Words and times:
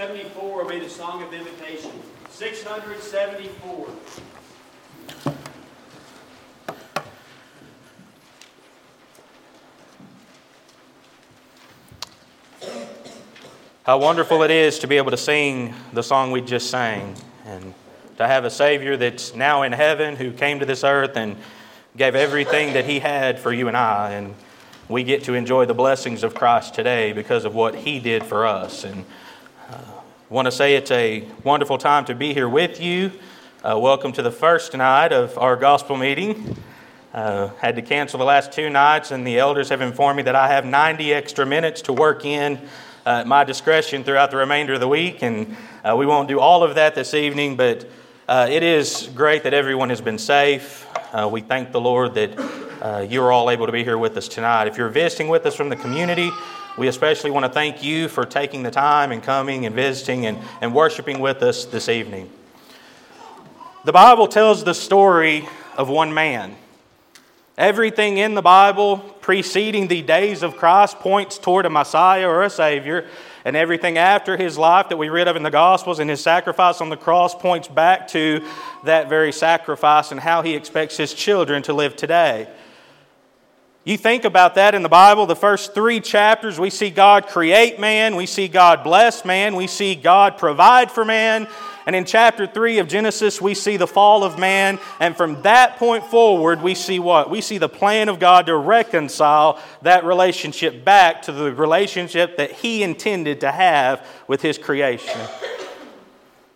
674 0.00 0.56
will 0.56 0.70
be 0.70 0.78
the 0.78 0.88
song 0.88 1.22
of 1.22 1.34
invitation. 1.34 1.90
674. 2.30 3.86
How 13.84 13.98
wonderful 13.98 14.42
it 14.42 14.50
is 14.50 14.78
to 14.78 14.86
be 14.86 14.96
able 14.96 15.10
to 15.10 15.18
sing 15.18 15.74
the 15.92 16.02
song 16.02 16.30
we 16.30 16.40
just 16.40 16.70
sang 16.70 17.14
and 17.44 17.74
to 18.16 18.26
have 18.26 18.46
a 18.46 18.50
Savior 18.50 18.96
that's 18.96 19.34
now 19.34 19.64
in 19.64 19.72
heaven 19.72 20.16
who 20.16 20.32
came 20.32 20.60
to 20.60 20.64
this 20.64 20.82
earth 20.82 21.14
and 21.18 21.36
gave 21.98 22.14
everything 22.14 22.72
that 22.72 22.86
He 22.86 23.00
had 23.00 23.38
for 23.38 23.52
you 23.52 23.68
and 23.68 23.76
I. 23.76 24.12
And 24.12 24.34
we 24.88 25.04
get 25.04 25.24
to 25.24 25.34
enjoy 25.34 25.66
the 25.66 25.74
blessings 25.74 26.24
of 26.24 26.34
Christ 26.34 26.72
today 26.72 27.12
because 27.12 27.44
of 27.44 27.54
what 27.54 27.74
He 27.74 28.00
did 28.00 28.24
for 28.24 28.46
us. 28.46 28.84
And 28.84 29.04
uh, 29.70 29.78
want 30.28 30.46
to 30.46 30.52
say 30.52 30.74
it's 30.74 30.90
a 30.90 31.24
wonderful 31.44 31.78
time 31.78 32.04
to 32.04 32.14
be 32.14 32.34
here 32.34 32.48
with 32.48 32.80
you. 32.80 33.12
Uh, 33.62 33.78
welcome 33.78 34.10
to 34.10 34.20
the 34.20 34.30
first 34.30 34.76
night 34.76 35.12
of 35.12 35.38
our 35.38 35.54
gospel 35.54 35.96
meeting. 35.96 36.56
Uh, 37.14 37.48
had 37.58 37.76
to 37.76 37.82
cancel 37.82 38.18
the 38.18 38.24
last 38.24 38.50
two 38.50 38.68
nights, 38.68 39.12
and 39.12 39.24
the 39.24 39.38
elders 39.38 39.68
have 39.68 39.80
informed 39.80 40.16
me 40.16 40.22
that 40.24 40.34
I 40.34 40.48
have 40.48 40.64
90 40.64 41.14
extra 41.14 41.46
minutes 41.46 41.82
to 41.82 41.92
work 41.92 42.24
in 42.24 42.56
uh, 43.06 43.20
at 43.20 43.28
my 43.28 43.44
discretion 43.44 44.02
throughout 44.02 44.32
the 44.32 44.38
remainder 44.38 44.74
of 44.74 44.80
the 44.80 44.88
week. 44.88 45.22
And 45.22 45.56
uh, 45.84 45.94
we 45.96 46.04
won't 46.04 46.26
do 46.26 46.40
all 46.40 46.64
of 46.64 46.74
that 46.74 46.96
this 46.96 47.14
evening, 47.14 47.56
but 47.56 47.88
uh, 48.28 48.48
it 48.50 48.64
is 48.64 49.08
great 49.14 49.44
that 49.44 49.54
everyone 49.54 49.90
has 49.90 50.00
been 50.00 50.18
safe. 50.18 50.86
We 51.30 51.42
thank 51.42 51.70
the 51.70 51.80
Lord 51.80 52.14
that 52.14 53.08
you're 53.08 53.30
all 53.30 53.50
able 53.50 53.66
to 53.66 53.72
be 53.72 53.84
here 53.84 53.98
with 53.98 54.16
us 54.16 54.26
tonight. 54.26 54.66
If 54.66 54.76
you're 54.76 54.88
visiting 54.88 55.28
with 55.28 55.46
us 55.46 55.54
from 55.54 55.68
the 55.68 55.76
community, 55.76 56.32
we 56.78 56.88
especially 56.88 57.30
want 57.30 57.44
to 57.46 57.52
thank 57.52 57.82
you 57.82 58.08
for 58.08 58.24
taking 58.24 58.62
the 58.62 58.70
time 58.70 59.12
and 59.12 59.22
coming 59.22 59.66
and 59.66 59.74
visiting 59.74 60.26
and, 60.26 60.38
and 60.60 60.74
worshiping 60.74 61.20
with 61.20 61.42
us 61.42 61.64
this 61.64 61.88
evening. 61.88 62.30
The 63.84 63.92
Bible 63.92 64.28
tells 64.28 64.64
the 64.64 64.74
story 64.74 65.48
of 65.76 65.88
one 65.88 66.12
man. 66.12 66.56
Everything 67.56 68.18
in 68.18 68.34
the 68.34 68.42
Bible 68.42 68.98
preceding 69.20 69.88
the 69.88 70.02
days 70.02 70.42
of 70.42 70.56
Christ 70.56 70.98
points 70.98 71.38
toward 71.38 71.66
a 71.66 71.70
Messiah 71.70 72.28
or 72.28 72.42
a 72.42 72.50
Savior, 72.50 73.06
and 73.44 73.56
everything 73.56 73.98
after 73.98 74.36
his 74.36 74.58
life 74.58 74.88
that 74.88 74.96
we 74.96 75.08
read 75.08 75.28
of 75.28 75.36
in 75.36 75.42
the 75.42 75.50
Gospels 75.50 75.98
and 75.98 76.10
his 76.10 76.22
sacrifice 76.22 76.80
on 76.80 76.88
the 76.88 76.96
cross 76.96 77.34
points 77.34 77.68
back 77.68 78.08
to 78.08 78.46
that 78.84 79.08
very 79.08 79.32
sacrifice 79.32 80.10
and 80.10 80.20
how 80.20 80.42
he 80.42 80.54
expects 80.54 80.96
his 80.96 81.14
children 81.14 81.62
to 81.62 81.72
live 81.72 81.96
today. 81.96 82.48
You 83.82 83.96
think 83.96 84.24
about 84.24 84.56
that 84.56 84.74
in 84.74 84.82
the 84.82 84.90
Bible, 84.90 85.24
the 85.26 85.34
first 85.34 85.72
three 85.72 86.00
chapters, 86.00 86.60
we 86.60 86.68
see 86.68 86.90
God 86.90 87.26
create 87.26 87.80
man, 87.80 88.14
we 88.14 88.26
see 88.26 88.46
God 88.46 88.84
bless 88.84 89.24
man, 89.24 89.56
we 89.56 89.66
see 89.66 89.94
God 89.94 90.36
provide 90.36 90.90
for 90.90 91.02
man, 91.02 91.48
and 91.86 91.96
in 91.96 92.04
chapter 92.04 92.46
3 92.46 92.78
of 92.78 92.88
Genesis, 92.88 93.40
we 93.40 93.54
see 93.54 93.76
the 93.76 93.86
fall 93.86 94.22
of 94.22 94.38
man. 94.38 94.78
And 95.00 95.16
from 95.16 95.42
that 95.42 95.76
point 95.76 96.04
forward, 96.04 96.62
we 96.62 96.74
see 96.74 96.98
what? 96.98 97.30
We 97.30 97.40
see 97.40 97.58
the 97.58 97.68
plan 97.68 98.08
of 98.08 98.20
God 98.20 98.46
to 98.46 98.56
reconcile 98.56 99.58
that 99.82 100.04
relationship 100.04 100.84
back 100.84 101.22
to 101.22 101.32
the 101.32 101.52
relationship 101.52 102.36
that 102.36 102.52
He 102.52 102.82
intended 102.82 103.40
to 103.40 103.50
have 103.50 104.06
with 104.28 104.42
His 104.42 104.58
creation. 104.58 105.20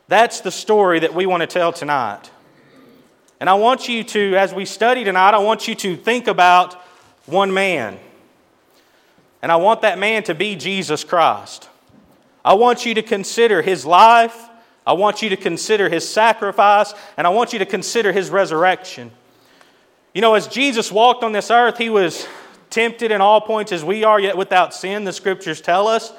That's 0.06 0.40
the 0.40 0.52
story 0.52 1.00
that 1.00 1.14
we 1.14 1.26
want 1.26 1.40
to 1.40 1.46
tell 1.46 1.72
tonight. 1.72 2.30
And 3.40 3.50
I 3.50 3.54
want 3.54 3.88
you 3.88 4.04
to, 4.04 4.36
as 4.36 4.54
we 4.54 4.66
study 4.66 5.04
tonight, 5.04 5.34
I 5.34 5.38
want 5.38 5.66
you 5.66 5.74
to 5.74 5.96
think 5.96 6.28
about 6.28 6.83
one 7.26 7.52
man. 7.52 7.98
And 9.42 9.52
I 9.52 9.56
want 9.56 9.82
that 9.82 9.98
man 9.98 10.22
to 10.24 10.34
be 10.34 10.56
Jesus 10.56 11.04
Christ. 11.04 11.68
I 12.44 12.54
want 12.54 12.86
you 12.86 12.94
to 12.94 13.02
consider 13.02 13.62
his 13.62 13.84
life 13.86 14.50
I 14.86 14.92
want 14.92 15.22
you 15.22 15.30
to 15.30 15.36
consider 15.36 15.88
his 15.88 16.06
sacrifice, 16.06 16.92
and 17.16 17.26
I 17.26 17.30
want 17.30 17.52
you 17.52 17.58
to 17.60 17.66
consider 17.66 18.12
his 18.12 18.30
resurrection. 18.30 19.10
You 20.12 20.20
know, 20.20 20.34
as 20.34 20.46
Jesus 20.46 20.92
walked 20.92 21.24
on 21.24 21.32
this 21.32 21.50
earth, 21.50 21.78
he 21.78 21.88
was 21.88 22.26
tempted 22.70 23.10
in 23.10 23.20
all 23.20 23.40
points 23.40 23.72
as 23.72 23.82
we 23.82 24.04
are, 24.04 24.20
yet 24.20 24.36
without 24.36 24.74
sin, 24.74 25.04
the 25.04 25.12
scriptures 25.12 25.60
tell 25.60 25.88
us. 25.88 26.12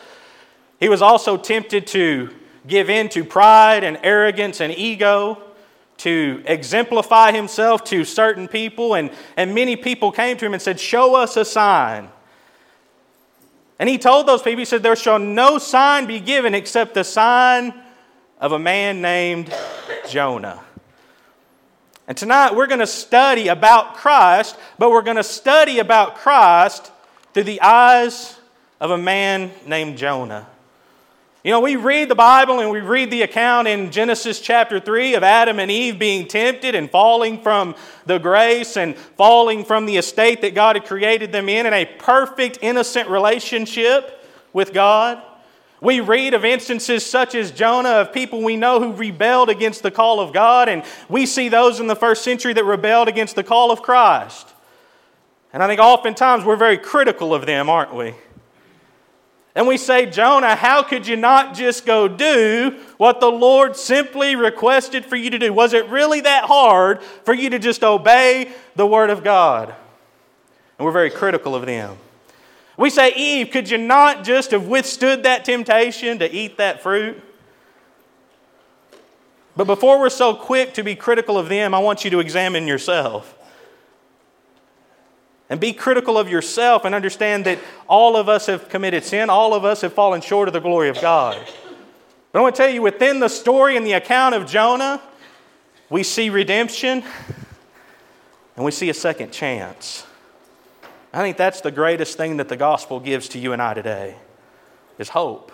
He 0.80 0.90
was 0.90 1.02
also 1.02 1.38
tempted 1.38 1.88
to 1.88 2.32
give 2.68 2.90
in 2.90 3.08
to 3.10 3.24
pride 3.24 3.84
and 3.84 4.00
arrogance 4.02 4.62
and 4.62 4.74
ego, 4.74 5.42
to 5.98 6.44
exemplify 6.46 7.32
himself 7.32 7.84
to 7.86 8.04
certain 8.04 8.48
people. 8.48 8.96
And, 8.96 9.12
and 9.38 9.56
many 9.56 9.76
people 9.76 10.12
came 10.12 10.38
to 10.38 10.46
him 10.46 10.54
and 10.54 10.62
said, 10.62 10.80
Show 10.80 11.16
us 11.16 11.38
a 11.38 11.46
sign. 11.46 12.10
And 13.80 13.90
he 13.90 13.98
told 13.98 14.28
those 14.28 14.42
people, 14.42 14.60
He 14.60 14.66
said, 14.66 14.84
There 14.84 14.96
shall 14.96 15.20
no 15.20 15.58
sign 15.58 16.06
be 16.06 16.20
given 16.20 16.54
except 16.54 16.94
the 16.94 17.04
sign 17.04 17.74
of 18.40 18.52
a 18.52 18.60
man 18.60 19.02
named 19.02 19.54
Jonah. 20.10 20.62
And 22.08 22.16
tonight 22.16 22.56
we're 22.56 22.68
going 22.68 22.80
to 22.80 22.88
study 22.88 23.48
about 23.48 23.96
Christ, 23.96 24.58
but 24.78 24.92
we're 24.92 25.02
going 25.02 25.18
to 25.18 25.24
study 25.24 25.80
about 25.80 26.16
Christ 26.16 26.92
through 27.34 27.44
the 27.46 27.62
eyes 27.62 28.38
of 28.80 28.92
a 28.92 28.98
man 28.98 29.52
named 29.66 29.98
Jonah. 29.98 30.48
You 31.46 31.52
know, 31.52 31.60
we 31.60 31.76
read 31.76 32.10
the 32.10 32.16
Bible 32.16 32.60
and 32.60 32.72
we 32.72 32.80
read 32.80 33.12
the 33.12 33.22
account 33.22 33.68
in 33.68 33.92
Genesis 33.92 34.40
chapter 34.40 34.80
3 34.80 35.14
of 35.14 35.22
Adam 35.22 35.60
and 35.60 35.70
Eve 35.70 36.00
being 36.00 36.28
tempted 36.28 36.74
and 36.74 36.90
falling 36.90 37.40
from 37.40 37.76
the 38.08 38.18
grace 38.18 38.78
and 38.78 38.98
falling 38.98 39.64
from 39.64 39.86
the 39.86 39.98
estate 39.98 40.42
that 40.42 40.56
God 40.56 40.76
had 40.76 40.86
created 40.86 41.32
them 41.32 41.48
in 41.48 41.68
in 41.68 41.74
a 41.74 41.86
perfect, 41.86 42.58
innocent 42.64 43.10
relationship 43.10 44.26
with 44.54 44.74
God. 44.74 45.22
We 45.82 46.00
read 46.00 46.34
of 46.34 46.44
instances 46.44 47.06
such 47.06 47.36
as 47.36 47.52
Jonah, 47.52 47.90
of 47.90 48.12
people 48.12 48.42
we 48.42 48.58
know 48.58 48.80
who 48.80 48.94
rebelled 48.94 49.50
against 49.50 49.84
the 49.84 49.92
call 49.92 50.20
of 50.20 50.34
God, 50.34 50.68
and 50.68 50.84
we 51.10 51.28
see 51.28 51.48
those 51.48 51.80
in 51.80 51.86
the 51.86 51.96
first 51.96 52.24
century 52.24 52.54
that 52.54 52.66
rebelled 52.66 53.08
against 53.08 53.36
the 53.36 53.44
call 53.44 53.70
of 53.70 53.84
Christ. 53.84 54.52
And 55.54 55.62
I 55.62 55.68
think 55.68 55.80
oftentimes 55.80 56.44
we're 56.44 56.56
very 56.56 56.80
critical 56.80 57.36
of 57.36 57.46
them, 57.46 57.70
aren't 57.70 57.94
we? 57.94 58.16
And 59.56 59.68
we 59.68 59.78
say, 59.78 60.06
Jonah, 60.06 60.54
how 60.54 60.84
could 60.84 61.08
you 61.08 61.16
not 61.16 61.56
just 61.56 61.86
go 61.86 62.10
do 62.10 62.78
what 62.98 63.22
the 63.22 63.32
Lord 63.32 63.78
simply 63.78 64.36
requested 64.36 65.06
for 65.06 65.16
you 65.16 65.30
to 65.30 65.40
do? 65.40 65.54
Was 65.54 65.74
it 65.74 65.88
really 65.88 66.20
that 66.22 66.44
hard 66.44 67.02
for 67.02 67.34
you 67.34 67.50
to 67.50 67.58
just 67.58 67.82
obey 67.82 68.52
the 68.76 68.86
Word 68.86 69.10
of 69.10 69.24
God? 69.24 69.74
And 70.78 70.86
we're 70.86 70.92
very 70.92 71.10
critical 71.10 71.56
of 71.56 71.66
them. 71.66 71.98
We 72.78 72.90
say, 72.90 73.14
Eve, 73.16 73.52
could 73.52 73.70
you 73.70 73.78
not 73.78 74.26
just 74.26 74.52
have 74.52 74.68
withstood 74.68 75.24
that 75.24 75.46
temptation 75.46 76.20
to 76.20 76.30
eat 76.30 76.58
that 76.58 76.84
fruit? 76.84 77.22
But 79.56 79.68
before 79.68 80.02
we're 80.02 80.10
so 80.10 80.36
quick 80.36 80.74
to 80.74 80.84
be 80.84 80.96
critical 80.96 81.38
of 81.38 81.48
them, 81.48 81.74
I 81.74 81.80
want 81.80 82.04
you 82.04 82.12
to 82.12 82.20
examine 82.20 82.68
yourself. 82.68 83.35
And 85.50 85.60
be 85.60 85.74
critical 85.74 86.18
of 86.18 86.30
yourself 86.30 86.86
and 86.86 86.96
understand 86.96 87.46
that 87.46 87.60
all 87.88 88.18
of 88.18 88.28
us 88.28 88.48
have 88.48 88.68
committed 88.68 89.04
sin, 89.04 89.30
all 89.30 89.54
of 89.54 89.64
us 89.64 89.82
have 89.82 89.94
fallen 89.94 90.22
short 90.22 90.48
of 90.48 90.54
the 90.54 90.60
glory 90.60 90.90
of 90.90 91.00
God. 91.00 91.38
But 92.32 92.40
I 92.40 92.42
want 92.42 92.56
to 92.56 92.62
tell 92.64 92.72
you, 92.72 92.82
within 92.82 93.20
the 93.20 93.30
story 93.30 93.78
and 93.78 93.86
the 93.86 93.94
account 93.94 94.36
of 94.36 94.48
Jonah, 94.48 95.02
we 95.90 96.04
see 96.04 96.30
redemption 96.30 97.04
and 98.56 98.66
we 98.66 98.72
see 98.72 98.90
a 98.90 98.94
second 98.94 99.32
chance. 99.32 100.06
I 101.14 101.20
think 101.20 101.38
that's 101.38 101.62
the 101.62 101.72
greatest 101.72 102.18
thing 102.18 102.38
that 102.38 102.50
the 102.50 102.58
gospel 102.58 103.00
gives 103.00 103.30
to 103.30 103.40
you 103.40 103.54
and 103.54 103.62
I 103.62 103.74
today 103.74 104.16
is 104.98 105.10
hope. 105.10 105.52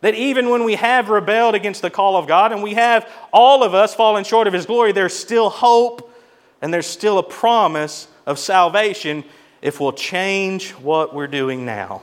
That 0.00 0.14
even 0.14 0.50
when 0.50 0.64
we 0.64 0.74
have 0.74 1.08
rebelled 1.08 1.54
against 1.54 1.82
the 1.82 1.90
call 1.90 2.16
of 2.16 2.26
God 2.26 2.52
and 2.52 2.62
we 2.62 2.74
have 2.74 3.08
all 3.32 3.62
of 3.62 3.74
us 3.74 3.94
fallen 3.94 4.24
short 4.24 4.46
of 4.46 4.52
His 4.52 4.66
glory, 4.66 4.92
there's 4.92 5.14
still 5.14 5.50
hope 5.50 6.12
and 6.60 6.72
there's 6.72 6.86
still 6.86 7.18
a 7.18 7.22
promise 7.22 8.08
of 8.26 8.38
salvation 8.38 9.24
if 9.62 9.80
we'll 9.80 9.92
change 9.92 10.72
what 10.72 11.14
we're 11.14 11.26
doing 11.26 11.64
now. 11.64 12.02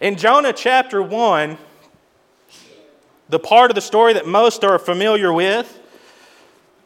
In 0.00 0.16
Jonah 0.16 0.52
chapter 0.52 1.02
1, 1.02 1.58
the 3.28 3.38
part 3.38 3.70
of 3.70 3.74
the 3.74 3.80
story 3.80 4.12
that 4.12 4.26
most 4.26 4.62
are 4.64 4.78
familiar 4.78 5.32
with, 5.32 5.80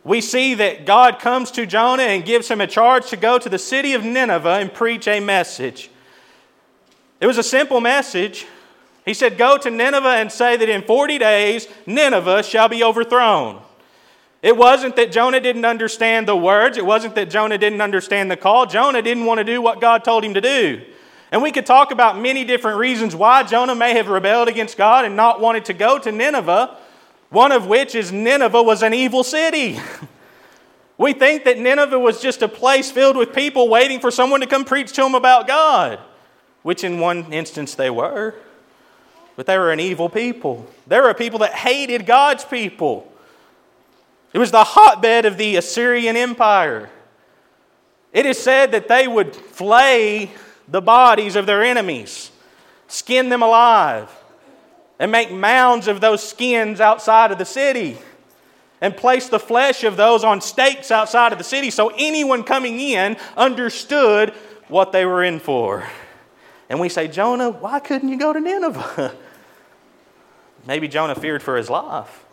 we 0.05 0.21
see 0.21 0.55
that 0.55 0.87
God 0.87 1.19
comes 1.19 1.51
to 1.53 1.67
Jonah 1.67 2.05
and 2.05 2.25
gives 2.25 2.49
him 2.49 2.61
a 2.61 2.67
charge 2.67 3.11
to 3.11 3.17
go 3.17 3.39
to 3.39 3.49
the 3.49 3.59
city 3.59 3.93
of 3.93 4.05
Nineveh 4.05 4.59
and 4.61 4.73
preach 4.73 5.07
a 5.07 5.21
message. 5.21 5.91
It 7.21 7.27
was 7.27 7.37
a 7.37 7.43
simple 7.43 7.81
message. 7.81 8.47
He 9.05 9.13
said, 9.13 9.37
Go 9.37 9.59
to 9.59 9.71
Nineveh 9.71 10.09
and 10.09 10.33
say 10.33 10.57
that 10.57 10.69
in 10.69 10.83
40 10.83 11.19
days 11.19 11.69
Nineveh 11.87 12.43
shall 12.43 12.69
be 12.69 12.83
overthrown. 12.83 13.61
It 14.43 14.57
wasn't 14.57 14.97
that 14.97 15.13
Jonah 15.13 15.41
didn't 15.41 15.65
understand 15.65 16.27
the 16.27 16.37
words, 16.37 16.79
it 16.79 16.87
wasn't 16.87 17.15
that 17.17 17.31
Jonah 17.31 17.59
didn't 17.59 17.81
understand 17.81 18.31
the 18.31 18.37
call. 18.37 18.67
Jonah 18.67 19.03
didn't 19.03 19.27
want 19.27 19.39
to 19.39 19.45
do 19.45 19.61
what 19.61 19.81
God 19.81 20.05
told 20.05 20.25
him 20.25 20.35
to 20.35 20.41
do. 20.41 20.83
And 21.33 21.43
we 21.43 21.53
could 21.53 21.67
talk 21.67 21.93
about 21.93 22.19
many 22.19 22.45
different 22.45 22.79
reasons 22.79 23.15
why 23.15 23.43
Jonah 23.45 23.75
may 23.75 23.95
have 23.95 24.09
rebelled 24.09 24.49
against 24.49 24.77
God 24.77 25.05
and 25.05 25.15
not 25.15 25.41
wanted 25.41 25.67
to 25.67 25.75
go 25.75 25.99
to 25.99 26.11
Nineveh. 26.11 26.77
One 27.29 27.53
of 27.53 27.67
which 27.67 27.95
is 27.95 28.11
Nineveh 28.11 28.63
was 28.63 28.83
an 28.83 28.95
evil 28.95 29.23
city. 29.23 29.79
We 31.01 31.15
think 31.15 31.45
that 31.45 31.59
Nineveh 31.59 31.99
was 31.99 32.21
just 32.21 32.43
a 32.43 32.49
place 32.49 32.91
filled 32.91 33.17
with 33.17 33.33
people 33.35 33.71
waiting 33.71 34.01
for 34.01 34.11
someone 34.11 34.41
to 34.41 34.47
come 34.47 34.67
preach 34.67 34.93
to 34.93 35.01
them 35.01 35.15
about 35.15 35.49
God, 35.49 35.99
which 36.63 36.85
in 36.85 37.01
one 37.01 37.33
instance 37.33 37.75
they 37.75 37.89
were. 37.89 38.35
but 39.35 39.47
they 39.47 39.57
were 39.57 39.73
an 39.73 39.81
evil 39.81 40.11
people. 40.11 40.67
They 40.87 41.01
were 41.01 41.15
people 41.15 41.39
that 41.39 41.55
hated 41.55 42.05
God's 42.05 42.45
people. 42.45 43.10
It 44.33 44.39
was 44.39 44.51
the 44.51 44.65
hotbed 44.65 45.25
of 45.25 45.37
the 45.37 45.57
Assyrian 45.57 46.17
Empire. 46.17 46.89
It 48.13 48.27
is 48.27 48.39
said 48.39 48.73
that 48.73 48.89
they 48.89 49.09
would 49.09 49.35
flay 49.35 50.31
the 50.69 50.81
bodies 50.81 51.37
of 51.37 51.47
their 51.47 51.63
enemies, 51.63 52.31
skin 52.89 53.29
them 53.29 53.43
alive, 53.43 54.11
and 54.99 55.11
make 55.11 55.33
mounds 55.33 55.89
of 55.89 56.01
those 56.01 56.27
skins 56.27 56.81
outside 56.81 57.33
of 57.33 57.39
the 57.39 57.45
city, 57.45 57.97
and 58.81 58.97
place 58.97 59.29
the 59.29 59.39
flesh 59.39 59.85
of 59.85 59.97
those 59.97 60.25
on 60.25 60.41
stakes 60.41 60.91
outside 60.91 61.33
of 61.33 61.39
the 61.39 61.45
city 61.45 61.71
so 61.71 61.93
anyone 61.99 62.43
coming 62.43 62.81
in 62.81 63.17
understood 63.37 64.31
what 64.69 64.93
they 64.93 65.05
were 65.05 65.23
in 65.23 65.39
for. 65.39 65.87
And 66.69 66.79
we 66.79 66.89
say, 66.89 67.09
Jonah, 67.09 67.51
why 67.51 67.81
couldn't 67.81 68.09
you 68.09 68.19
go 68.19 68.33
to 68.33 68.41
Nineveh? 68.41 69.15
Maybe 70.67 70.89
Jonah 70.89 71.15
feared 71.15 71.43
for 71.43 71.57
his 71.57 71.69
life. 71.69 72.25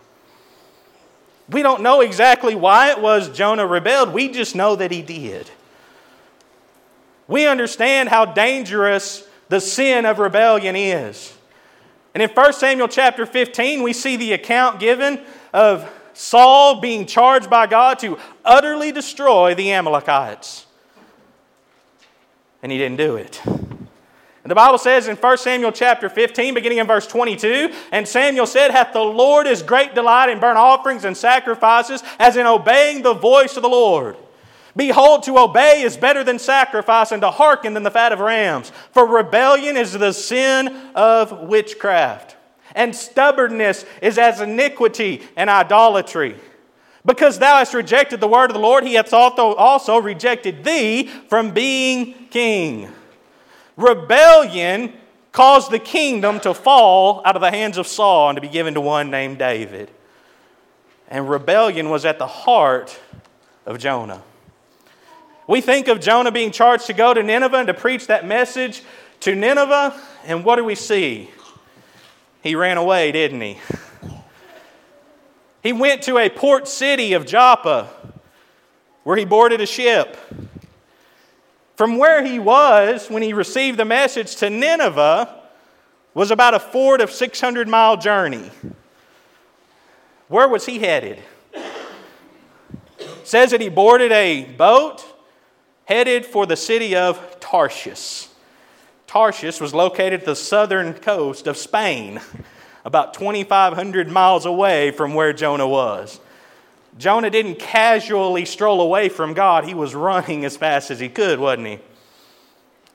We 1.49 1.61
don't 1.61 1.81
know 1.81 2.01
exactly 2.01 2.55
why 2.55 2.91
it 2.91 3.01
was 3.01 3.29
Jonah 3.29 3.65
rebelled. 3.65 4.13
We 4.13 4.29
just 4.29 4.55
know 4.55 4.75
that 4.75 4.91
he 4.91 5.01
did. 5.01 5.49
We 7.27 7.47
understand 7.47 8.09
how 8.09 8.25
dangerous 8.25 9.27
the 9.49 9.61
sin 9.61 10.05
of 10.05 10.19
rebellion 10.19 10.75
is. 10.75 11.33
And 12.13 12.23
in 12.23 12.29
1 12.29 12.53
Samuel 12.53 12.87
chapter 12.87 13.25
15, 13.25 13.83
we 13.83 13.93
see 13.93 14.17
the 14.17 14.33
account 14.33 14.79
given 14.79 15.21
of 15.53 15.89
Saul 16.13 16.81
being 16.81 17.05
charged 17.05 17.49
by 17.49 17.67
God 17.67 17.99
to 17.99 18.17
utterly 18.43 18.91
destroy 18.91 19.53
the 19.53 19.71
Amalekites. 19.71 20.65
And 22.63 22.71
he 22.71 22.77
didn't 22.77 22.97
do 22.97 23.15
it. 23.15 23.41
And 24.47 24.51
the 24.51 24.55
Bible 24.55 24.77
says 24.77 25.09
in 25.09 25.17
1 25.17 25.37
Samuel 25.39 25.73
chapter 25.73 26.07
15, 26.07 26.53
beginning 26.53 26.77
in 26.77 26.87
verse 26.87 27.05
22, 27.05 27.69
and 27.91 28.07
Samuel 28.07 28.45
said, 28.45 28.71
Hath 28.71 28.93
the 28.93 29.01
Lord 29.01 29.45
his 29.45 29.61
great 29.61 29.93
delight 29.93 30.29
in 30.29 30.39
burnt 30.39 30.57
offerings 30.57 31.03
and 31.03 31.17
sacrifices, 31.17 32.01
as 32.17 32.37
in 32.37 32.47
obeying 32.47 33.01
the 33.01 33.13
voice 33.13 33.57
of 33.57 33.63
the 33.63 33.67
Lord? 33.67 34.15
Behold, 34.73 35.23
to 35.23 35.37
obey 35.37 35.81
is 35.81 35.97
better 35.97 36.23
than 36.23 36.39
sacrifice, 36.39 37.11
and 37.11 37.21
to 37.23 37.29
hearken 37.29 37.73
than 37.73 37.83
the 37.83 37.91
fat 37.91 38.13
of 38.13 38.21
rams. 38.21 38.71
For 38.93 39.05
rebellion 39.05 39.75
is 39.75 39.91
the 39.91 40.13
sin 40.13 40.73
of 40.95 41.41
witchcraft, 41.41 42.37
and 42.73 42.95
stubbornness 42.95 43.83
is 44.01 44.17
as 44.17 44.39
iniquity 44.39 45.23
and 45.35 45.49
idolatry. 45.49 46.37
Because 47.05 47.37
thou 47.37 47.57
hast 47.57 47.73
rejected 47.73 48.21
the 48.21 48.29
word 48.29 48.49
of 48.49 48.53
the 48.53 48.61
Lord, 48.61 48.85
he 48.85 48.93
hath 48.93 49.11
also 49.11 49.97
rejected 49.97 50.63
thee 50.63 51.07
from 51.27 51.51
being 51.51 52.13
king. 52.29 52.93
Rebellion 53.77 54.93
caused 55.31 55.71
the 55.71 55.79
kingdom 55.79 56.39
to 56.41 56.53
fall 56.53 57.21
out 57.23 57.35
of 57.35 57.41
the 57.41 57.51
hands 57.51 57.77
of 57.77 57.87
Saul 57.87 58.29
and 58.29 58.35
to 58.37 58.41
be 58.41 58.47
given 58.49 58.73
to 58.73 58.81
one 58.81 59.11
named 59.11 59.37
David. 59.37 59.89
And 61.07 61.29
rebellion 61.29 61.89
was 61.89 62.03
at 62.03 62.19
the 62.19 62.27
heart 62.27 62.99
of 63.65 63.77
Jonah. 63.77 64.23
We 65.47 65.61
think 65.61 65.87
of 65.87 66.01
Jonah 66.01 66.31
being 66.31 66.51
charged 66.51 66.87
to 66.87 66.93
go 66.93 67.13
to 67.13 67.23
Nineveh 67.23 67.57
and 67.57 67.67
to 67.67 67.73
preach 67.73 68.07
that 68.07 68.25
message 68.25 68.81
to 69.21 69.35
Nineveh, 69.35 69.99
and 70.25 70.43
what 70.43 70.57
do 70.57 70.63
we 70.63 70.75
see? 70.75 71.29
He 72.41 72.55
ran 72.55 72.77
away, 72.77 73.11
didn't 73.11 73.41
he? 73.41 73.57
He 75.63 75.73
went 75.73 76.03
to 76.03 76.17
a 76.17 76.29
port 76.29 76.67
city 76.67 77.13
of 77.13 77.25
Joppa 77.25 77.89
where 79.03 79.17
he 79.17 79.25
boarded 79.25 79.61
a 79.61 79.65
ship. 79.65 80.17
From 81.77 81.99
where 81.99 82.25
he 82.25 82.39
was 82.39 83.07
when 83.07 83.21
he 83.21 83.33
received 83.33 83.77
the 83.77 83.85
message 83.85 84.37
to 84.37 84.49
Nineveh 84.49 85.43
was 86.15 86.31
about 86.31 86.55
a 86.55 86.59
four 86.59 86.97
to 86.97 87.07
600 87.07 87.67
mile 87.67 87.97
journey. 87.97 88.49
Where 90.27 90.47
was 90.47 90.65
he 90.65 90.79
headed? 90.79 91.19
Says 93.23 93.51
that 93.51 93.61
he 93.61 93.69
boarded 93.69 94.11
a 94.11 94.45
boat 94.45 95.05
headed 95.85 96.25
for 96.25 96.47
the 96.47 96.55
city 96.55 96.95
of 96.95 97.39
Tarshish. 97.39 98.27
Tarshish 99.05 99.61
was 99.61 99.75
located 99.75 100.21
at 100.21 100.25
the 100.25 100.35
southern 100.35 100.95
coast 100.95 101.45
of 101.45 101.57
Spain, 101.57 102.19
about 102.85 103.13
2,500 103.13 104.09
miles 104.09 104.47
away 104.47 104.89
from 104.89 105.13
where 105.13 105.31
Jonah 105.31 105.67
was. 105.67 106.19
Jonah 106.97 107.29
didn't 107.29 107.59
casually 107.59 108.45
stroll 108.45 108.81
away 108.81 109.09
from 109.09 109.33
God, 109.33 109.65
he 109.65 109.73
was 109.73 109.93
running 109.93 110.45
as 110.45 110.57
fast 110.57 110.89
as 110.89 110.99
he 110.99 111.09
could, 111.09 111.39
wasn't 111.39 111.67
he? 111.67 111.79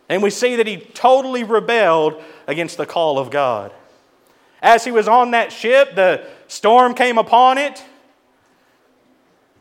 And 0.09 0.23
we 0.23 0.31
see 0.31 0.57
that 0.57 0.67
he 0.67 0.77
totally 0.77 1.45
rebelled 1.45 2.23
against 2.47 2.77
the 2.77 2.87
call 2.87 3.19
of 3.19 3.31
God. 3.31 3.73
As 4.61 4.85
he 4.85 4.91
was 4.93 5.09
on 5.09 5.33
that 5.33 5.53
ship, 5.53 5.95
the 5.95 6.27
storm 6.49 6.95
came 6.95 7.19
upon 7.19 7.59
it. 7.59 7.83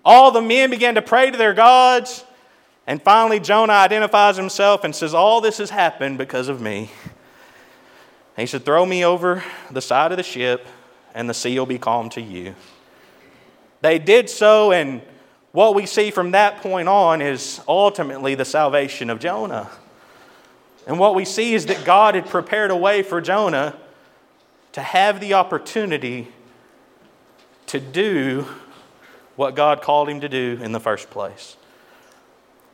All 0.03 0.31
the 0.31 0.41
men 0.41 0.69
began 0.69 0.95
to 0.95 1.01
pray 1.01 1.31
to 1.31 1.37
their 1.37 1.53
gods. 1.53 2.23
And 2.87 3.01
finally, 3.01 3.39
Jonah 3.39 3.73
identifies 3.73 4.37
himself 4.37 4.83
and 4.83 4.95
says, 4.95 5.13
All 5.13 5.41
this 5.41 5.59
has 5.59 5.69
happened 5.69 6.17
because 6.17 6.49
of 6.49 6.59
me. 6.59 6.91
he 8.35 8.45
said, 8.45 8.65
Throw 8.65 8.85
me 8.85 9.05
over 9.05 9.43
the 9.69 9.81
side 9.81 10.11
of 10.11 10.17
the 10.17 10.23
ship, 10.23 10.67
and 11.13 11.29
the 11.29 11.33
sea 11.33 11.57
will 11.57 11.65
be 11.65 11.77
calm 11.77 12.09
to 12.09 12.21
you. 12.21 12.55
They 13.81 13.99
did 13.99 14.29
so, 14.29 14.71
and 14.71 15.01
what 15.51 15.75
we 15.75 15.85
see 15.85 16.11
from 16.11 16.31
that 16.31 16.57
point 16.57 16.87
on 16.87 17.21
is 17.21 17.59
ultimately 17.67 18.35
the 18.35 18.45
salvation 18.45 19.09
of 19.09 19.19
Jonah. 19.19 19.69
And 20.87 20.97
what 20.97 21.15
we 21.15 21.25
see 21.25 21.53
is 21.53 21.65
that 21.67 21.83
God 21.85 22.15
had 22.15 22.27
prepared 22.27 22.71
a 22.71 22.75
way 22.75 23.03
for 23.03 23.21
Jonah 23.21 23.75
to 24.71 24.81
have 24.81 25.19
the 25.19 25.33
opportunity 25.33 26.27
to 27.67 27.79
do 27.79 28.45
what 29.35 29.55
God 29.55 29.81
called 29.81 30.09
him 30.09 30.21
to 30.21 30.29
do 30.29 30.59
in 30.61 30.71
the 30.71 30.79
first 30.79 31.09
place. 31.09 31.57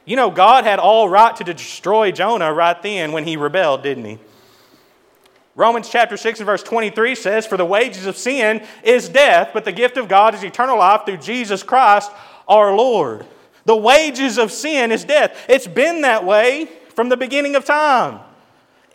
You 0.06 0.16
know, 0.16 0.32
God 0.32 0.64
had 0.64 0.80
all 0.80 1.10
right 1.10 1.36
to 1.36 1.44
destroy 1.44 2.12
Jonah 2.12 2.54
right 2.54 2.82
then 2.82 3.12
when 3.12 3.26
he 3.26 3.36
rebelled, 3.38 3.84
didn't 3.84 4.06
he? 4.06 4.20
Romans 5.58 5.90
chapter 5.90 6.18
6 6.18 6.40
and 6.40 6.46
verse 6.46 6.62
23 6.62 7.16
says, 7.16 7.48
For 7.48 7.58
the 7.58 7.66
wages 7.66 8.06
of 8.06 8.16
sin 8.16 8.64
is 8.84 9.10
death, 9.10 9.50
but 9.54 9.66
the 9.66 9.72
gift 9.72 9.98
of 9.98 10.08
God 10.08 10.36
is 10.36 10.44
eternal 10.44 10.78
life 10.78 11.02
through 11.04 11.18
Jesus 11.18 11.64
Christ 11.64 12.12
our 12.48 12.76
Lord. 12.76 13.26
The 13.66 13.76
wages 13.76 14.38
of 14.38 14.52
sin 14.52 14.92
is 14.92 15.04
death. 15.04 15.36
It's 15.50 15.66
been 15.66 16.02
that 16.02 16.24
way 16.24 16.70
from 16.94 17.10
the 17.10 17.18
beginning 17.18 17.56
of 17.56 17.66
time. 17.66 18.20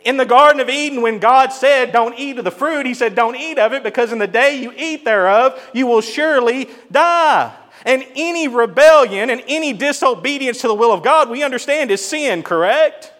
In 0.05 0.15
the 0.15 0.25
Garden 0.25 0.61
of 0.61 0.69
Eden, 0.69 1.01
when 1.01 1.19
God 1.19 1.51
said, 1.51 1.91
Don't 1.91 2.17
eat 2.17 2.37
of 2.37 2.45
the 2.45 2.51
fruit, 2.51 2.85
He 2.85 2.93
said, 2.93 3.13
Don't 3.13 3.35
eat 3.35 3.59
of 3.59 3.73
it, 3.73 3.83
because 3.83 4.13
in 4.13 4.19
the 4.19 4.25
day 4.25 4.55
you 4.55 4.71
eat 4.77 5.03
thereof, 5.03 5.61
you 5.73 5.85
will 5.85 6.01
surely 6.01 6.69
die. 6.89 7.53
And 7.85 8.05
any 8.15 8.47
rebellion 8.47 9.29
and 9.29 9.43
any 9.49 9.73
disobedience 9.73 10.61
to 10.61 10.69
the 10.69 10.75
will 10.75 10.93
of 10.93 11.03
God, 11.03 11.29
we 11.29 11.43
understand 11.43 11.91
is 11.91 12.03
sin, 12.03 12.41
correct? 12.41 13.11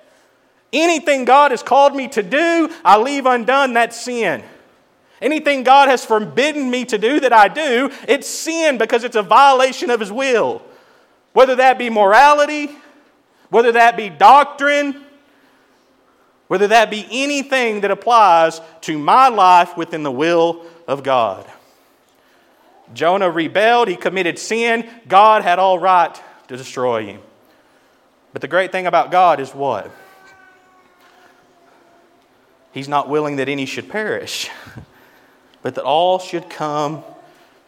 Anything 0.74 1.24
God 1.24 1.51
has 1.51 1.62
called 1.62 1.96
me 1.96 2.08
to 2.10 2.24
do, 2.24 2.70
I 2.84 2.98
leave 2.98 3.27
undone, 3.27 3.74
that's 3.74 4.01
sin. 4.01 4.44
Anything 5.22 5.63
God 5.63 5.88
has 5.88 6.03
forbidden 6.03 6.70
me 6.70 6.84
to 6.86 6.98
do 6.98 7.20
that 7.22 7.32
I 7.32 7.48
do, 7.48 7.92
it's 8.08 8.27
sin 8.27 8.77
because 8.77 9.03
it's 9.03 9.15
a 9.15 9.22
violation 9.22 9.89
of 9.89 10.00
His 10.00 10.12
will. 10.12 10.62
Whether 11.32 11.56
that 11.56 11.77
be 11.77 11.89
morality, 11.89 12.70
whether 13.50 13.72
that 13.74 13.96
be 13.96 14.10
doctrine, 14.10 15.06
whether 16.48 16.68
that 16.68 16.89
be 16.92 17.08
anything 17.10 17.82
that 17.82 17.92
applies 17.92 18.60
to 18.82 18.98
my 18.98 19.30
life 19.30 19.77
within 19.77 20.03
the 20.03 20.12
will 20.12 20.65
of 20.88 21.03
God. 21.03 21.50
Jonah 22.94 23.30
rebelled, 23.30 23.88
he 23.88 23.96
committed 23.96 24.38
sin. 24.38 24.89
God 25.08 25.44
had 25.44 25.58
all 25.58 25.80
right 25.80 26.20
to 26.48 26.58
destroy 26.58 27.06
him. 27.06 27.22
But 28.34 28.42
the 28.42 28.48
great 28.48 28.72
thing 28.72 28.88
about 28.88 29.12
God 29.12 29.39
is 29.39 29.51
what? 29.51 29.92
He's 32.74 32.88
not 32.88 33.08
willing 33.08 33.38
that 33.38 33.48
any 33.48 33.65
should 33.65 33.89
perish, 33.89 34.50
but 35.62 35.75
that 35.75 35.84
all 35.84 36.20
should 36.20 36.50
come 36.50 37.03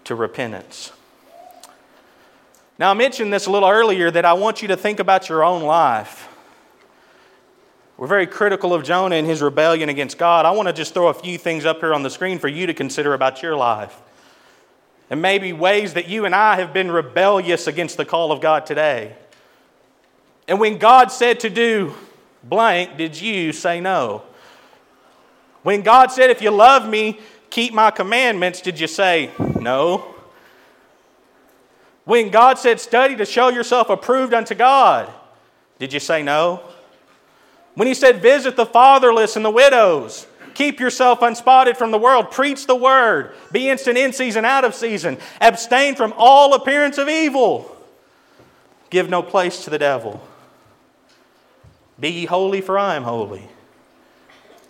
to 0.03 0.15
repentance. 0.15 0.91
Now, 2.77 2.91
I 2.91 2.93
mentioned 2.93 3.31
this 3.31 3.45
a 3.45 3.51
little 3.51 3.69
earlier 3.69 4.11
that 4.11 4.25
I 4.25 4.33
want 4.33 4.61
you 4.61 4.67
to 4.69 4.75
think 4.75 4.99
about 4.99 5.29
your 5.29 5.43
own 5.43 5.63
life. 5.63 6.27
We're 7.97 8.07
very 8.07 8.27
critical 8.27 8.73
of 8.73 8.83
Jonah 8.83 9.15
and 9.15 9.25
his 9.25 9.41
rebellion 9.41 9.87
against 9.87 10.17
God. 10.17 10.45
I 10.45 10.51
want 10.51 10.67
to 10.67 10.73
just 10.73 10.93
throw 10.93 11.07
a 11.07 11.13
few 11.13 11.37
things 11.37 11.63
up 11.63 11.79
here 11.79 11.93
on 11.93 12.03
the 12.03 12.09
screen 12.09 12.39
for 12.39 12.49
you 12.49 12.67
to 12.67 12.73
consider 12.73 13.13
about 13.13 13.41
your 13.41 13.55
life 13.55 14.01
and 15.09 15.21
maybe 15.21 15.53
ways 15.53 15.93
that 15.93 16.07
you 16.07 16.25
and 16.25 16.33
I 16.33 16.55
have 16.55 16.73
been 16.73 16.91
rebellious 16.91 17.67
against 17.67 17.97
the 17.97 18.05
call 18.05 18.31
of 18.31 18.41
God 18.41 18.65
today. 18.65 19.15
And 20.47 20.59
when 20.59 20.77
God 20.77 21.11
said 21.11 21.39
to 21.41 21.49
do 21.49 21.93
blank, 22.43 22.97
did 22.97 23.19
you 23.19 23.53
say 23.53 23.79
no? 23.79 24.23
When 25.65 25.81
God 25.81 26.11
said, 26.11 26.29
If 26.29 26.43
you 26.43 26.51
love 26.51 26.87
me, 26.87 27.19
keep 27.49 27.73
my 27.73 27.89
commandments, 27.89 28.61
did 28.61 28.79
you 28.79 28.85
say 28.85 29.31
no? 29.59 30.13
When 32.03 32.29
God 32.29 32.59
said, 32.59 32.79
Study 32.79 33.15
to 33.15 33.25
show 33.25 33.49
yourself 33.49 33.89
approved 33.89 34.35
unto 34.35 34.53
God, 34.53 35.11
did 35.79 35.91
you 35.91 35.99
say 35.99 36.21
no? 36.21 36.61
When 37.73 37.87
He 37.87 37.95
said, 37.95 38.21
Visit 38.21 38.55
the 38.55 38.67
fatherless 38.67 39.35
and 39.35 39.43
the 39.43 39.49
widows, 39.49 40.27
Keep 40.53 40.79
yourself 40.79 41.23
unspotted 41.23 41.77
from 41.77 41.89
the 41.89 41.97
world. 41.97 42.29
Preach 42.29 42.67
the 42.67 42.75
word. 42.75 43.33
Be 43.51 43.67
instant 43.67 43.97
in 43.97 44.13
season, 44.13 44.45
out 44.45 44.65
of 44.65 44.75
season. 44.75 45.17
Abstain 45.41 45.95
from 45.95 46.13
all 46.15 46.53
appearance 46.53 46.99
of 46.99 47.09
evil. 47.09 47.75
Give 48.91 49.09
no 49.09 49.23
place 49.23 49.63
to 49.63 49.71
the 49.71 49.79
devil. 49.79 50.21
Be 51.99 52.09
ye 52.09 52.25
holy, 52.25 52.61
for 52.61 52.77
I 52.77 52.93
am 52.93 53.03
holy. 53.03 53.49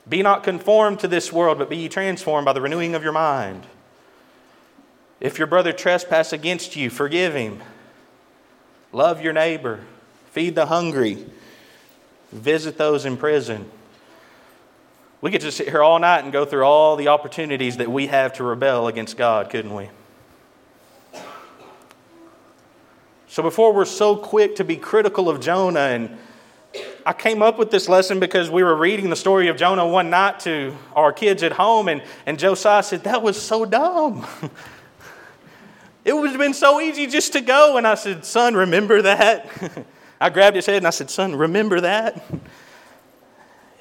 Be 0.08 0.22
not 0.22 0.44
conformed 0.44 1.00
to 1.00 1.08
this 1.08 1.34
world, 1.34 1.58
but 1.58 1.70
be 1.70 1.78
ye 1.78 1.90
transformed 1.90 2.46
by 2.46 2.54
the 2.54 2.62
renewing 2.62 2.94
of 2.94 3.04
your 3.04 3.12
mind. 3.12 3.66
If 5.20 5.38
your 5.38 5.48
brother 5.48 5.72
trespass 5.72 6.32
against 6.32 6.76
you, 6.76 6.90
forgive 6.90 7.34
him. 7.34 7.62
Love 8.92 9.22
your 9.22 9.34
neighbor. 9.34 9.82
Feed 10.32 10.56
the 10.56 10.68
hungry. 10.68 11.26
Visit 12.32 12.78
those 12.78 13.06
in 13.06 13.18
prison. 13.18 13.70
We 15.22 15.32
could 15.32 15.42
just 15.42 15.58
sit 15.58 15.70
here 15.70 15.82
all 15.82 15.98
night 15.98 16.24
and 16.24 16.32
go 16.32 16.46
through 16.46 16.64
all 16.64 16.96
the 16.96 17.08
opportunities 17.08 17.78
that 17.78 17.90
we 17.90 18.08
have 18.08 18.34
to 18.34 18.44
rebel 18.44 18.88
against 18.88 19.18
God, 19.18 19.50
couldn't 19.50 19.74
we? 19.74 19.90
So 23.28 23.42
before 23.42 23.74
we're 23.74 23.86
so 23.86 24.16
quick 24.16 24.56
to 24.58 24.64
be 24.64 24.78
critical 24.78 25.28
of 25.30 25.42
Jonah, 25.42 25.80
and 25.80 26.18
I 27.06 27.14
came 27.14 27.42
up 27.42 27.58
with 27.58 27.72
this 27.72 27.88
lesson 27.88 28.20
because 28.20 28.50
we 28.50 28.64
were 28.64 28.76
reading 28.76 29.10
the 29.10 29.16
story 29.16 29.48
of 29.48 29.58
Jonah 29.58 29.88
one 29.88 30.10
night 30.10 30.40
to 30.42 30.76
our 30.96 31.14
kids 31.14 31.44
at 31.44 31.52
home, 31.52 31.88
and, 31.88 32.02
and 32.26 32.40
Josiah 32.40 32.84
said, 32.84 33.04
That 33.04 33.22
was 33.22 33.42
so 33.42 33.66
dumb. 33.66 34.26
it 36.06 36.16
would 36.16 36.30
have 36.30 36.40
been 36.40 36.54
so 36.54 36.82
easy 36.82 37.08
just 37.08 37.34
to 37.34 37.42
go. 37.42 37.78
And 37.78 37.88
I 37.88 37.96
said, 37.96 38.26
Son, 38.26 38.56
remember 38.56 39.02
that? 39.04 39.50
I 40.22 40.30
grabbed 40.30 40.56
his 40.56 40.66
head 40.66 40.78
and 40.78 40.88
I 40.88 40.92
said, 40.92 41.10
Son, 41.10 41.36
remember 41.36 41.82
that? 41.82 42.24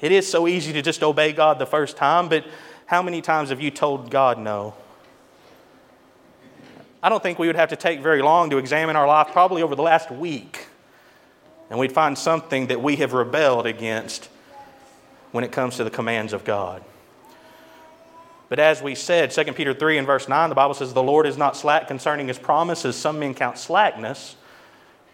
It 0.01 0.11
is 0.11 0.29
so 0.29 0.47
easy 0.47 0.73
to 0.73 0.81
just 0.81 1.01
obey 1.01 1.31
God 1.31 1.57
the 1.57 1.65
first 1.65 1.97
time, 1.97 2.29
but 2.29 2.45
how 2.85 3.01
many 3.01 3.21
times 3.21 3.49
have 3.49 3.61
you 3.61 3.71
told 3.71 4.11
God 4.11 4.37
no? 4.37 4.75
I 7.01 7.09
don't 7.09 7.23
think 7.23 7.39
we 7.39 7.47
would 7.47 7.55
have 7.55 7.69
to 7.69 7.75
take 7.75 8.01
very 8.01 8.21
long 8.21 8.49
to 8.49 8.57
examine 8.57 8.95
our 8.95 9.07
life, 9.07 9.27
probably 9.31 9.61
over 9.61 9.75
the 9.75 9.83
last 9.83 10.11
week, 10.11 10.67
and 11.69 11.79
we'd 11.79 11.91
find 11.91 12.17
something 12.17 12.67
that 12.67 12.81
we 12.81 12.97
have 12.97 13.13
rebelled 13.13 13.65
against 13.65 14.29
when 15.31 15.43
it 15.43 15.51
comes 15.51 15.77
to 15.77 15.83
the 15.83 15.89
commands 15.89 16.33
of 16.33 16.43
God. 16.43 16.83
But 18.47 18.59
as 18.59 18.81
we 18.81 18.95
said, 18.95 19.31
2 19.31 19.53
Peter 19.53 19.73
3 19.73 19.97
and 19.97 20.07
verse 20.07 20.29
9, 20.29 20.49
the 20.49 20.55
Bible 20.55 20.75
says, 20.75 20.93
The 20.93 21.01
Lord 21.01 21.25
is 21.25 21.37
not 21.37 21.57
slack 21.57 21.87
concerning 21.87 22.27
his 22.27 22.37
promises. 22.37 22.95
Some 22.95 23.19
men 23.19 23.33
count 23.33 23.57
slackness, 23.57 24.35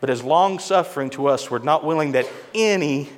but 0.01 0.09
is 0.09 0.23
long 0.23 0.59
suffering 0.59 1.09
to 1.11 1.27
us. 1.27 1.49
We're 1.49 1.59
not 1.59 1.85
willing 1.85 2.11
that 2.11 2.27
any 2.53 3.09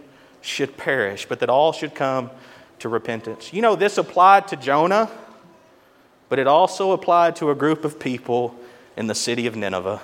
should 0.41 0.77
perish, 0.77 1.25
but 1.27 1.39
that 1.39 1.49
all 1.49 1.73
should 1.73 1.95
come 1.95 2.29
to 2.79 2.89
repentance. 2.89 3.51
You 3.53 3.61
know, 3.61 3.75
this 3.75 3.97
applied 3.97 4.47
to 4.49 4.55
Jonah, 4.55 5.09
but 6.29 6.37
it 6.37 6.47
also 6.47 6.91
applied 6.91 7.35
to 7.37 7.49
a 7.49 7.55
group 7.55 7.83
of 7.83 7.99
people 7.99 8.55
in 8.95 9.07
the 9.07 9.15
city 9.15 9.47
of 9.47 9.55
Nineveh. 9.55 10.01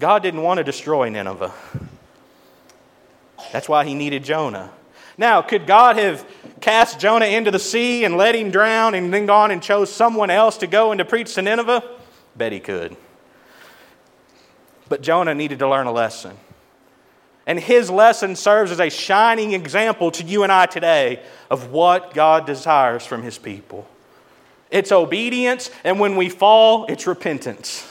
God 0.00 0.22
didn't 0.22 0.42
want 0.42 0.58
to 0.58 0.64
destroy 0.64 1.10
Nineveh. 1.10 1.52
That's 3.52 3.68
why 3.68 3.84
he 3.84 3.94
needed 3.94 4.24
Jonah. 4.24 4.70
Now, 5.18 5.42
could 5.42 5.66
God 5.66 5.96
have 5.96 6.26
cast 6.60 6.98
Jonah 6.98 7.26
into 7.26 7.50
the 7.50 7.58
sea 7.58 8.04
and 8.06 8.16
let 8.16 8.34
him 8.34 8.50
drown 8.50 8.94
and 8.94 9.12
then 9.12 9.26
gone 9.26 9.50
and 9.50 9.62
chose 9.62 9.92
someone 9.92 10.30
else 10.30 10.56
to 10.58 10.66
go 10.66 10.90
and 10.90 10.98
to 10.98 11.04
preach 11.04 11.34
to 11.34 11.42
Nineveh? 11.42 11.84
Bet 12.34 12.52
he 12.52 12.60
could. 12.60 12.96
But 14.88 15.02
Jonah 15.02 15.34
needed 15.34 15.58
to 15.58 15.68
learn 15.68 15.86
a 15.86 15.92
lesson. 15.92 16.36
And 17.46 17.60
his 17.60 17.90
lesson 17.90 18.36
serves 18.36 18.70
as 18.70 18.80
a 18.80 18.88
shining 18.88 19.52
example 19.52 20.10
to 20.12 20.24
you 20.24 20.42
and 20.42 20.50
I 20.50 20.64
today 20.64 21.22
of 21.50 21.70
what 21.70 22.14
God 22.14 22.46
desires 22.46 23.04
from 23.04 23.22
his 23.22 23.36
people. 23.36 23.86
It's 24.70 24.92
obedience, 24.92 25.68
and 25.84 26.00
when 26.00 26.16
we 26.16 26.30
fall, 26.30 26.86
it's 26.86 27.06
repentance. 27.06 27.89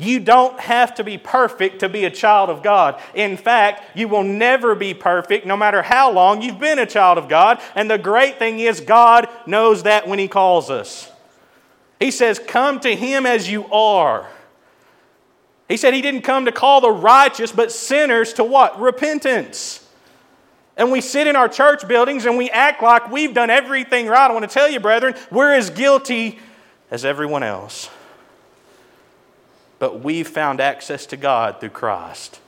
You 0.00 0.20
don't 0.20 0.58
have 0.60 0.94
to 0.94 1.04
be 1.04 1.18
perfect 1.18 1.80
to 1.80 1.88
be 1.88 2.04
a 2.04 2.10
child 2.10 2.50
of 2.50 2.62
God. 2.62 3.00
In 3.14 3.36
fact, 3.36 3.96
you 3.96 4.06
will 4.06 4.22
never 4.22 4.76
be 4.76 4.94
perfect 4.94 5.44
no 5.44 5.56
matter 5.56 5.82
how 5.82 6.12
long 6.12 6.40
you've 6.40 6.60
been 6.60 6.78
a 6.78 6.86
child 6.86 7.18
of 7.18 7.28
God. 7.28 7.60
And 7.74 7.90
the 7.90 7.98
great 7.98 8.38
thing 8.38 8.60
is, 8.60 8.80
God 8.80 9.28
knows 9.44 9.82
that 9.82 10.06
when 10.06 10.20
He 10.20 10.28
calls 10.28 10.70
us. 10.70 11.10
He 11.98 12.12
says, 12.12 12.38
Come 12.38 12.78
to 12.80 12.94
Him 12.94 13.26
as 13.26 13.50
you 13.50 13.66
are. 13.72 14.28
He 15.66 15.76
said 15.76 15.94
He 15.94 16.00
didn't 16.00 16.22
come 16.22 16.44
to 16.44 16.52
call 16.52 16.80
the 16.80 16.92
righteous, 16.92 17.50
but 17.50 17.72
sinners 17.72 18.32
to 18.34 18.44
what? 18.44 18.80
Repentance. 18.80 19.84
And 20.76 20.92
we 20.92 21.00
sit 21.00 21.26
in 21.26 21.34
our 21.34 21.48
church 21.48 21.88
buildings 21.88 22.24
and 22.24 22.38
we 22.38 22.50
act 22.50 22.84
like 22.84 23.10
we've 23.10 23.34
done 23.34 23.50
everything 23.50 24.06
right. 24.06 24.30
I 24.30 24.32
want 24.32 24.48
to 24.48 24.54
tell 24.54 24.70
you, 24.70 24.78
brethren, 24.78 25.16
we're 25.32 25.52
as 25.52 25.70
guilty 25.70 26.38
as 26.88 27.04
everyone 27.04 27.42
else 27.42 27.90
but 29.78 30.00
we've 30.00 30.28
found 30.28 30.60
access 30.60 31.06
to 31.06 31.16
God 31.16 31.60
through 31.60 31.70
Christ. 31.70 32.40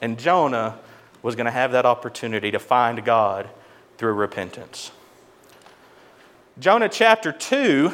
And 0.00 0.18
Jonah 0.18 0.78
was 1.22 1.34
going 1.34 1.46
to 1.46 1.52
have 1.52 1.72
that 1.72 1.86
opportunity 1.86 2.50
to 2.50 2.58
find 2.58 3.04
God 3.04 3.48
through 3.96 4.12
repentance. 4.14 4.92
Jonah 6.58 6.88
chapter 6.88 7.32
2, 7.32 7.92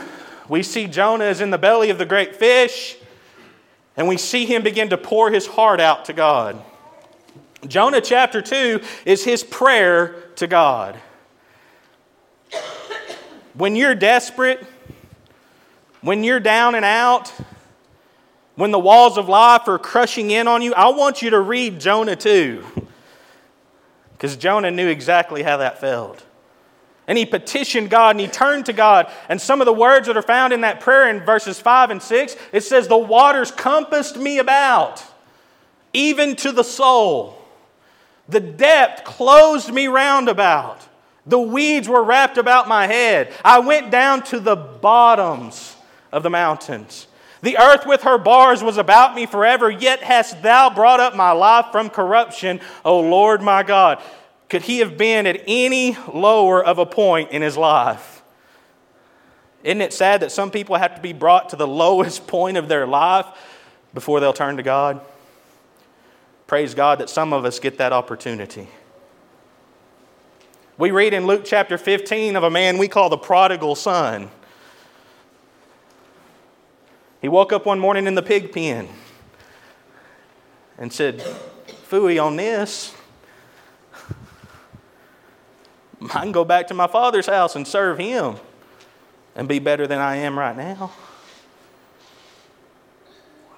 we 0.49 0.63
see 0.63 0.87
Jonah 0.87 1.25
is 1.25 1.41
in 1.41 1.51
the 1.51 1.59
belly 1.59 1.91
of 1.91 1.99
the 1.99 2.07
great 2.07 2.37
fish, 2.37 2.97
and 3.97 4.09
we 4.09 4.17
see 4.17 4.47
him 4.47 4.63
begin 4.63 4.91
to 4.91 4.99
pour 4.99 5.31
his 5.31 5.47
heart 5.47 5.81
out 5.81 6.07
to 6.07 6.13
God. 6.13 6.63
Jonah 7.67 8.01
chapter 8.01 8.43
2 8.43 8.81
is 9.05 9.25
his 9.25 9.43
prayer 9.43 10.15
to 10.37 10.47
God. 10.47 10.97
When 13.55 13.77
you're 13.77 13.95
desperate, 13.95 14.67
when 16.05 16.23
you're 16.23 16.39
down 16.39 16.75
and 16.75 16.85
out, 16.85 17.33
when 18.57 18.71
the 18.71 18.79
walls 18.79 19.17
of 19.17 19.27
life 19.27 19.67
are 19.69 19.79
crushing 19.79 20.31
in 20.31 20.47
on 20.47 20.61
you, 20.61 20.75
I 20.75 20.91
want 20.91 21.23
you 21.23 21.31
to 21.31 21.41
read 21.41 21.81
Jonah 21.81 22.15
2. 22.15 22.63
Because 24.13 24.37
Jonah 24.37 24.71
knew 24.71 24.87
exactly 24.87 25.43
how 25.43 25.57
that 25.57 25.81
felt. 25.81 26.23
And 27.09 27.17
he 27.17 27.25
petitioned 27.25 27.89
God 27.89 28.11
and 28.11 28.21
he 28.21 28.29
turned 28.29 28.67
to 28.67 28.75
God. 28.75 29.11
And 29.31 29.41
some 29.41 29.63
of 29.63 29.65
the 29.65 29.73
words 29.73 30.07
that 30.07 30.17
are 30.17 30.23
found 30.23 30.53
in 30.53 30.61
that 30.61 30.81
prayer 30.81 31.09
in 31.09 31.25
verses 31.25 31.59
5 31.59 31.91
and 31.91 32.03
6, 32.03 32.37
it 32.53 32.61
says, 32.61 32.87
The 32.87 32.99
waters 32.99 33.51
compassed 33.51 34.19
me 34.19 34.39
about, 34.39 35.03
even 35.95 36.37
to 36.37 36.53
the 36.53 36.65
soul. 36.65 37.39
The 38.29 38.41
depth 38.41 39.05
closed 39.05 39.73
me 39.73 39.87
round 39.87 40.29
about. 40.29 40.87
The 41.27 41.41
weeds 41.41 41.89
were 41.89 42.05
wrapped 42.05 42.37
about 42.37 42.69
my 42.69 42.87
head. 42.87 43.33
I 43.43 43.61
went 43.61 43.91
down 43.91 44.23
to 44.25 44.39
the 44.39 44.57
bottoms 44.57 45.77
of 46.15 46.23
the 46.23 46.31
mountains. 46.31 47.09
The 47.43 47.59
earth 47.59 47.85
with 47.85 48.05
her 48.05 48.17
bars 48.17 48.63
was 48.63 48.79
about 48.79 49.15
me 49.15 49.27
forever, 49.27 49.69
yet 49.69 50.03
hast 50.03 50.41
thou 50.43 50.71
brought 50.71 51.01
up 51.01 51.15
my 51.15 51.33
life 51.33 51.67
from 51.73 51.91
corruption, 51.91 52.61
O 52.85 53.01
Lord 53.01 53.43
my 53.43 53.63
God. 53.63 54.01
Could 54.49 54.63
he 54.63 54.79
have 54.79 54.97
been 54.97 55.27
at 55.27 55.43
any 55.47 55.97
lower 56.13 56.65
of 56.65 56.79
a 56.79 56.87
point 56.87 57.33
in 57.33 57.43
his 57.43 57.57
life? 57.57 58.23
Isn't 59.65 59.81
it 59.81 59.93
sad 59.93 60.21
that 60.21 60.31
some 60.31 60.51
people 60.51 60.77
have 60.77 60.95
to 60.95 61.03
be 61.03 61.13
brought 61.13 61.51
to 61.51 61.57
the 61.57 61.67
lowest 61.67 62.27
point 62.29 62.57
of 62.57 62.69
their 62.69 62.87
life 62.87 63.27
before 63.93 64.21
they'll 64.21 64.33
turn 64.33 64.57
to 64.57 64.63
God? 64.63 65.01
Praise 66.47 66.75
God 66.75 67.01
that 67.01 67.11
some 67.11 67.33
of 67.33 67.45
us 67.45 67.59
get 67.59 67.79
that 67.79 67.93
opportunity. 67.93 68.69
We 70.79 70.93
read 70.93 71.13
in 71.13 71.27
Luke 71.27 71.43
chapter 71.45 71.77
15 71.77 72.37
of 72.37 72.43
a 72.43 72.51
man 72.51 72.79
we 72.79 72.89
call 72.89 73.09
the 73.09 73.19
prodigal 73.19 73.75
son. 73.75 74.31
He 77.25 77.29
woke 77.29 77.55
up 77.55 77.65
one 77.65 77.81
morning 77.81 78.07
in 78.07 78.15
the 78.15 78.23
pig 78.23 78.53
pen 78.53 78.87
and 80.77 80.93
said, 80.93 81.21
Fooey 81.89 82.23
on 82.23 82.37
this. 82.37 82.95
I 86.03 86.21
can 86.21 86.33
go 86.33 86.45
back 86.45 86.67
to 86.67 86.75
my 86.75 86.87
father's 86.87 87.25
house 87.25 87.57
and 87.57 87.67
serve 87.67 87.97
him 87.97 88.37
and 89.35 89.49
be 89.49 89.59
better 89.59 89.87
than 89.87 90.01
I 90.01 90.17
am 90.17 90.39
right 90.39 90.55
now. 90.55 90.93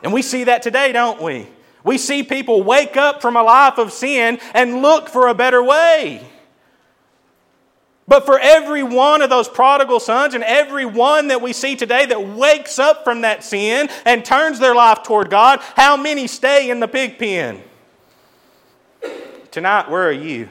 And 0.01 0.13
we 0.13 0.23
see 0.23 0.45
that 0.45 0.63
today, 0.63 0.93
don't 0.93 1.21
we? 1.21 1.49
We 1.83 1.99
see 1.99 2.23
people 2.23 2.63
wake 2.63 2.97
up 2.97 3.21
from 3.21 3.35
a 3.35 3.43
life 3.43 3.79
of 3.79 3.93
sin 3.93 4.39
and 4.55 4.81
look 4.81 5.09
for 5.09 5.27
a 5.27 5.35
better 5.35 5.61
way. 5.61 6.25
But 8.09 8.25
for 8.25 8.39
every 8.39 8.85
one 8.85 9.21
of 9.21 9.31
those 9.31 9.49
prodigal 9.49 9.99
sons 9.99 10.35
and 10.35 10.45
every 10.45 10.87
one 10.87 11.29
that 11.29 11.43
we 11.43 11.53
see 11.53 11.75
today 11.75 12.07
that 12.07 12.29
wakes 12.29 12.79
up 12.79 13.03
from 13.03 13.23
that 13.23 13.43
sin 13.43 13.89
and 14.05 14.25
turns 14.25 14.61
their 14.61 14.75
life 14.75 15.03
toward 15.03 15.29
God, 15.29 15.59
how 15.75 15.97
many 15.97 16.29
stay 16.29 16.71
in 16.71 16.79
the 16.79 16.87
pig 16.87 17.19
pen? 17.19 17.63
Tonight, 19.51 19.91
where 19.91 20.07
are 20.07 20.13
you? 20.13 20.49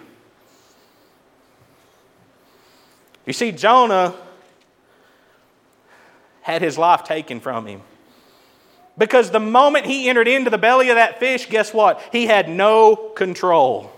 You 3.25 3.33
see, 3.33 3.51
Jonah 3.51 4.13
had 6.41 6.61
his 6.61 6.77
life 6.77 7.03
taken 7.03 7.39
from 7.39 7.65
him. 7.65 7.81
Because 8.97 9.31
the 9.31 9.39
moment 9.39 9.85
he 9.85 10.09
entered 10.09 10.27
into 10.27 10.49
the 10.49 10.57
belly 10.57 10.89
of 10.89 10.95
that 10.95 11.19
fish, 11.19 11.49
guess 11.49 11.73
what? 11.73 12.01
He 12.11 12.27
had 12.27 12.49
no 12.49 12.95
control. 12.95 13.91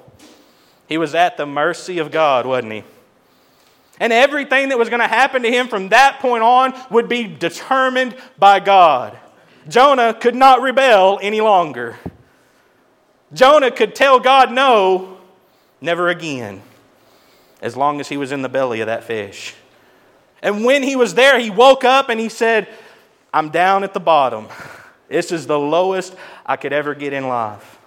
He 0.87 0.97
was 0.97 1.13
at 1.13 1.37
the 1.37 1.45
mercy 1.45 1.99
of 1.99 2.11
God, 2.11 2.45
wasn't 2.45 2.73
he? 2.73 2.83
And 3.99 4.13
everything 4.13 4.69
that 4.69 4.77
was 4.77 4.89
going 4.89 5.01
to 5.01 5.07
happen 5.07 5.41
to 5.41 5.51
him 5.51 5.67
from 5.67 5.89
that 5.89 6.19
point 6.19 6.43
on 6.43 6.73
would 6.91 7.09
be 7.09 7.23
determined 7.25 8.15
by 8.37 8.59
God. 8.59 9.17
Jonah 9.67 10.13
could 10.13 10.35
not 10.35 10.61
rebel 10.61 11.19
any 11.21 11.41
longer. 11.41 11.97
Jonah 13.33 13.71
could 13.71 13.95
tell 13.95 14.19
God 14.19 14.51
no, 14.51 15.17
never 15.81 16.09
again, 16.09 16.61
as 17.61 17.75
long 17.75 17.99
as 17.99 18.07
he 18.07 18.17
was 18.17 18.31
in 18.31 18.41
the 18.41 18.49
belly 18.49 18.81
of 18.81 18.87
that 18.87 19.03
fish. 19.03 19.55
And 20.41 20.63
when 20.63 20.83
he 20.83 20.95
was 20.95 21.15
there, 21.15 21.39
he 21.39 21.49
woke 21.49 21.83
up 21.83 22.09
and 22.09 22.19
he 22.19 22.29
said, 22.29 22.67
I'm 23.33 23.49
down 23.49 23.83
at 23.83 23.93
the 23.93 23.99
bottom. 23.99 24.47
This 25.09 25.31
is 25.31 25.47
the 25.47 25.59
lowest 25.59 26.15
I 26.45 26.55
could 26.55 26.73
ever 26.73 26.93
get 26.93 27.13
in 27.13 27.27
life. 27.27 27.79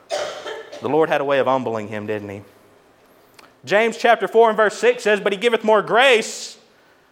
The 0.81 0.89
Lord 0.89 1.09
had 1.09 1.21
a 1.21 1.25
way 1.25 1.39
of 1.39 1.47
humbling 1.47 1.89
him, 1.89 2.07
didn't 2.07 2.29
he? 2.29 2.43
James 3.65 3.97
chapter 3.97 4.27
4 4.27 4.51
and 4.51 4.57
verse 4.57 4.79
6 4.79 5.03
says, 5.03 5.21
But 5.21 5.33
he 5.33 5.39
giveth 5.39 5.65
more 5.65 5.83
grace. 5.83 6.59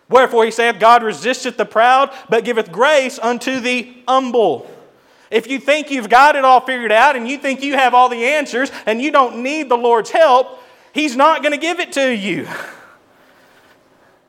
Wherefore 0.09 0.45
he 0.45 0.51
saith, 0.51 0.81
God 0.81 1.03
resisteth 1.03 1.57
the 1.57 1.67
proud, 1.67 2.11
but 2.29 2.45
giveth 2.45 2.73
grace 2.73 3.19
unto 3.19 3.61
the 3.61 3.95
humble. 4.09 4.71
If 5.31 5.47
you 5.47 5.59
think 5.59 5.91
you've 5.91 6.09
got 6.09 6.37
it 6.37 6.45
all 6.45 6.61
figured 6.61 6.93
out 6.93 7.15
and 7.17 7.29
you 7.29 7.37
think 7.37 7.63
you 7.63 7.75
have 7.75 7.93
all 7.93 8.09
the 8.09 8.25
answers 8.25 8.71
and 8.87 9.03
you 9.03 9.11
don't 9.11 9.43
need 9.43 9.69
the 9.69 9.77
Lord's 9.77 10.11
help, 10.11 10.61
He's 10.95 11.15
not 11.15 11.43
going 11.43 11.53
to 11.53 11.59
give 11.59 11.81
it 11.81 11.93
to 11.93 12.15
you. 12.15 12.49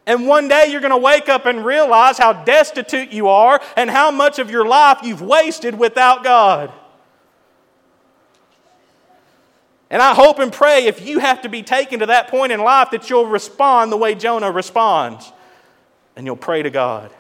And 0.05 0.27
one 0.27 0.47
day 0.47 0.67
you're 0.69 0.81
going 0.81 0.91
to 0.91 0.97
wake 0.97 1.29
up 1.29 1.45
and 1.45 1.63
realize 1.63 2.17
how 2.17 2.33
destitute 2.33 3.11
you 3.11 3.27
are 3.27 3.61
and 3.77 3.89
how 3.89 4.11
much 4.11 4.39
of 4.39 4.49
your 4.49 4.65
life 4.65 4.99
you've 5.03 5.21
wasted 5.21 5.77
without 5.77 6.23
God. 6.23 6.71
And 9.89 10.01
I 10.01 10.13
hope 10.13 10.39
and 10.39 10.53
pray 10.53 10.85
if 10.85 11.05
you 11.05 11.19
have 11.19 11.41
to 11.41 11.49
be 11.49 11.63
taken 11.63 11.99
to 11.99 12.05
that 12.07 12.27
point 12.27 12.51
in 12.51 12.59
life 12.61 12.91
that 12.91 13.09
you'll 13.09 13.25
respond 13.25 13.91
the 13.91 13.97
way 13.97 14.13
Jonah 14.13 14.51
responds. 14.51 15.31
And 16.15 16.25
you'll 16.25 16.35
pray 16.35 16.61
to 16.61 16.69
God. 16.69 17.11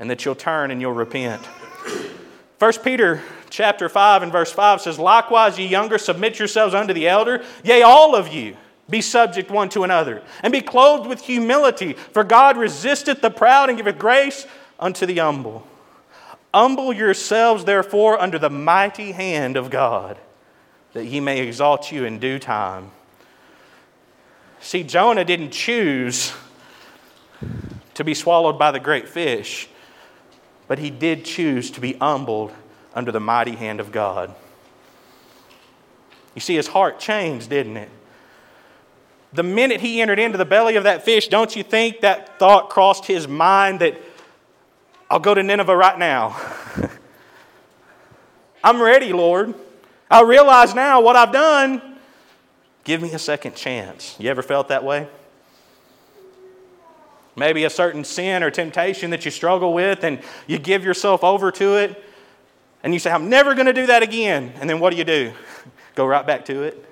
And 0.00 0.10
that 0.10 0.24
you'll 0.24 0.34
turn 0.34 0.70
and 0.70 0.80
you'll 0.80 0.92
repent. 0.92 1.44
1 2.58 2.72
Peter 2.82 3.22
chapter 3.50 3.88
5 3.88 4.24
and 4.24 4.32
verse 4.32 4.50
5 4.50 4.80
says, 4.80 4.98
Likewise, 4.98 5.58
ye 5.58 5.66
younger, 5.66 5.98
submit 5.98 6.38
yourselves 6.38 6.74
unto 6.74 6.92
the 6.92 7.06
elder. 7.06 7.44
Yea, 7.62 7.82
all 7.82 8.16
of 8.16 8.28
you, 8.28 8.56
be 8.90 9.00
subject 9.00 9.50
one 9.50 9.68
to 9.70 9.84
another, 9.84 10.22
and 10.42 10.52
be 10.52 10.60
clothed 10.60 11.06
with 11.06 11.20
humility. 11.20 11.92
For 11.92 12.24
God 12.24 12.56
resisteth 12.56 13.20
the 13.20 13.30
proud 13.30 13.68
and 13.68 13.78
giveth 13.78 13.98
grace 13.98 14.46
unto 14.78 15.06
the 15.06 15.18
humble. 15.18 15.66
Humble 16.52 16.92
yourselves, 16.92 17.64
therefore, 17.64 18.20
under 18.20 18.38
the 18.38 18.50
mighty 18.50 19.12
hand 19.12 19.56
of 19.56 19.70
God 19.70 20.18
that 20.92 21.04
he 21.04 21.20
may 21.20 21.40
exalt 21.40 21.92
you 21.92 22.04
in 22.04 22.18
due 22.18 22.38
time. 22.38 22.90
See, 24.60 24.82
Jonah 24.82 25.24
didn't 25.24 25.50
choose 25.50 26.32
to 27.94 28.04
be 28.04 28.14
swallowed 28.14 28.58
by 28.58 28.70
the 28.70 28.80
great 28.80 29.08
fish, 29.08 29.68
but 30.66 30.78
he 30.78 30.90
did 30.90 31.24
choose 31.24 31.70
to 31.72 31.80
be 31.80 31.94
humbled 31.94 32.52
under 32.94 33.12
the 33.12 33.20
mighty 33.20 33.52
hand 33.52 33.80
of 33.80 33.92
God. 33.92 34.34
You 36.34 36.40
see, 36.40 36.56
his 36.56 36.68
heart 36.68 36.98
changed, 36.98 37.50
didn't 37.50 37.76
it? 37.76 37.90
The 39.32 39.42
minute 39.42 39.80
he 39.80 40.00
entered 40.00 40.18
into 40.18 40.38
the 40.38 40.44
belly 40.44 40.76
of 40.76 40.84
that 40.84 41.04
fish, 41.04 41.28
don't 41.28 41.54
you 41.54 41.62
think 41.62 42.00
that 42.00 42.38
thought 42.38 42.70
crossed 42.70 43.06
his 43.06 43.28
mind 43.28 43.80
that 43.80 44.00
I'll 45.10 45.20
go 45.20 45.34
to 45.34 45.42
Nineveh 45.42 45.76
right 45.76 45.98
now? 45.98 46.40
I'm 48.64 48.80
ready, 48.80 49.12
Lord. 49.12 49.54
I 50.10 50.22
realize 50.22 50.74
now 50.74 51.00
what 51.00 51.16
I've 51.16 51.32
done. 51.32 51.96
Give 52.84 53.02
me 53.02 53.12
a 53.12 53.18
second 53.18 53.54
chance. 53.54 54.16
You 54.18 54.30
ever 54.30 54.42
felt 54.42 54.68
that 54.68 54.82
way? 54.82 55.08
Maybe 57.36 57.64
a 57.64 57.70
certain 57.70 58.02
sin 58.02 58.42
or 58.42 58.50
temptation 58.50 59.10
that 59.10 59.24
you 59.24 59.30
struggle 59.30 59.72
with, 59.72 60.02
and 60.04 60.20
you 60.46 60.58
give 60.58 60.84
yourself 60.84 61.22
over 61.22 61.52
to 61.52 61.76
it, 61.76 62.02
and 62.82 62.92
you 62.92 62.98
say, 62.98 63.10
I'm 63.10 63.28
never 63.28 63.54
going 63.54 63.66
to 63.66 63.72
do 63.72 63.86
that 63.86 64.02
again. 64.02 64.52
And 64.56 64.68
then 64.68 64.80
what 64.80 64.90
do 64.90 64.96
you 64.96 65.04
do? 65.04 65.32
Go 65.94 66.06
right 66.06 66.26
back 66.26 66.46
to 66.46 66.62
it. 66.62 66.84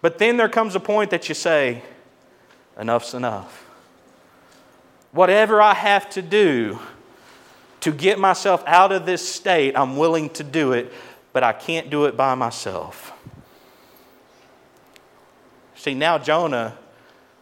But 0.00 0.18
then 0.18 0.36
there 0.36 0.48
comes 0.48 0.74
a 0.74 0.80
point 0.80 1.10
that 1.10 1.28
you 1.28 1.34
say, 1.34 1.82
enough's 2.78 3.14
enough. 3.14 3.66
Whatever 5.12 5.60
I 5.60 5.74
have 5.74 6.08
to 6.10 6.22
do 6.22 6.78
to 7.82 7.90
get 7.92 8.18
myself 8.18 8.62
out 8.66 8.92
of 8.92 9.06
this 9.06 9.28
state, 9.28 9.76
I'm 9.76 9.96
willing 9.96 10.30
to 10.30 10.44
do 10.44 10.72
it, 10.72 10.92
but 11.32 11.42
I 11.42 11.52
can't 11.52 11.90
do 11.90 12.04
it 12.04 12.16
by 12.16 12.34
myself. 12.34 13.12
See, 15.74 15.94
now 15.94 16.16
Jonah 16.16 16.78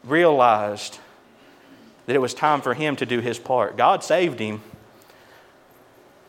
realized 0.02 0.98
that 2.06 2.16
it 2.16 2.20
was 2.20 2.32
time 2.32 2.62
for 2.62 2.72
him 2.72 2.96
to 2.96 3.06
do 3.06 3.20
his 3.20 3.38
part. 3.38 3.76
God 3.76 4.02
saved 4.02 4.40
him. 4.40 4.62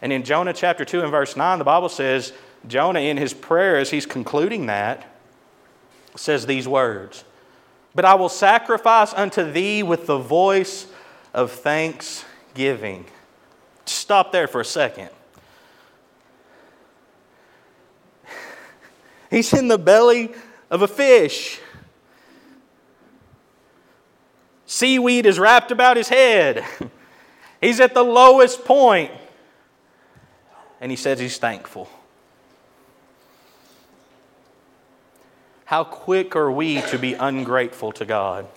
And 0.02 0.12
in 0.12 0.24
Jonah 0.24 0.54
chapter 0.54 0.84
2 0.84 1.02
and 1.02 1.12
verse 1.12 1.38
9, 1.38 1.58
the 1.58 1.64
Bible 1.64 1.88
says, 1.88 2.34
Jonah, 2.68 3.00
in 3.00 3.16
his 3.16 3.34
prayer, 3.34 3.78
as 3.78 3.92
he's 3.92 4.06
concluding 4.06 4.66
that, 4.66 5.08
says 6.18 6.46
these 6.46 6.68
words 6.68 7.24
But 7.96 8.04
I 8.04 8.16
will 8.16 8.30
sacrifice 8.30 9.14
unto 9.14 9.50
thee 9.50 9.84
with 9.84 10.06
the 10.06 10.18
voice 10.18 10.88
of 11.34 11.52
thanksgiving. 11.52 13.06
Stop 13.86 14.32
there 14.32 14.48
for 14.48 14.62
a 14.62 14.66
second. 14.66 15.10
He's 19.30 19.54
in 19.54 19.68
the 19.68 19.78
belly 19.78 20.32
of 20.70 20.82
a 20.82 20.88
fish. 20.88 21.60
Seaweed 24.66 25.26
is 25.26 25.38
wrapped 25.38 25.72
about 25.72 25.98
his 25.98 26.08
head. 26.08 26.64
He's 27.62 27.80
at 27.80 27.94
the 27.94 28.04
lowest 28.04 28.64
point. 28.64 29.12
And 30.80 30.90
he 30.90 30.96
says 30.96 31.20
he's 31.20 31.38
thankful. 31.38 31.88
How 35.66 35.84
quick 35.84 36.36
are 36.36 36.52
we 36.52 36.82
to 36.82 36.98
be 36.98 37.14
ungrateful 37.14 37.92
to 37.94 38.06
God? 38.06 38.48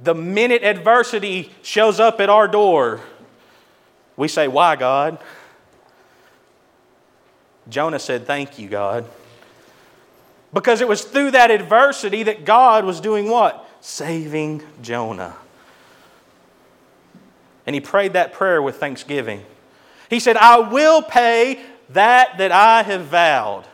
The 0.00 0.14
minute 0.14 0.64
adversity 0.64 1.52
shows 1.62 2.00
up 2.00 2.20
at 2.20 2.28
our 2.28 2.48
door, 2.48 3.00
we 4.18 4.28
say, 4.28 4.48
Why, 4.48 4.76
God? 4.76 5.16
Jonah 7.70 7.98
said, 7.98 8.26
Thank 8.26 8.58
you, 8.58 8.68
God. 8.68 9.06
Because 10.52 10.80
it 10.80 10.88
was 10.88 11.04
through 11.04 11.30
that 11.30 11.50
adversity 11.50 12.24
that 12.24 12.44
God 12.44 12.84
was 12.84 13.00
doing 13.00 13.30
what? 13.30 13.66
Saving 13.80 14.62
Jonah. 14.82 15.36
And 17.66 17.74
he 17.74 17.80
prayed 17.80 18.14
that 18.14 18.32
prayer 18.32 18.60
with 18.60 18.76
thanksgiving. 18.76 19.44
He 20.10 20.20
said, 20.20 20.36
I 20.36 20.58
will 20.58 21.02
pay 21.02 21.60
that 21.90 22.38
that 22.38 22.50
I 22.50 22.82
have 22.82 23.06
vowed. 23.06 23.64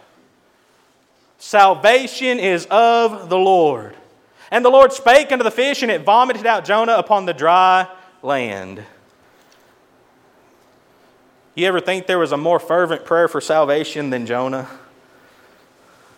Salvation 1.39 2.39
is 2.39 2.67
of 2.71 3.29
the 3.29 3.39
Lord. 3.39 3.97
And 4.51 4.65
the 4.65 4.71
Lord 4.71 4.93
spake 4.93 5.33
unto 5.33 5.45
the 5.45 5.51
fish, 5.51 5.83
and 5.83 5.91
it 5.91 6.03
vomited 6.03 6.45
out 6.45 6.65
Jonah 6.65 6.95
upon 6.95 7.25
the 7.25 7.33
dry 7.33 7.89
land. 8.23 8.85
You 11.55 11.69
ever 11.69 11.81
think 11.81 12.07
there 12.07 12.19
was 12.19 12.33
a 12.33 12.37
more 12.37 12.59
fervent 12.59 13.05
prayer 13.05 13.29
for 13.29 13.41
salvation 13.41 14.11
than 14.11 14.27
Jonah? 14.27 14.69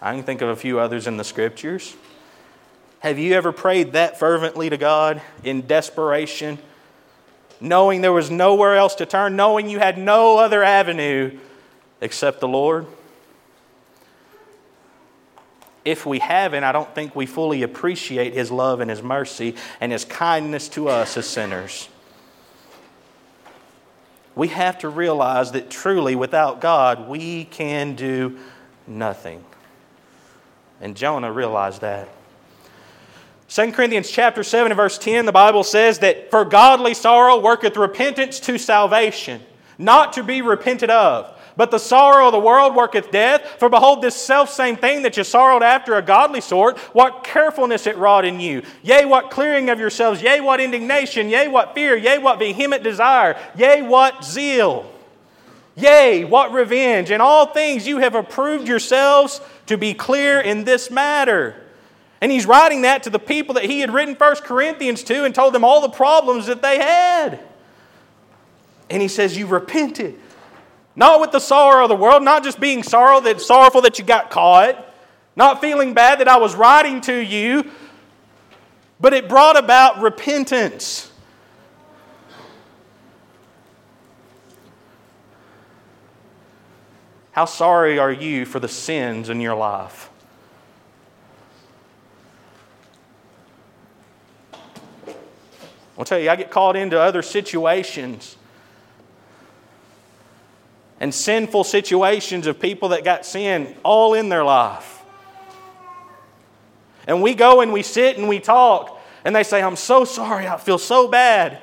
I 0.01 0.15
can 0.15 0.23
think 0.23 0.41
of 0.41 0.49
a 0.49 0.57
few 0.57 0.79
others 0.79 1.07
in 1.07 1.19
the 1.19 1.25
scriptures. 1.25 1.95
Have 3.01 3.19
you 3.19 3.35
ever 3.35 3.53
prayed 3.53 3.93
that 3.93 4.19
fervently 4.19 4.71
to 4.71 4.79
God 4.79 5.21
in 5.45 5.67
desperation, 5.67 6.59
knowing 7.61 8.01
there 8.01 8.13
was 8.13 8.31
nowhere 8.31 8.77
else 8.77 8.95
to 8.97 9.07
turn, 9.07 9.37
knowing 9.37 9.69
you 9.69 9.79
had 9.79 9.99
no 9.99 10.39
other 10.39 10.65
avenue 10.65 11.39
except 12.01 12.41
the 12.41 12.49
Lord? 12.49 12.87
If 15.85 16.07
we 16.07 16.19
haven't, 16.19 16.65
I 16.65 16.73
don't 16.73 16.93
think 16.95 17.15
we 17.15 17.27
fully 17.27 17.63
appreciate 17.63 18.33
His 18.33 18.51
love 18.51 18.81
and 18.81 18.91
His 18.91 19.03
mercy 19.03 19.55
and 19.83 19.93
His 19.93 20.07
kindness 20.07 20.71
to 20.71 20.89
us 20.89 21.19
as 21.19 21.29
sinners 21.29 21.91
we 24.37 24.49
have 24.49 24.79
to 24.81 24.89
realize 24.89 25.53
that 25.53 25.71
truly 25.71 26.15
without 26.15 26.61
God, 26.61 27.09
we 27.09 27.47
can 27.47 27.97
do 27.97 28.39
nothing. 28.87 29.43
And 30.81 30.95
Jonah 30.95 31.33
realized 31.33 31.81
that. 31.81 32.09
2 33.49 33.73
Corinthians 33.73 34.11
chapter 34.11 34.43
7 34.43 34.71
and 34.71 34.77
verse 34.77 34.99
10, 34.99 35.25
the 35.25 35.33
Bible 35.33 35.65
says 35.65 36.01
that 36.01 36.31
for 36.31 36.45
godly 36.45 36.95
sorrow 36.95 37.41
worketh 37.41 37.77
repentance 37.77 38.39
to 38.41 38.59
salvation, 38.59 39.41
not 39.79 40.13
to 40.13 40.23
be 40.23 40.43
repented 40.43 40.91
of. 40.91 41.36
But 41.57 41.71
the 41.71 41.79
sorrow 41.79 42.27
of 42.27 42.33
the 42.33 42.39
world 42.39 42.77
worketh 42.77 43.11
death. 43.11 43.57
For 43.59 43.71
behold, 43.71 44.03
this 44.03 44.15
self 44.15 44.51
same 44.51 44.77
thing 44.77 45.03
that 45.03 45.17
you 45.17 45.25
sorrowed 45.25 45.63
after 45.63 45.95
a 45.95 46.03
godly 46.03 46.43
sort, 46.43 46.79
what 46.93 47.25
carefulness 47.25 47.87
it 47.87 47.97
wrought 47.97 48.27
in 48.27 48.41
you. 48.41 48.63
Yea, 48.83 49.07
what 49.07 49.31
clearing 49.31 49.71
of 49.71 49.81
yourselves. 49.81 50.21
Yea, 50.21 50.41
what 50.41 50.61
indignation. 50.61 51.31
Yea, 51.31 51.49
what 51.49 51.75
fear. 51.75 51.97
Yea, 51.97 52.19
what 52.19 52.39
vehement 52.39 52.83
desire. 52.83 53.41
Yea, 53.57 53.81
what 53.81 54.23
zeal. 54.23 54.91
Yea, 55.77 56.25
what 56.25 56.53
revenge. 56.53 57.11
In 57.11 57.23
all 57.23 57.47
things 57.47 57.87
you 57.87 57.99
have 57.99 58.15
approved 58.15 58.69
yourselves 58.69 59.41
to 59.67 59.79
be 59.79 59.95
clear 59.95 60.41
in 60.41 60.65
this 60.65 60.91
matter. 60.91 61.55
And 62.21 62.31
he's 62.31 62.47
writing 62.47 62.83
that 62.83 63.03
to 63.05 63.11
the 63.11 63.19
people 63.19 63.55
that 63.55 63.65
he 63.65 63.81
had 63.81 63.91
written 63.91 64.15
1 64.15 64.37
Corinthians 64.37 65.03
to 65.05 65.25
and 65.25 65.35
told 65.35 65.55
them 65.55 65.65
all 65.65 65.81
the 65.81 65.89
problems 65.89 66.47
that 66.47 66.61
they 66.61 66.79
had. 66.79 67.41
And 68.91 69.01
he 69.01 69.09
says, 69.09 69.37
You 69.39 69.47
repented. 69.47 70.19
Not 70.97 71.21
with 71.21 71.31
the 71.31 71.41
sorrow 71.41 71.85
of 71.85 71.91
the 71.91 71.97
world, 71.97 72.23
not 72.23 72.43
just 72.43 72.59
being 72.59 72.83
sorrow 72.83 73.21
that 73.21 73.41
sorrowful 73.43 73.83
that 73.83 73.99
you 73.99 74.05
got 74.05 74.31
caught, 74.31 74.83
not 75.37 75.61
feeling 75.61 75.93
bad 75.93 76.21
that 76.21 76.29
I 76.29 76.39
was 76.39 76.55
writing 76.55 77.03
to 77.03 77.15
you, 77.15 77.71
but 78.99 79.13
it 79.13 79.29
brought 79.29 79.59
about 79.59 80.01
repentance. 80.01 81.13
How 87.33 87.45
sorry 87.45 87.99
are 87.99 88.11
you 88.11 88.47
for 88.47 88.59
the 88.59 88.69
sins 88.69 89.29
in 89.29 89.43
your 89.43 89.55
life? 89.55 90.09
I'll 95.99 96.07
tell 96.07 96.19
you, 96.19 96.31
I 96.31 96.37
get 96.37 96.51
caught 96.51 96.77
into 96.77 96.99
other 96.99 97.21
situations 97.21 98.39
and 101.01 101.15
sinful 101.15 101.65
situations 101.65 102.47
of 102.47 102.59
people 102.59 102.91
that 102.91 103.05
got 103.05 103.27
sin 103.27 103.75
all 103.83 104.15
in 104.15 104.29
their 104.29 104.45
life. 104.45 105.03
And 107.07 107.23
we 107.23 107.35
go 107.35 107.61
and 107.61 107.73
we 107.73 107.83
sit 107.83 108.19
and 108.19 108.29
we 108.29 108.41
talk, 108.41 109.01
and 109.25 109.35
they 109.35 109.43
say, 109.43 109.63
I'm 109.63 109.77
so 109.77 110.05
sorry, 110.05 110.47
I 110.49 110.57
feel 110.57 110.79
so 110.79 111.09
bad. 111.09 111.59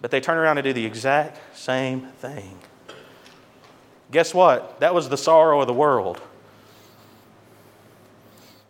But 0.00 0.10
they 0.10 0.20
turn 0.20 0.38
around 0.38 0.58
and 0.58 0.64
do 0.64 0.72
the 0.72 0.84
exact 0.84 1.38
same 1.56 2.02
thing. 2.20 2.58
Guess 4.10 4.32
what? 4.32 4.80
That 4.80 4.94
was 4.94 5.08
the 5.08 5.16
sorrow 5.16 5.60
of 5.60 5.66
the 5.66 5.74
world. 5.74 6.20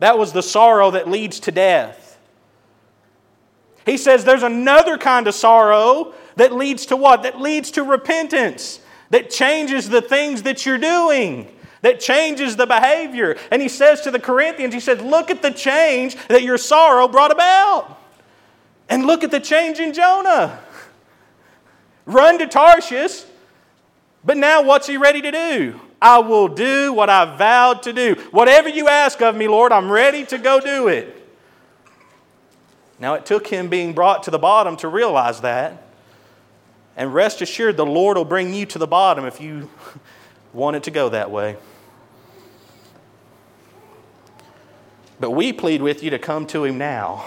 That 0.01 0.19
was 0.19 0.33
the 0.33 0.43
sorrow 0.43 0.91
that 0.93 1.09
leads 1.09 1.41
to 1.41 1.53
death. 1.53 2.19
He 3.85 3.97
says 3.97 4.25
there's 4.25 4.43
another 4.43 4.99
kind 4.99 5.27
of 5.27 5.35
sorrow 5.35 6.15
that 6.37 6.53
leads 6.53 6.87
to 6.87 6.97
what? 6.97 7.23
That 7.23 7.41
leads 7.41 7.71
to 7.73 7.83
repentance, 7.83 8.81
that 9.11 9.31
changes 9.31 9.89
the 9.89 10.03
things 10.03 10.43
that 10.43 10.67
you're 10.67 10.79
doing, 10.79 11.55
that 11.83 12.01
changes 12.01 12.57
the 12.57 12.67
behavior. 12.67 13.37
And 13.51 13.63
he 13.63 13.69
says 13.69 14.01
to 14.03 14.11
the 14.11 14.19
Corinthians, 14.19 14.75
he 14.75 14.81
says, 14.81 15.01
Look 15.01 15.31
at 15.31 15.43
the 15.43 15.51
change 15.51 16.17
that 16.29 16.43
your 16.43 16.59
sorrow 16.59 17.09
brought 17.09 17.31
about. 17.31 17.99
And 18.89 19.07
look 19.07 19.23
at 19.23 19.31
the 19.31 19.41
change 19.41 19.79
in 19.79 19.93
Jonah. 19.93 20.61
Run 22.07 22.39
to 22.39 22.47
Tarshish, 22.47 23.25
but 24.25 24.39
now 24.39 24.63
what's 24.63 24.87
he 24.87 24.97
ready 24.97 25.21
to 25.21 25.31
do? 25.31 25.81
I 26.01 26.21
will 26.21 26.49
do 26.49 26.93
what 26.93 27.11
I 27.11 27.37
vowed 27.37 27.83
to 27.83 27.93
do. 27.93 28.15
Whatever 28.31 28.69
you 28.69 28.89
ask 28.89 29.21
of 29.21 29.37
me, 29.37 29.49
Lord, 29.49 29.73
I'm 29.73 29.91
ready 29.91 30.25
to 30.27 30.39
go 30.39 30.61
do 30.61 30.89
it. 30.89 31.15
Now, 33.01 33.15
it 33.15 33.27
took 33.27 33.47
him 33.47 33.69
being 33.69 33.93
brought 33.93 34.25
to 34.25 34.31
the 34.31 34.39
bottom 34.39 34.77
to 34.79 34.89
realize 34.89 35.41
that. 35.43 35.88
And 36.99 37.15
rest 37.15 37.41
assured, 37.41 37.77
the 37.77 37.87
Lord 37.87 38.17
will 38.17 38.25
bring 38.25 38.53
you 38.53 38.67
to 38.67 38.79
the 38.79 38.87
bottom 38.89 39.25
if 39.25 39.41
you 39.41 39.71
want 40.53 40.75
it 40.75 40.83
to 40.83 40.91
go 40.91 41.09
that 41.11 41.31
way. 41.31 41.57
But 45.21 45.31
we 45.31 45.53
plead 45.53 45.81
with 45.81 46.03
you 46.03 46.11
to 46.11 46.19
come 46.19 46.45
to 46.49 46.65
Him 46.65 46.77
now. 46.77 47.25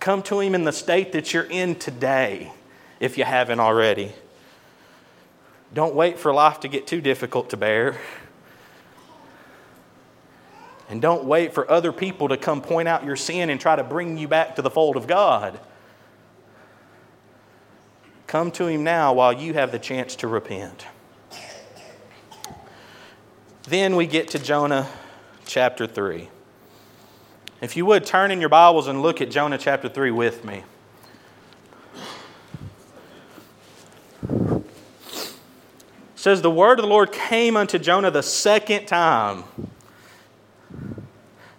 Come 0.00 0.22
to 0.24 0.40
Him 0.40 0.56
in 0.56 0.64
the 0.64 0.72
state 0.72 1.12
that 1.12 1.32
you're 1.32 1.44
in 1.44 1.76
today, 1.76 2.52
if 2.98 3.16
you 3.16 3.22
haven't 3.22 3.60
already. 3.60 4.12
Don't 5.72 5.94
wait 5.94 6.18
for 6.18 6.34
life 6.34 6.58
to 6.60 6.68
get 6.68 6.88
too 6.88 7.00
difficult 7.00 7.50
to 7.50 7.56
bear. 7.56 7.96
And 10.88 11.00
don't 11.00 11.24
wait 11.24 11.54
for 11.54 11.70
other 11.70 11.92
people 11.92 12.28
to 12.28 12.36
come 12.36 12.60
point 12.60 12.88
out 12.88 13.04
your 13.04 13.16
sin 13.16 13.50
and 13.50 13.60
try 13.60 13.76
to 13.76 13.84
bring 13.84 14.18
you 14.18 14.26
back 14.26 14.56
to 14.56 14.62
the 14.62 14.70
fold 14.70 14.96
of 14.96 15.06
God. 15.06 15.60
Come 18.26 18.50
to 18.52 18.66
Him 18.66 18.82
now 18.82 19.12
while 19.12 19.32
you 19.32 19.54
have 19.54 19.72
the 19.72 19.78
chance 19.78 20.16
to 20.16 20.28
repent. 20.28 20.86
Then 23.68 23.96
we 23.96 24.06
get 24.06 24.28
to 24.28 24.38
Jonah 24.38 24.88
chapter 25.44 25.86
3. 25.86 26.28
If 27.60 27.76
you 27.76 27.86
would 27.86 28.04
turn 28.04 28.30
in 28.30 28.40
your 28.40 28.48
Bibles 28.48 28.86
and 28.86 29.02
look 29.02 29.20
at 29.20 29.30
Jonah 29.30 29.58
chapter 29.58 29.88
3 29.88 30.10
with 30.10 30.44
me. 30.44 30.62
It 34.28 34.62
says 36.14 36.42
the 36.42 36.50
word 36.50 36.78
of 36.78 36.84
the 36.84 36.88
Lord 36.88 37.12
came 37.12 37.56
unto 37.56 37.78
Jonah 37.78 38.10
the 38.10 38.22
second 38.22 38.86
time 38.86 39.44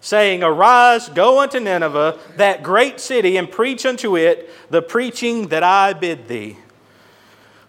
saying, 0.08 0.42
Arise, 0.42 1.10
go 1.10 1.42
unto 1.42 1.60
Nineveh, 1.60 2.18
that 2.38 2.64
great 2.64 3.02
city, 3.02 3.36
and 3.36 3.52
preach 3.52 3.86
unto 3.86 4.16
it 4.16 4.50
the 4.70 4.82
preaching 4.82 5.50
that 5.50 5.64
I 5.64 5.92
bid 5.92 6.30
thee. 6.30 6.56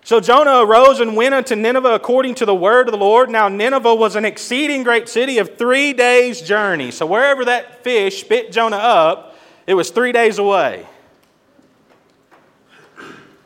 So 0.05 0.21
Jonah 0.21 0.65
arose 0.65 1.01
and 1.01 1.17
went 1.17 1.35
unto 1.35 1.57
Nineveh 1.57 1.95
according 1.95 2.37
to 2.37 2.47
the 2.47 2.55
word 2.55 2.87
of 2.87 2.93
the 2.93 2.99
Lord. 2.99 3.29
Now, 3.29 3.49
Nineveh 3.49 3.93
was 3.93 4.15
an 4.15 4.25
exceeding 4.25 4.85
great 4.85 5.09
city 5.09 5.39
of 5.39 5.59
three 5.59 5.93
days' 5.93 6.41
journey. 6.41 6.93
So, 6.93 7.07
wherever 7.07 7.45
that 7.45 7.83
fish 7.83 8.21
spit 8.21 8.53
Jonah 8.53 8.77
up, 8.77 9.37
it 9.67 9.75
was 9.75 9.91
three 9.91 10.13
days 10.13 10.39
away. 10.39 10.87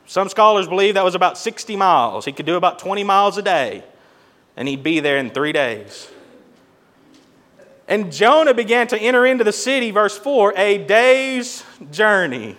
Some 0.04 0.28
scholars 0.28 0.68
believe 0.68 0.94
that 0.94 1.04
was 1.04 1.14
about 1.14 1.38
60 1.38 1.76
miles. 1.76 2.26
He 2.26 2.32
could 2.32 2.44
do 2.44 2.56
about 2.56 2.78
20 2.78 3.04
miles 3.04 3.38
a 3.38 3.42
day, 3.42 3.84
and 4.54 4.68
he'd 4.68 4.82
be 4.82 5.00
there 5.00 5.16
in 5.16 5.30
three 5.30 5.52
days. 5.52 6.10
And 7.92 8.10
Jonah 8.10 8.54
began 8.54 8.86
to 8.86 8.98
enter 8.98 9.26
into 9.26 9.44
the 9.44 9.52
city, 9.52 9.90
verse 9.90 10.16
4, 10.16 10.54
a 10.56 10.78
day's 10.78 11.62
journey. 11.90 12.56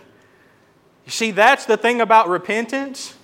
You 1.06 1.12
see, 1.12 1.32
that's 1.32 1.66
the 1.66 1.76
thing 1.76 2.02
about 2.02 2.30
repentance 2.30 3.16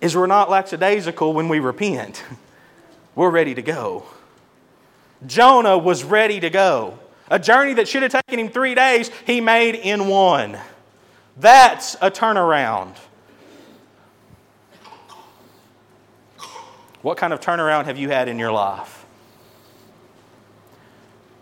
is 0.00 0.16
we're 0.16 0.26
not 0.26 0.50
lackadaisical 0.50 1.32
when 1.32 1.48
we 1.48 1.60
repent. 1.60 2.24
We're 3.14 3.30
ready 3.30 3.54
to 3.54 3.62
go. 3.62 4.02
Jonah 5.24 5.78
was 5.78 6.02
ready 6.02 6.40
to 6.40 6.50
go. 6.50 6.98
A 7.30 7.38
journey 7.38 7.74
that 7.74 7.86
should 7.86 8.02
have 8.02 8.10
taken 8.10 8.40
him 8.40 8.48
three 8.48 8.74
days, 8.74 9.08
he 9.24 9.40
made 9.40 9.76
in 9.76 10.08
one. 10.08 10.58
That's 11.36 11.94
a 12.02 12.10
turnaround. 12.10 12.96
What 17.00 17.16
kind 17.16 17.32
of 17.32 17.40
turnaround 17.40 17.84
have 17.84 17.96
you 17.96 18.08
had 18.08 18.26
in 18.26 18.40
your 18.40 18.50
life? 18.50 19.05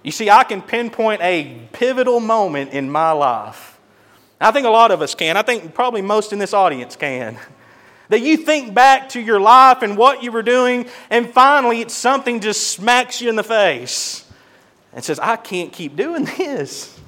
You 0.04 0.12
see, 0.12 0.30
I 0.30 0.44
can 0.44 0.62
pinpoint 0.62 1.22
a 1.22 1.66
pivotal 1.72 2.20
moment 2.20 2.72
in 2.72 2.90
my 2.90 3.10
life. 3.10 3.80
I 4.40 4.50
think 4.50 4.66
a 4.66 4.70
lot 4.70 4.90
of 4.90 5.00
us 5.00 5.14
can. 5.14 5.36
I 5.36 5.42
think 5.42 5.74
probably 5.74 6.02
most 6.02 6.32
in 6.32 6.38
this 6.38 6.54
audience 6.54 6.94
can. 6.94 7.36
That 8.10 8.20
you 8.20 8.36
think 8.36 8.74
back 8.74 9.08
to 9.08 9.20
your 9.20 9.40
life 9.40 9.80
and 9.80 9.96
what 9.96 10.22
you 10.22 10.30
were 10.30 10.42
doing, 10.42 10.90
and 11.08 11.28
finally 11.28 11.80
it's 11.80 11.94
something 11.94 12.40
just 12.40 12.68
smacks 12.68 13.22
you 13.22 13.30
in 13.30 13.34
the 13.34 13.42
face 13.42 14.30
and 14.92 15.02
says, 15.02 15.18
I 15.18 15.36
can't 15.36 15.72
keep 15.72 15.96
doing 15.96 16.24
this. 16.38 17.00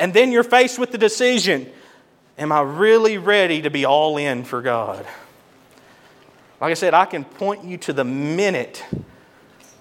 And 0.00 0.12
then 0.12 0.32
you're 0.32 0.42
faced 0.42 0.80
with 0.80 0.90
the 0.90 0.98
decision 0.98 1.70
Am 2.36 2.50
I 2.50 2.62
really 2.62 3.18
ready 3.18 3.62
to 3.62 3.70
be 3.70 3.84
all 3.84 4.16
in 4.16 4.42
for 4.42 4.60
God? 4.60 5.06
Like 6.60 6.72
I 6.72 6.74
said, 6.74 6.92
I 6.92 7.04
can 7.04 7.24
point 7.24 7.64
you 7.64 7.78
to 7.78 7.92
the 7.92 8.04
minute 8.04 8.84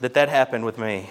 that 0.04 0.16
that 0.16 0.28
happened 0.28 0.66
with 0.66 0.78
me. 0.78 1.10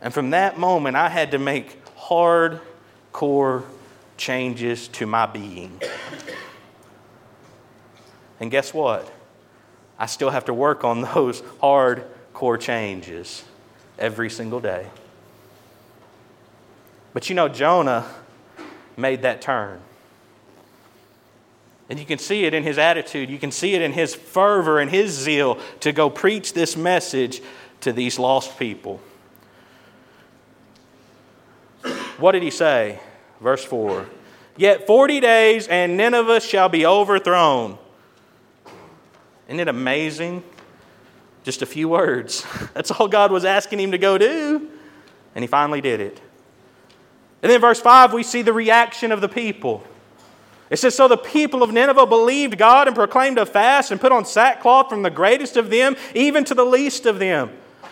And 0.00 0.14
from 0.14 0.30
that 0.30 0.56
moment, 0.56 0.94
I 0.94 1.08
had 1.08 1.32
to 1.32 1.38
make 1.38 1.84
hardcore 1.96 3.64
changes 4.16 4.86
to 4.86 5.04
my 5.04 5.26
being. 5.26 5.80
And 8.38 8.52
guess 8.52 8.72
what? 8.72 9.12
I 9.98 10.06
still 10.06 10.30
have 10.30 10.44
to 10.44 10.54
work 10.54 10.84
on 10.84 11.00
those 11.14 11.42
hardcore 11.60 12.60
changes 12.60 13.42
every 13.98 14.30
single 14.30 14.60
day. 14.60 14.86
But 17.14 17.28
you 17.28 17.34
know, 17.34 17.48
Jonah 17.48 18.06
made 18.96 19.22
that 19.22 19.42
turn. 19.42 19.80
And 21.92 22.00
you 22.00 22.06
can 22.06 22.18
see 22.18 22.46
it 22.46 22.54
in 22.54 22.62
his 22.62 22.78
attitude. 22.78 23.28
You 23.28 23.38
can 23.38 23.52
see 23.52 23.74
it 23.74 23.82
in 23.82 23.92
his 23.92 24.14
fervor 24.14 24.80
and 24.80 24.90
his 24.90 25.10
zeal 25.10 25.58
to 25.80 25.92
go 25.92 26.08
preach 26.08 26.54
this 26.54 26.74
message 26.74 27.42
to 27.82 27.92
these 27.92 28.18
lost 28.18 28.58
people. 28.58 28.98
What 32.16 32.32
did 32.32 32.42
he 32.42 32.50
say? 32.50 32.98
Verse 33.42 33.62
4 33.62 34.08
Yet 34.56 34.86
40 34.86 35.20
days 35.20 35.68
and 35.68 35.98
Nineveh 35.98 36.40
shall 36.40 36.70
be 36.70 36.86
overthrown. 36.86 37.76
Isn't 39.46 39.60
it 39.60 39.68
amazing? 39.68 40.42
Just 41.44 41.60
a 41.60 41.66
few 41.66 41.90
words. 41.90 42.46
That's 42.72 42.90
all 42.90 43.06
God 43.06 43.30
was 43.30 43.44
asking 43.44 43.80
him 43.80 43.90
to 43.90 43.98
go 43.98 44.16
do. 44.16 44.66
And 45.34 45.42
he 45.42 45.46
finally 45.46 45.82
did 45.82 46.00
it. 46.00 46.22
And 47.42 47.52
then, 47.52 47.60
verse 47.60 47.82
5, 47.82 48.14
we 48.14 48.22
see 48.22 48.40
the 48.40 48.54
reaction 48.54 49.12
of 49.12 49.20
the 49.20 49.28
people. 49.28 49.84
It 50.72 50.78
says, 50.78 50.94
So 50.94 51.06
the 51.06 51.18
people 51.18 51.62
of 51.62 51.70
Nineveh 51.70 52.06
believed 52.06 52.56
God 52.56 52.86
and 52.86 52.96
proclaimed 52.96 53.36
a 53.36 53.44
fast 53.44 53.90
and 53.90 54.00
put 54.00 54.10
on 54.10 54.24
sackcloth 54.24 54.88
from 54.88 55.02
the 55.02 55.10
greatest 55.10 55.58
of 55.58 55.68
them 55.68 55.96
even 56.14 56.44
to 56.44 56.54
the 56.54 56.64
least 56.64 57.04
of 57.04 57.18
them. 57.18 57.50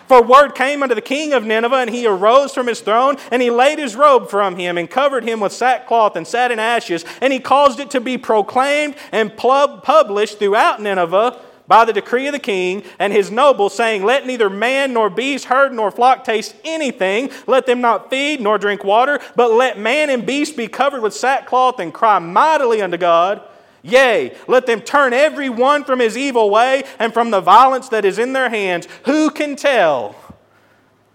For 0.08 0.22
word 0.22 0.54
came 0.54 0.82
unto 0.82 0.94
the 0.94 1.02
king 1.02 1.34
of 1.34 1.44
Nineveh, 1.44 1.76
and 1.76 1.90
he 1.90 2.06
arose 2.06 2.52
from 2.52 2.66
his 2.66 2.80
throne, 2.80 3.16
and 3.30 3.42
he 3.42 3.50
laid 3.50 3.78
his 3.78 3.94
robe 3.94 4.28
from 4.28 4.56
him, 4.56 4.76
and 4.76 4.90
covered 4.90 5.22
him 5.22 5.38
with 5.40 5.52
sackcloth 5.52 6.16
and 6.16 6.26
sat 6.26 6.50
in 6.50 6.58
ashes, 6.58 7.04
and 7.20 7.32
he 7.32 7.38
caused 7.38 7.78
it 7.78 7.90
to 7.90 8.00
be 8.00 8.18
proclaimed 8.18 8.96
and 9.12 9.36
published 9.36 10.38
throughout 10.40 10.82
Nineveh 10.82 11.38
by 11.70 11.84
the 11.84 11.92
decree 11.92 12.26
of 12.26 12.32
the 12.32 12.40
king 12.40 12.82
and 12.98 13.12
his 13.12 13.30
nobles, 13.30 13.76
saying, 13.76 14.02
Let 14.02 14.26
neither 14.26 14.50
man 14.50 14.92
nor 14.92 15.08
beast, 15.08 15.44
herd 15.44 15.72
nor 15.72 15.92
flock 15.92 16.24
taste 16.24 16.56
anything. 16.64 17.30
Let 17.46 17.64
them 17.64 17.80
not 17.80 18.10
feed 18.10 18.40
nor 18.40 18.58
drink 18.58 18.82
water, 18.82 19.20
but 19.36 19.52
let 19.52 19.78
man 19.78 20.10
and 20.10 20.26
beast 20.26 20.56
be 20.56 20.66
covered 20.66 21.00
with 21.00 21.14
sackcloth 21.14 21.78
and 21.78 21.94
cry 21.94 22.18
mightily 22.18 22.82
unto 22.82 22.96
God. 22.96 23.42
Yea, 23.82 24.36
let 24.48 24.66
them 24.66 24.80
turn 24.80 25.12
every 25.12 25.48
one 25.48 25.84
from 25.84 26.00
his 26.00 26.18
evil 26.18 26.50
way 26.50 26.82
and 26.98 27.14
from 27.14 27.30
the 27.30 27.40
violence 27.40 27.88
that 27.90 28.04
is 28.04 28.18
in 28.18 28.32
their 28.32 28.50
hands. 28.50 28.88
Who 29.04 29.30
can 29.30 29.54
tell 29.54 30.16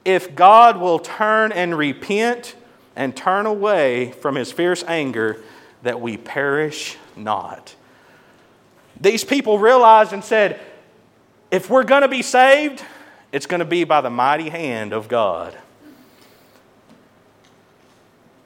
if 0.05 0.35
God 0.35 0.77
will 0.77 0.99
turn 0.99 1.51
and 1.51 1.77
repent 1.77 2.55
and 2.95 3.13
turn 3.13 3.45
away 3.45 4.13
from 4.13 4.35
his 4.35 4.53
fierce 4.53 4.85
anger 4.87 5.43
that 5.83 5.99
we 5.99 6.15
perish 6.15 6.95
not? 7.17 7.75
These 8.99 9.23
people 9.23 9.59
realized 9.59 10.13
and 10.13 10.23
said, 10.23 10.59
if 11.51 11.69
we're 11.69 11.83
going 11.83 12.01
to 12.01 12.07
be 12.07 12.21
saved, 12.21 12.83
it's 13.31 13.45
going 13.45 13.59
to 13.59 13.65
be 13.65 13.83
by 13.83 14.01
the 14.01 14.09
mighty 14.09 14.49
hand 14.49 14.93
of 14.93 15.07
God. 15.07 15.57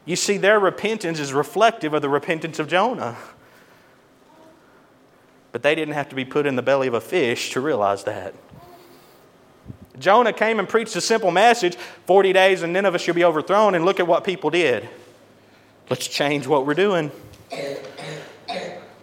You 0.05 0.15
see, 0.15 0.37
their 0.37 0.59
repentance 0.59 1.19
is 1.19 1.33
reflective 1.33 1.93
of 1.93 2.01
the 2.01 2.09
repentance 2.09 2.57
of 2.57 2.67
Jonah. 2.67 3.15
But 5.51 5.63
they 5.63 5.75
didn't 5.75 5.93
have 5.93 6.09
to 6.09 6.15
be 6.15 6.25
put 6.25 6.45
in 6.45 6.55
the 6.55 6.61
belly 6.61 6.87
of 6.87 6.93
a 6.93 7.01
fish 7.01 7.51
to 7.51 7.61
realize 7.61 8.03
that. 8.05 8.33
Jonah 9.99 10.33
came 10.33 10.59
and 10.59 10.67
preached 10.67 10.95
a 10.95 11.01
simple 11.01 11.29
message 11.29 11.75
40 12.07 12.33
days 12.33 12.63
and 12.63 12.73
Nineveh 12.73 12.99
shall 12.99 13.13
be 13.13 13.23
overthrown, 13.23 13.75
and 13.75 13.85
look 13.85 13.99
at 13.99 14.07
what 14.07 14.23
people 14.23 14.49
did. 14.49 14.87
Let's 15.89 16.07
change 16.07 16.47
what 16.47 16.65
we're 16.65 16.73
doing. 16.73 17.11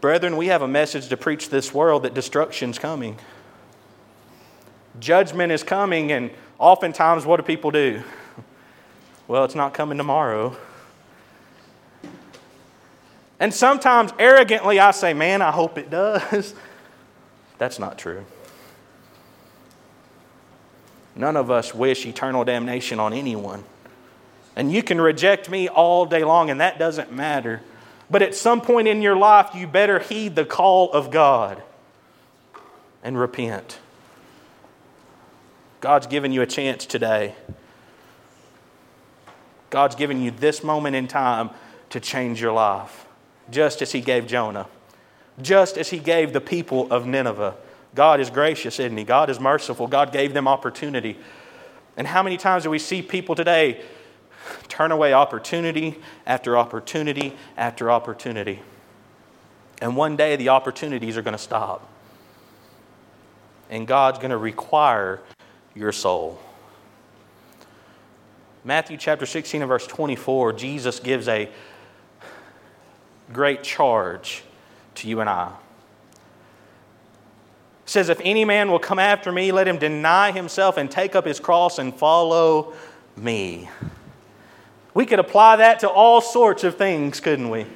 Brethren, 0.06 0.36
we 0.36 0.46
have 0.46 0.62
a 0.62 0.68
message 0.68 1.08
to 1.08 1.16
preach 1.16 1.50
this 1.50 1.74
world 1.74 2.04
that 2.04 2.14
destruction's 2.14 2.78
coming. 2.78 3.18
Judgment 5.00 5.50
is 5.50 5.64
coming, 5.64 6.12
and 6.12 6.30
oftentimes, 6.60 7.26
what 7.26 7.38
do 7.38 7.42
people 7.42 7.72
do? 7.72 8.04
Well, 9.26 9.44
it's 9.44 9.56
not 9.56 9.74
coming 9.74 9.98
tomorrow. 9.98 10.56
And 13.40 13.52
sometimes, 13.52 14.12
arrogantly, 14.20 14.78
I 14.78 14.92
say, 14.92 15.12
Man, 15.12 15.42
I 15.42 15.50
hope 15.50 15.76
it 15.76 15.90
does. 15.90 16.54
That's 17.58 17.80
not 17.80 17.98
true. 17.98 18.24
None 21.16 21.36
of 21.36 21.50
us 21.50 21.74
wish 21.74 22.06
eternal 22.06 22.44
damnation 22.44 23.00
on 23.00 23.12
anyone. 23.12 23.64
And 24.54 24.72
you 24.72 24.84
can 24.84 25.00
reject 25.00 25.50
me 25.50 25.66
all 25.66 26.06
day 26.06 26.22
long, 26.22 26.48
and 26.48 26.60
that 26.60 26.78
doesn't 26.78 27.10
matter. 27.10 27.60
But 28.10 28.22
at 28.22 28.34
some 28.34 28.60
point 28.60 28.88
in 28.88 29.02
your 29.02 29.16
life, 29.16 29.50
you 29.54 29.66
better 29.66 29.98
heed 29.98 30.36
the 30.36 30.44
call 30.44 30.92
of 30.92 31.10
God 31.10 31.62
and 33.02 33.18
repent. 33.18 33.78
God's 35.80 36.06
given 36.06 36.32
you 36.32 36.42
a 36.42 36.46
chance 36.46 36.86
today. 36.86 37.34
God's 39.70 39.94
given 39.94 40.20
you 40.20 40.30
this 40.30 40.62
moment 40.62 40.96
in 40.96 41.08
time 41.08 41.50
to 41.90 42.00
change 42.00 42.40
your 42.40 42.52
life, 42.52 43.06
just 43.50 43.82
as 43.82 43.92
He 43.92 44.00
gave 44.00 44.26
Jonah, 44.26 44.66
just 45.42 45.76
as 45.76 45.90
He 45.90 45.98
gave 45.98 46.32
the 46.32 46.40
people 46.40 46.90
of 46.92 47.06
Nineveh. 47.06 47.56
God 47.94 48.20
is 48.20 48.30
gracious, 48.30 48.78
isn't 48.78 48.96
He? 48.96 49.04
God 49.04 49.30
is 49.30 49.40
merciful. 49.40 49.86
God 49.86 50.12
gave 50.12 50.34
them 50.34 50.46
opportunity. 50.46 51.18
And 51.96 52.06
how 52.06 52.22
many 52.22 52.36
times 52.36 52.62
do 52.62 52.70
we 52.70 52.78
see 52.78 53.02
people 53.02 53.34
today 53.34 53.82
turn 54.68 54.92
away 54.92 55.12
opportunity 55.12 55.96
after 56.26 56.56
opportunity 56.56 57.36
after 57.56 57.90
opportunity. 57.90 58.60
And 59.80 59.96
one 59.96 60.16
day 60.16 60.36
the 60.36 60.48
opportunities 60.50 61.16
are 61.16 61.22
going 61.22 61.32
to 61.32 61.38
stop. 61.38 61.86
And 63.68 63.86
God's 63.86 64.18
going 64.18 64.30
to 64.30 64.36
require 64.36 65.20
your 65.74 65.92
soul. 65.92 66.40
Matthew 68.64 68.96
chapter 68.96 69.26
16 69.26 69.62
and 69.62 69.68
verse 69.68 69.86
24, 69.86 70.54
Jesus 70.54 70.98
gives 70.98 71.28
a 71.28 71.48
great 73.32 73.62
charge 73.62 74.42
to 74.96 75.08
you 75.08 75.20
and 75.20 75.30
I. 75.30 75.52
It 77.84 77.90
says, 77.90 78.08
If 78.08 78.20
any 78.24 78.44
man 78.44 78.70
will 78.70 78.80
come 78.80 78.98
after 78.98 79.30
me, 79.30 79.52
let 79.52 79.68
him 79.68 79.78
deny 79.78 80.32
himself 80.32 80.76
and 80.76 80.90
take 80.90 81.14
up 81.14 81.24
his 81.24 81.38
cross 81.38 81.78
and 81.78 81.94
follow 81.94 82.74
me. 83.16 83.68
We 84.96 85.04
could 85.04 85.18
apply 85.18 85.56
that 85.56 85.80
to 85.80 85.90
all 85.90 86.22
sorts 86.22 86.64
of 86.64 86.78
things, 86.78 87.20
couldn't 87.20 87.50
we? 87.50 87.66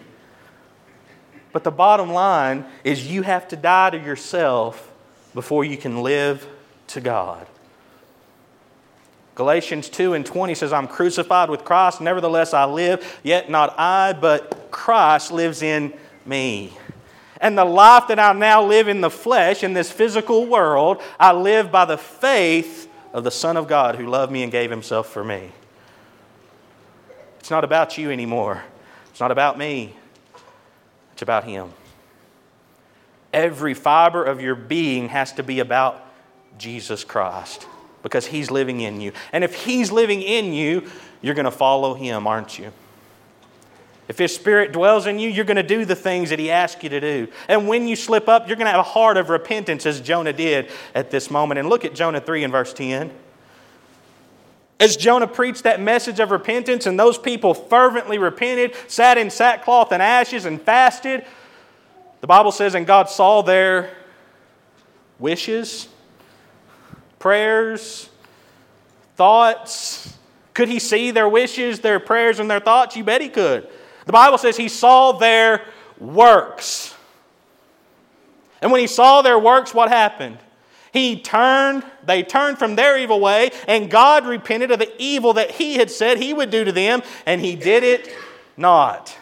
But 1.52 1.64
the 1.64 1.70
bottom 1.70 2.14
line 2.14 2.64
is 2.83 3.06
you 3.06 3.20
have 3.20 3.46
to 3.48 3.56
die 3.56 3.90
to 3.90 3.98
yourself 3.98 4.90
before 5.35 5.62
you 5.62 5.76
can 5.76 6.02
live 6.02 6.48
to 6.87 7.02
God. 7.02 7.46
Galatians 9.35 9.90
2 9.90 10.14
and 10.14 10.24
20 10.24 10.54
says, 10.54 10.72
I'm 10.72 10.88
crucified 10.88 11.50
with 11.50 11.62
Christ, 11.62 12.00
nevertheless 12.00 12.54
I 12.54 12.64
live, 12.64 13.20
yet 13.22 13.50
not 13.50 13.78
I, 13.78 14.14
but 14.14 14.70
Christ 14.70 15.30
lives 15.30 15.61
in 15.61 15.92
me. 16.24 16.72
And 17.38 17.59
the 17.59 17.66
life 17.66 18.09
that 18.09 18.18
I 18.18 18.33
now 18.33 18.64
live 18.64 18.88
in 18.88 19.02
the 19.02 19.11
flesh, 19.11 19.62
in 19.62 19.74
this 19.74 19.92
physical 19.92 20.46
world, 20.46 21.02
I 21.18 21.33
live 21.33 21.70
by 21.70 21.85
the 21.85 21.98
faith 21.98 22.90
of 23.12 23.24
the 23.24 23.30
Son 23.30 23.59
of 23.59 23.68
God 23.68 23.96
who 23.96 24.06
loved 24.06 24.33
me 24.33 24.42
and 24.42 24.50
gave 24.50 24.70
himself 24.70 25.06
for 25.06 25.22
me. 25.22 25.52
It's 27.50 27.52
not 27.52 27.64
about 27.64 27.98
you 27.98 28.12
anymore. 28.12 28.62
It's 29.10 29.18
not 29.18 29.32
about 29.32 29.58
me. 29.58 29.92
It's 31.14 31.22
about 31.22 31.42
Him. 31.42 31.72
Every 33.32 33.74
fiber 33.74 34.22
of 34.22 34.40
your 34.40 34.54
being 34.54 35.08
has 35.08 35.32
to 35.32 35.42
be 35.42 35.58
about 35.58 36.00
Jesus 36.58 37.02
Christ 37.02 37.66
because 38.04 38.24
He's 38.24 38.52
living 38.52 38.82
in 38.82 39.00
you. 39.00 39.10
And 39.32 39.42
if 39.42 39.64
He's 39.64 39.90
living 39.90 40.22
in 40.22 40.52
you, 40.52 40.88
you're 41.22 41.34
going 41.34 41.44
to 41.44 41.50
follow 41.50 41.94
Him, 41.94 42.28
aren't 42.28 42.56
you? 42.56 42.70
If 44.06 44.16
His 44.16 44.32
Spirit 44.32 44.70
dwells 44.70 45.08
in 45.08 45.18
you, 45.18 45.28
you're 45.28 45.44
going 45.44 45.56
to 45.56 45.64
do 45.64 45.84
the 45.84 45.96
things 45.96 46.30
that 46.30 46.38
He 46.38 46.52
asks 46.52 46.80
you 46.84 46.88
to 46.90 47.00
do. 47.00 47.26
And 47.48 47.66
when 47.66 47.88
you 47.88 47.96
slip 47.96 48.28
up, 48.28 48.46
you're 48.46 48.58
going 48.58 48.66
to 48.66 48.70
have 48.70 48.78
a 48.78 48.84
heart 48.84 49.16
of 49.16 49.28
repentance 49.28 49.86
as 49.86 50.00
Jonah 50.00 50.32
did 50.32 50.70
at 50.94 51.10
this 51.10 51.32
moment. 51.32 51.58
And 51.58 51.68
look 51.68 51.84
at 51.84 51.96
Jonah 51.96 52.20
3 52.20 52.44
and 52.44 52.52
verse 52.52 52.72
10. 52.72 53.10
As 54.80 54.96
Jonah 54.96 55.26
preached 55.26 55.64
that 55.64 55.78
message 55.78 56.20
of 56.20 56.30
repentance, 56.30 56.86
and 56.86 56.98
those 56.98 57.18
people 57.18 57.52
fervently 57.52 58.16
repented, 58.16 58.74
sat 58.88 59.18
in 59.18 59.28
sackcloth 59.28 59.92
and 59.92 60.02
ashes, 60.02 60.46
and 60.46 60.60
fasted, 60.60 61.24
the 62.22 62.26
Bible 62.26 62.50
says, 62.50 62.74
and 62.74 62.86
God 62.86 63.10
saw 63.10 63.42
their 63.42 63.90
wishes, 65.18 65.86
prayers, 67.18 68.08
thoughts. 69.16 70.16
Could 70.54 70.68
he 70.68 70.78
see 70.78 71.10
their 71.10 71.28
wishes, 71.28 71.80
their 71.80 72.00
prayers, 72.00 72.38
and 72.38 72.50
their 72.50 72.60
thoughts? 72.60 72.96
You 72.96 73.04
bet 73.04 73.20
he 73.20 73.28
could. 73.28 73.68
The 74.06 74.12
Bible 74.12 74.38
says 74.38 74.56
he 74.56 74.68
saw 74.68 75.12
their 75.12 75.66
works. 75.98 76.94
And 78.62 78.72
when 78.72 78.80
he 78.80 78.86
saw 78.86 79.20
their 79.20 79.38
works, 79.38 79.74
what 79.74 79.90
happened? 79.90 80.38
He 80.92 81.20
turned, 81.20 81.85
they 82.05 82.22
turned 82.22 82.59
from 82.59 82.74
their 82.74 82.98
evil 82.98 83.20
way, 83.20 83.50
and 83.68 83.90
God 83.90 84.26
repented 84.26 84.70
of 84.70 84.81
the 84.81 84.92
evil 84.98 85.35
that 85.35 85.53
He 85.53 85.74
had 85.74 85.90
said 85.90 86.18
He 86.18 86.35
would 86.35 86.50
do 86.50 86.64
to 86.64 86.72
them, 86.72 87.03
and 87.26 87.40
He 87.40 87.55
did 87.55 87.85
it 87.85 88.12
not. 88.57 89.16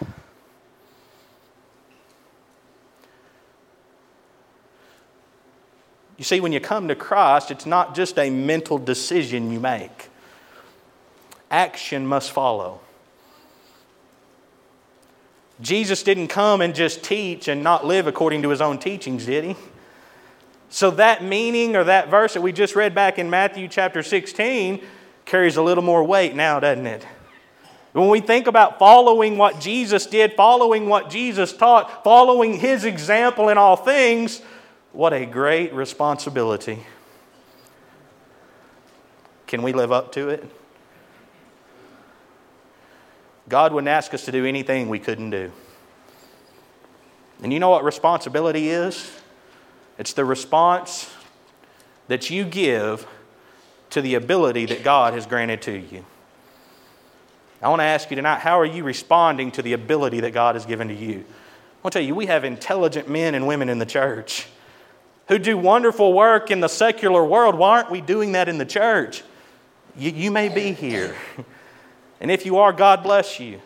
You 6.16 6.24
see, 6.24 6.40
when 6.40 6.52
you 6.52 6.58
come 6.58 6.88
to 6.88 6.96
Christ, 6.96 7.50
it's 7.50 7.64
not 7.64 7.94
just 7.94 8.18
a 8.18 8.28
mental 8.28 8.76
decision 8.76 9.52
you 9.52 9.60
make, 9.60 10.08
action 11.50 12.06
must 12.06 12.32
follow. 12.32 12.80
Jesus 15.60 16.02
didn't 16.02 16.28
come 16.28 16.60
and 16.60 16.74
just 16.74 17.02
teach 17.02 17.48
and 17.48 17.62
not 17.62 17.84
live 17.84 18.06
according 18.06 18.42
to 18.42 18.48
his 18.48 18.60
own 18.60 18.78
teachings, 18.78 19.26
did 19.26 19.44
he? 19.44 19.56
So 20.70 20.90
that 20.92 21.24
meaning 21.24 21.76
or 21.76 21.84
that 21.84 22.08
verse 22.08 22.34
that 22.34 22.42
we 22.42 22.52
just 22.52 22.76
read 22.76 22.94
back 22.94 23.18
in 23.18 23.30
Matthew 23.30 23.68
chapter 23.68 24.02
16 24.02 24.82
carries 25.24 25.56
a 25.56 25.62
little 25.62 25.84
more 25.84 26.04
weight 26.04 26.34
now, 26.34 26.60
doesn't 26.60 26.86
it? 26.86 27.06
When 27.92 28.08
we 28.08 28.20
think 28.20 28.46
about 28.46 28.78
following 28.78 29.38
what 29.38 29.60
Jesus 29.60 30.06
did, 30.06 30.34
following 30.34 30.88
what 30.88 31.10
Jesus 31.10 31.52
taught, 31.52 32.04
following 32.04 32.54
his 32.54 32.84
example 32.84 33.48
in 33.48 33.58
all 33.58 33.76
things, 33.76 34.42
what 34.92 35.12
a 35.12 35.24
great 35.24 35.72
responsibility. 35.72 36.80
Can 39.46 39.62
we 39.62 39.72
live 39.72 39.90
up 39.90 40.12
to 40.12 40.28
it? 40.28 40.48
God 43.48 43.72
wouldn't 43.72 43.88
ask 43.88 44.12
us 44.12 44.26
to 44.26 44.32
do 44.32 44.44
anything 44.44 44.90
we 44.90 44.98
couldn't 44.98 45.30
do. 45.30 45.50
And 47.42 47.52
you 47.52 47.58
know 47.58 47.70
what 47.70 47.84
responsibility 47.84 48.68
is? 48.68 49.10
It's 49.98 50.12
the 50.12 50.24
response 50.24 51.12
that 52.06 52.30
you 52.30 52.44
give 52.44 53.06
to 53.90 54.00
the 54.00 54.14
ability 54.14 54.66
that 54.66 54.84
God 54.84 55.14
has 55.14 55.26
granted 55.26 55.62
to 55.62 55.72
you. 55.72 56.04
I 57.60 57.68
want 57.68 57.80
to 57.80 57.84
ask 57.84 58.08
you 58.10 58.16
tonight 58.16 58.38
how 58.38 58.60
are 58.60 58.64
you 58.64 58.84
responding 58.84 59.50
to 59.52 59.62
the 59.62 59.72
ability 59.72 60.20
that 60.20 60.32
God 60.32 60.54
has 60.54 60.64
given 60.64 60.88
to 60.88 60.94
you? 60.94 61.24
I 61.24 61.80
want 61.82 61.92
to 61.92 61.98
tell 61.98 62.02
you, 62.02 62.14
we 62.14 62.26
have 62.26 62.44
intelligent 62.44 63.08
men 63.08 63.34
and 63.34 63.46
women 63.46 63.68
in 63.68 63.78
the 63.78 63.86
church 63.86 64.46
who 65.26 65.38
do 65.38 65.58
wonderful 65.58 66.12
work 66.12 66.50
in 66.50 66.60
the 66.60 66.68
secular 66.68 67.24
world. 67.24 67.54
Why 67.56 67.78
aren't 67.78 67.90
we 67.90 68.00
doing 68.00 68.32
that 68.32 68.48
in 68.48 68.58
the 68.58 68.64
church? 68.64 69.22
You, 69.96 70.10
you 70.12 70.30
may 70.30 70.48
be 70.48 70.72
here. 70.72 71.16
And 72.20 72.30
if 72.30 72.46
you 72.46 72.58
are, 72.58 72.72
God 72.72 73.02
bless 73.02 73.38
you. 73.38 73.60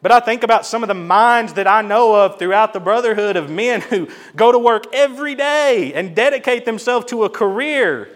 But 0.00 0.12
I 0.12 0.20
think 0.20 0.44
about 0.44 0.64
some 0.64 0.84
of 0.84 0.88
the 0.88 0.94
minds 0.94 1.54
that 1.54 1.66
I 1.66 1.82
know 1.82 2.14
of 2.14 2.38
throughout 2.38 2.72
the 2.72 2.80
brotherhood 2.80 3.36
of 3.36 3.50
men 3.50 3.80
who 3.80 4.08
go 4.36 4.52
to 4.52 4.58
work 4.58 4.84
every 4.92 5.34
day 5.34 5.92
and 5.92 6.14
dedicate 6.14 6.64
themselves 6.64 7.06
to 7.06 7.24
a 7.24 7.30
career 7.30 8.08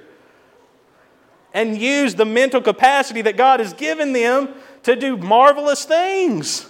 and 1.53 1.77
use 1.77 2.15
the 2.15 2.25
mental 2.25 2.61
capacity 2.61 3.23
that 3.23 3.37
God 3.37 3.61
has 3.61 3.73
given 3.73 4.13
them 4.13 4.55
to 4.85 4.97
do 4.97 5.17
marvelous 5.17 5.85
things. 5.85 6.69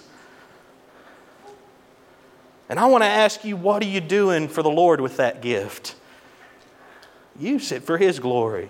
And 2.67 2.79
I 2.79 2.87
want 2.87 3.03
to 3.03 3.09
ask 3.09 3.45
you, 3.45 3.55
what 3.55 3.83
are 3.83 3.87
you 3.87 4.01
doing 4.01 4.47
for 4.47 4.63
the 4.63 4.69
Lord 4.69 4.99
with 4.99 5.17
that 5.17 5.41
gift? 5.41 5.95
Use 7.39 7.71
it 7.71 7.83
for 7.83 7.97
His 7.97 8.19
glory. 8.19 8.69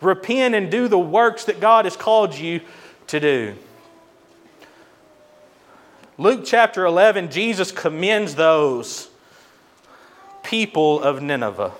Repent 0.00 0.54
and 0.54 0.70
do 0.70 0.88
the 0.88 0.98
works 0.98 1.46
that 1.46 1.58
God 1.58 1.86
has 1.86 1.96
called 1.96 2.34
you 2.34 2.60
to 3.08 3.18
do. 3.18 3.56
Luke 6.20 6.42
chapter 6.44 6.84
11, 6.84 7.30
Jesus 7.30 7.70
commends 7.70 8.34
those 8.34 9.08
people 10.42 11.00
of 11.00 11.22
Nineveh 11.22 11.72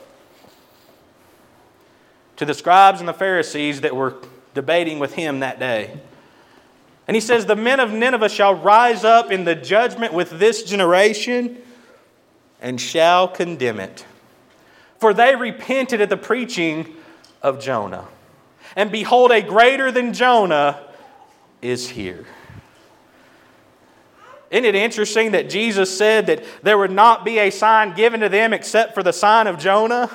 to 2.37 2.45
the 2.45 2.55
scribes 2.55 3.01
and 3.01 3.09
the 3.09 3.13
Pharisees 3.13 3.81
that 3.81 3.97
were 3.97 4.15
debating 4.55 5.01
with 5.01 5.15
him 5.15 5.41
that 5.41 5.59
day. 5.59 5.99
And 7.09 7.17
he 7.17 7.21
says, 7.21 7.47
The 7.47 7.57
men 7.57 7.81
of 7.81 7.93
Nineveh 7.93 8.29
shall 8.29 8.55
rise 8.55 9.03
up 9.03 9.33
in 9.33 9.45
the 9.45 9.57
judgment 9.57 10.13
with 10.13 10.39
this 10.39 10.63
generation 10.63 11.59
and 12.61 12.81
shall 12.81 13.27
condemn 13.27 13.81
it. 13.81 14.07
For 14.99 15.13
they 15.13 15.35
repented 15.35 16.01
at 16.01 16.11
the 16.11 16.17
preaching 16.17 16.95
of 17.43 17.61
Jonah. 17.61 18.07
And 18.77 18.93
behold, 18.93 19.33
a 19.33 19.43
greater 19.43 19.91
than 19.91 20.13
Jonah 20.13 20.81
is 21.61 21.91
here. 21.91 22.25
Isn't 24.51 24.65
it 24.65 24.75
interesting 24.75 25.33
that 25.33 25.51
Jesus 25.51 25.97
said 25.97 26.27
that 26.27 26.43
there 26.63 26.79
would 26.79 26.91
not 26.91 27.25
be 27.25 27.39
a 27.39 27.51
sign 27.51 27.95
given 27.95 28.21
to 28.21 28.29
them 28.29 28.53
except 28.55 28.95
for 28.95 29.03
the 29.03 29.13
sign 29.13 29.47
of 29.47 29.59
Jonah? 29.59 30.11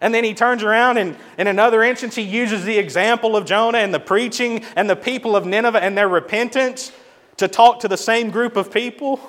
And 0.00 0.14
then 0.14 0.24
he 0.24 0.34
turns 0.34 0.62
around 0.62 0.96
and 0.96 1.16
in 1.38 1.46
another 1.46 1.82
instance, 1.82 2.14
he 2.14 2.22
uses 2.22 2.64
the 2.64 2.78
example 2.78 3.36
of 3.36 3.44
Jonah 3.44 3.78
and 3.78 3.92
the 3.92 4.00
preaching 4.00 4.64
and 4.76 4.88
the 4.88 4.96
people 4.96 5.36
of 5.36 5.46
Nineveh 5.46 5.82
and 5.82 5.96
their 5.96 6.08
repentance 6.08 6.90
to 7.36 7.48
talk 7.48 7.80
to 7.80 7.88
the 7.88 7.96
same 7.96 8.30
group 8.30 8.56
of 8.56 8.72
people. 8.72 9.20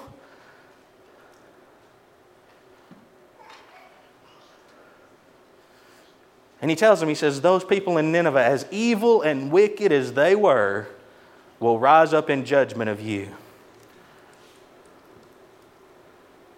And 6.62 6.69
he 6.72 6.78
tells 6.78 7.02
them, 7.02 7.10
he 7.10 7.15
says, 7.15 7.41
Those 7.41 7.65
people 7.65 7.98
in 7.98 8.13
Nineveh, 8.13 8.43
as 8.43 8.65
evil 8.72 9.22
and 9.22 9.52
wicked 9.52 9.91
as 9.91 10.13
they 10.13 10.34
were, 10.34 10.88
will 11.60 11.78
rise 11.78 12.13
up 12.13 12.30
in 12.30 12.46
judgment 12.46 12.89
of 12.89 13.02
you. 13.02 13.28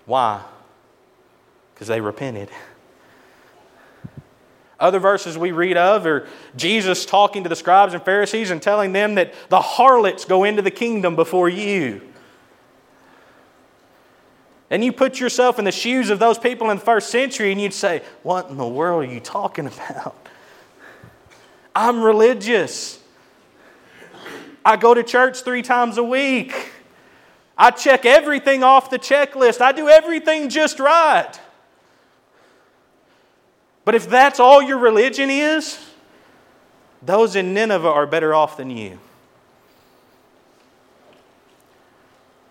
Why? 0.05 0.43
Because 1.73 1.87
they 1.87 2.01
repented. 2.01 2.49
Other 4.79 4.99
verses 4.99 5.37
we 5.37 5.51
read 5.51 5.77
of 5.77 6.05
are 6.05 6.27
Jesus 6.55 7.05
talking 7.05 7.43
to 7.43 7.49
the 7.49 7.55
scribes 7.55 7.93
and 7.93 8.03
Pharisees 8.03 8.51
and 8.51 8.61
telling 8.61 8.91
them 8.91 9.15
that 9.15 9.33
the 9.49 9.61
harlots 9.61 10.25
go 10.25 10.43
into 10.43 10.61
the 10.61 10.71
kingdom 10.71 11.15
before 11.15 11.47
you. 11.47 12.01
And 14.69 14.83
you 14.83 14.91
put 14.91 15.19
yourself 15.19 15.59
in 15.59 15.65
the 15.65 15.71
shoes 15.71 16.09
of 16.09 16.19
those 16.19 16.37
people 16.37 16.69
in 16.71 16.77
the 16.77 16.83
first 16.83 17.09
century 17.09 17.51
and 17.51 17.61
you'd 17.61 17.73
say, 17.73 18.01
What 18.23 18.49
in 18.49 18.57
the 18.57 18.67
world 18.67 19.05
are 19.05 19.13
you 19.13 19.19
talking 19.19 19.67
about? 19.67 20.15
I'm 21.75 22.01
religious. 22.01 22.99
I 24.63 24.75
go 24.77 24.93
to 24.93 25.03
church 25.03 25.41
three 25.41 25.61
times 25.61 25.97
a 25.97 26.03
week. 26.03 26.71
I 27.57 27.71
check 27.71 28.05
everything 28.05 28.63
off 28.63 28.89
the 28.89 28.99
checklist. 28.99 29.61
I 29.61 29.71
do 29.71 29.87
everything 29.87 30.49
just 30.49 30.79
right. 30.79 31.31
But 33.85 33.95
if 33.95 34.09
that's 34.09 34.39
all 34.39 34.61
your 34.61 34.79
religion 34.79 35.29
is, 35.29 35.79
those 37.01 37.35
in 37.35 37.53
Nineveh 37.53 37.87
are 37.87 38.07
better 38.07 38.33
off 38.33 38.57
than 38.57 38.71
you. 38.71 38.99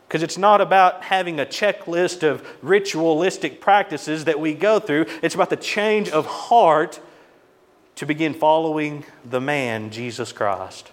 Because 0.07 0.23
it's 0.23 0.39
not 0.39 0.61
about 0.61 1.03
having 1.03 1.41
a 1.41 1.45
checklist 1.45 2.23
of 2.23 2.47
ritualistic 2.63 3.61
practices 3.61 4.27
that 4.27 4.39
we 4.39 4.55
go 4.55 4.79
through, 4.79 5.07
it's 5.23 5.35
about 5.35 5.51
the 5.51 5.57
change 5.57 6.09
of 6.09 6.25
heart 6.25 7.01
to 7.97 8.07
begin 8.07 8.33
following 8.33 9.05
the 9.25 9.41
man, 9.41 9.91
Jesus 9.91 10.33
Christ. 10.33 10.93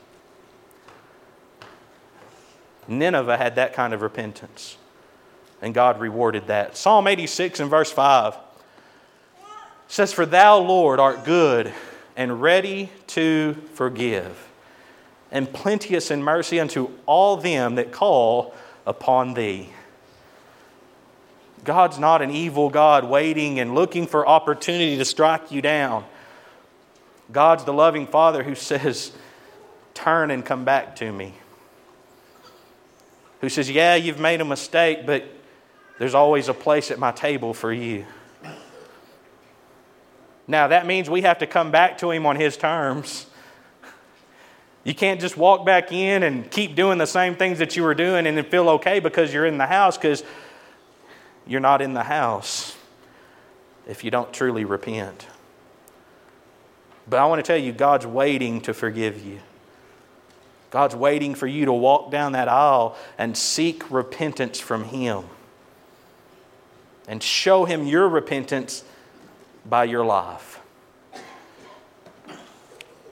Nineveh 2.88 3.38
had 3.38 3.56
that 3.56 3.74
kind 3.74 3.94
of 3.94 4.02
repentance, 4.02 4.78
and 5.62 5.74
God 5.74 6.00
rewarded 6.00 6.48
that. 6.48 6.76
Psalm 6.76 7.08
86 7.08 7.60
and 7.60 7.70
verse 7.70 7.91
5 7.91 8.36
says, 9.88 10.13
For 10.13 10.26
thou, 10.26 10.58
Lord, 10.58 11.00
art 11.00 11.24
good 11.24 11.74
and 12.15 12.41
ready 12.41 12.89
to 13.08 13.56
forgive, 13.74 14.50
and 15.32 15.52
plenteous 15.52 16.12
in 16.12 16.24
mercy 16.24 16.60
unto 16.60 16.91
all 17.06 17.38
them 17.38 17.76
that 17.76 17.91
call 17.91 18.54
upon 18.86 19.34
thee. 19.34 19.70
God's 21.63 22.00
not 22.00 22.24
an 22.24 22.32
evil 22.32 22.70
God 22.70 23.06
waiting 23.06 23.60
and 23.60 23.76
looking 23.76 24.08
for 24.08 24.28
opportunity 24.28 24.98
to 24.98 25.06
strike 25.06 25.52
you 25.52 25.62
down. 25.62 26.06
God's 27.32 27.63
the 27.63 27.74
loving 27.74 28.08
Father 28.08 28.44
who 28.44 28.56
says, 28.56 29.12
Turn 29.94 30.32
and 30.32 30.44
come 30.44 30.65
back 30.65 30.96
to 30.98 31.12
me 31.12 31.36
who 33.41 33.49
says, 33.49 33.69
Yeah, 33.69 33.95
you've 33.95 34.19
made 34.19 34.39
a 34.39 34.45
mistake, 34.45 35.06
but 35.06 35.25
there's 35.99 36.15
always 36.15 36.47
a 36.47 36.54
place 36.54 36.89
at 36.89 36.97
my 36.99 37.12
table 37.12 37.54
for 37.54 37.73
you. 37.73 38.06
Now, 40.47 40.67
that 40.67 40.86
means 40.86 41.10
we 41.10 41.21
have 41.21 41.39
to 41.39 41.47
come 41.47 41.71
back 41.71 41.97
to 41.99 42.12
Him 42.12 42.25
on 42.25 42.36
His 42.36 42.58
terms. 42.58 43.25
You 44.84 44.95
can't 44.95 45.21
just 45.21 45.38
walk 45.38 45.65
back 45.65 45.91
in 45.91 46.23
and 46.23 46.49
keep 46.49 46.75
doing 46.75 46.97
the 46.97 47.06
same 47.06 47.36
things 47.36 47.60
that 47.60 47.75
you 47.75 47.84
were 47.84 47.93
doing 47.93 48.25
and 48.25 48.36
then 48.36 48.45
feel 48.45 48.67
okay 48.69 48.99
because 48.99 49.32
you're 49.32 49.45
in 49.45 49.60
the 49.60 49.67
house 49.67 49.95
because 49.95 50.23
you're 51.45 51.60
not 51.60 51.82
in 51.82 51.93
the 51.93 52.04
house 52.04 52.75
if 53.88 54.04
you 54.04 54.10
don't 54.10 54.34
truly 54.34 54.65
repent. 54.65 55.27
But 57.08 57.19
I 57.19 57.25
want 57.25 57.39
to 57.39 57.43
tell 57.43 57.58
you, 57.58 57.73
God's 57.73 58.08
waiting 58.08 58.62
to 58.62 58.73
forgive 58.73 59.23
you. 59.23 59.39
God's 60.72 60.96
waiting 60.96 61.36
for 61.36 61.48
you 61.48 61.66
to 61.66 61.74
walk 61.74 62.12
down 62.12 62.32
that 62.32 62.48
aisle 62.48 62.96
and 63.18 63.38
seek 63.38 63.92
repentance 63.92 64.60
from 64.60 64.86
Him. 64.86 65.26
And 67.08 67.22
show 67.22 67.66
Him 67.66 67.86
your 67.86 68.08
repentance 68.08 68.84
by 69.70 69.84
your 69.84 70.06
life. 70.06 70.60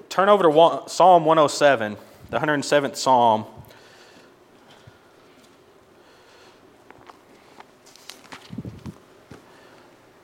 Turn 0.08 0.30
over 0.30 0.44
to 0.44 0.90
Psalm 0.90 1.26
107, 1.26 1.98
the 2.30 2.40
107th 2.40 2.96
Psalm. 2.96 3.46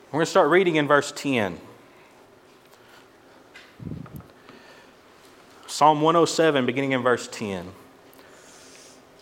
We're 0.06 0.20
going 0.20 0.24
to 0.24 0.30
start 0.30 0.48
reading 0.48 0.76
in 0.76 0.88
verse 0.88 1.12
10. 1.14 1.58
Psalm 5.76 6.00
107, 6.00 6.64
beginning 6.64 6.92
in 6.92 7.02
verse 7.02 7.28
10. 7.28 7.70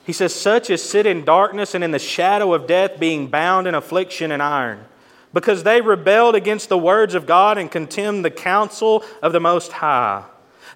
He 0.06 0.12
says, 0.12 0.32
Such 0.32 0.70
as 0.70 0.80
sit 0.80 1.04
in 1.04 1.24
darkness 1.24 1.74
and 1.74 1.82
in 1.82 1.90
the 1.90 1.98
shadow 1.98 2.54
of 2.54 2.68
death, 2.68 3.00
being 3.00 3.26
bound 3.26 3.66
in 3.66 3.74
affliction 3.74 4.30
and 4.30 4.40
iron, 4.40 4.84
because 5.32 5.64
they 5.64 5.80
rebelled 5.80 6.36
against 6.36 6.68
the 6.68 6.78
words 6.78 7.16
of 7.16 7.26
God 7.26 7.58
and 7.58 7.68
contemned 7.68 8.24
the 8.24 8.30
counsel 8.30 9.02
of 9.20 9.32
the 9.32 9.40
Most 9.40 9.72
High. 9.72 10.22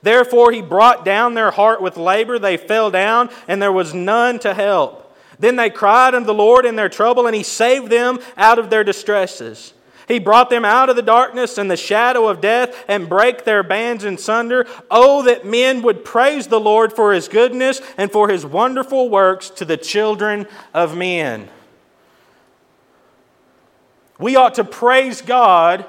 Therefore, 0.02 0.50
he 0.50 0.62
brought 0.62 1.04
down 1.04 1.34
their 1.34 1.52
heart 1.52 1.80
with 1.80 1.96
labor. 1.96 2.40
They 2.40 2.56
fell 2.56 2.90
down, 2.90 3.30
and 3.46 3.62
there 3.62 3.70
was 3.70 3.94
none 3.94 4.40
to 4.40 4.54
help. 4.54 5.16
Then 5.38 5.54
they 5.54 5.70
cried 5.70 6.12
unto 6.12 6.26
the 6.26 6.34
Lord 6.34 6.66
in 6.66 6.74
their 6.74 6.88
trouble, 6.88 7.28
and 7.28 7.36
he 7.36 7.44
saved 7.44 7.88
them 7.88 8.18
out 8.36 8.58
of 8.58 8.68
their 8.68 8.82
distresses. 8.82 9.74
He 10.08 10.18
brought 10.18 10.48
them 10.48 10.64
out 10.64 10.88
of 10.88 10.96
the 10.96 11.02
darkness 11.02 11.58
and 11.58 11.70
the 11.70 11.76
shadow 11.76 12.28
of 12.28 12.40
death 12.40 12.84
and 12.88 13.10
break 13.10 13.44
their 13.44 13.62
bands 13.62 14.04
in 14.04 14.16
sunder. 14.16 14.66
Oh, 14.90 15.22
that 15.24 15.44
men 15.44 15.82
would 15.82 16.02
praise 16.02 16.46
the 16.46 16.58
Lord 16.58 16.94
for 16.94 17.12
his 17.12 17.28
goodness 17.28 17.82
and 17.98 18.10
for 18.10 18.30
his 18.30 18.46
wonderful 18.46 19.10
works 19.10 19.50
to 19.50 19.66
the 19.66 19.76
children 19.76 20.46
of 20.72 20.96
men. 20.96 21.50
We 24.18 24.34
ought 24.34 24.54
to 24.54 24.64
praise 24.64 25.20
God 25.20 25.84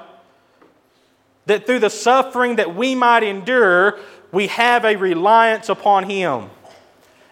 that 1.46 1.66
through 1.66 1.80
the 1.80 1.90
suffering 1.90 2.56
that 2.56 2.76
we 2.76 2.94
might 2.94 3.22
endure, 3.22 3.98
we 4.32 4.48
have 4.48 4.84
a 4.84 4.96
reliance 4.96 5.70
upon 5.70 6.08
him. 6.08 6.50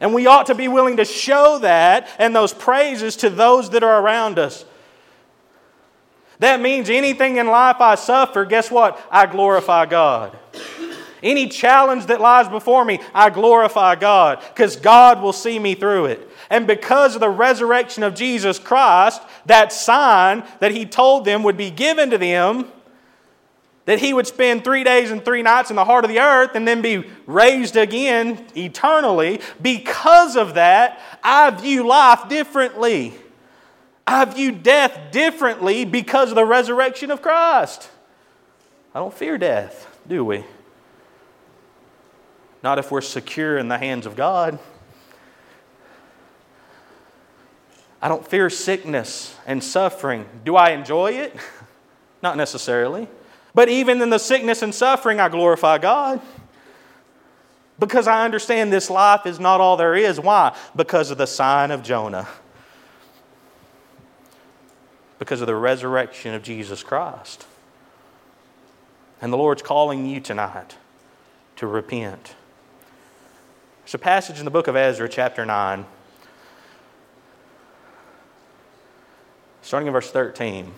And 0.01 0.15
we 0.15 0.27
ought 0.27 0.47
to 0.47 0.55
be 0.55 0.69
willing 0.69 0.97
to 0.97 1.05
show 1.05 1.59
that 1.59 2.09
and 2.19 2.35
those 2.35 2.55
praises 2.55 3.17
to 3.17 3.31
those 3.31 3.71
that 3.71 3.83
are 3.83 4.01
around 4.01 4.39
us. 4.39 4.65
That 6.39 6.61
means 6.61 6.89
anything 6.89 7.37
in 7.37 7.49
life 7.49 7.81
I 7.81 7.97
suffer, 7.97 8.45
guess 8.45 8.71
what? 8.71 9.01
I 9.11 9.27
glorify 9.27 9.87
God. 9.87 10.39
Any 11.21 11.49
challenge 11.49 12.07
that 12.07 12.21
lies 12.21 12.49
before 12.49 12.85
me, 12.85 13.01
I 13.13 13.31
glorify 13.31 13.97
God 13.97 14.41
because 14.55 14.77
God 14.77 15.21
will 15.21 15.33
see 15.33 15.59
me 15.59 15.75
through 15.75 16.07
it. 16.07 16.29
And 16.49 16.67
because 16.67 17.15
of 17.15 17.21
the 17.21 17.29
resurrection 17.29 18.05
of 18.05 18.15
Jesus 18.15 18.59
Christ, 18.59 19.21
that 19.47 19.73
sign 19.73 20.45
that 20.61 20.71
He 20.71 20.87
told 20.87 21.25
them 21.25 21.43
would 21.43 21.57
be 21.57 21.71
given 21.71 22.11
to 22.11 22.19
them, 22.19 22.67
that 23.87 23.99
He 23.99 24.15
would 24.15 24.29
spend 24.29 24.63
three 24.63 24.85
days 24.85 25.11
and 25.11 25.25
three 25.25 25.43
nights 25.43 25.71
in 25.71 25.77
the 25.77 25.85
heart 25.85 26.05
of 26.05 26.11
the 26.11 26.21
earth 26.21 26.53
and 26.55 26.69
then 26.69 26.83
be 26.83 27.11
raised 27.27 27.77
again 27.77 28.47
eternally, 28.55 29.41
because 29.61 30.37
of 30.37 30.55
that, 30.55 31.01
I 31.23 31.51
view 31.51 31.85
life 31.85 32.29
differently. 32.29 33.15
I 34.09 34.25
view 34.25 34.53
death 34.53 35.13
differently 35.13 35.85
because 35.85 36.31
of 36.31 36.35
the 36.35 36.45
resurrection 36.47 37.11
of 37.11 37.21
Christ. 37.21 37.91
I 38.95 39.01
don't 39.01 39.13
fear 39.13 39.37
death, 39.37 39.87
do 40.09 40.25
we? 40.25 40.45
Not 42.63 42.79
if 42.79 42.91
we're 42.91 43.03
secure 43.03 43.59
in 43.59 43.69
the 43.69 43.77
hands 43.77 44.07
of 44.07 44.17
God. 44.17 44.59
I 48.01 48.09
don't 48.09 48.27
fear 48.27 48.49
sickness 48.49 49.37
and 49.47 49.63
suffering. 49.63 50.25
Do 50.43 50.57
I 50.57 50.71
enjoy 50.71 51.13
it? 51.13 51.37
Not 52.23 52.39
necessarily. 52.39 53.09
But 53.55 53.69
even 53.69 54.01
in 54.01 54.09
the 54.09 54.19
sickness 54.19 54.63
and 54.63 54.75
suffering, 54.75 55.21
I 55.21 55.29
glorify 55.29 55.77
God. 55.77 56.23
Because 57.79 58.07
I 58.07 58.25
understand 58.25 58.73
this 58.73 58.89
life 58.89 59.27
is 59.27 59.39
not 59.39 59.61
all 59.61 59.77
there 59.77 59.95
is. 59.95 60.19
Why? 60.19 60.57
Because 60.75 61.13
of 61.13 61.19
the 61.19 61.27
sign 61.27 61.71
of 61.71 61.83
Jonah 61.83 62.27
because 65.19 65.41
of 65.41 65.47
the 65.47 65.55
resurrection 65.55 66.35
of 66.35 66.43
Jesus 66.43 66.83
Christ. 66.83 67.47
And 69.21 69.33
the 69.33 69.37
Lord's 69.37 69.63
calling 69.63 70.07
you 70.07 70.21
tonight 70.21 70.77
to 71.57 71.67
repent. 71.67 72.35
There's 73.83 73.95
a 73.95 73.99
passage 73.99 74.39
in 74.39 74.45
the 74.45 74.51
book 74.51 74.69
of 74.69 74.77
Ezra, 74.77 75.09
chapter 75.09 75.45
9, 75.45 75.85
starting 79.63 79.89
in 79.89 79.93
verse 79.93 80.11
13. 80.11 80.67
It 80.67 80.73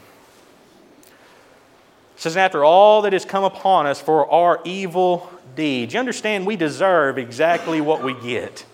says, 2.17 2.37
After 2.37 2.65
all 2.65 3.03
that 3.03 3.13
has 3.13 3.25
come 3.25 3.45
upon 3.45 3.87
us 3.87 4.01
for 4.01 4.31
our 4.31 4.61
evil 4.65 5.31
deeds, 5.55 5.93
you 5.93 6.01
understand 6.01 6.47
we 6.47 6.57
deserve 6.57 7.19
exactly 7.19 7.81
what 7.81 8.03
we 8.03 8.15
get 8.15 8.65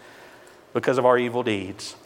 because 0.74 0.98
of 0.98 1.06
our 1.06 1.18
evil 1.18 1.42
deeds 1.42 1.96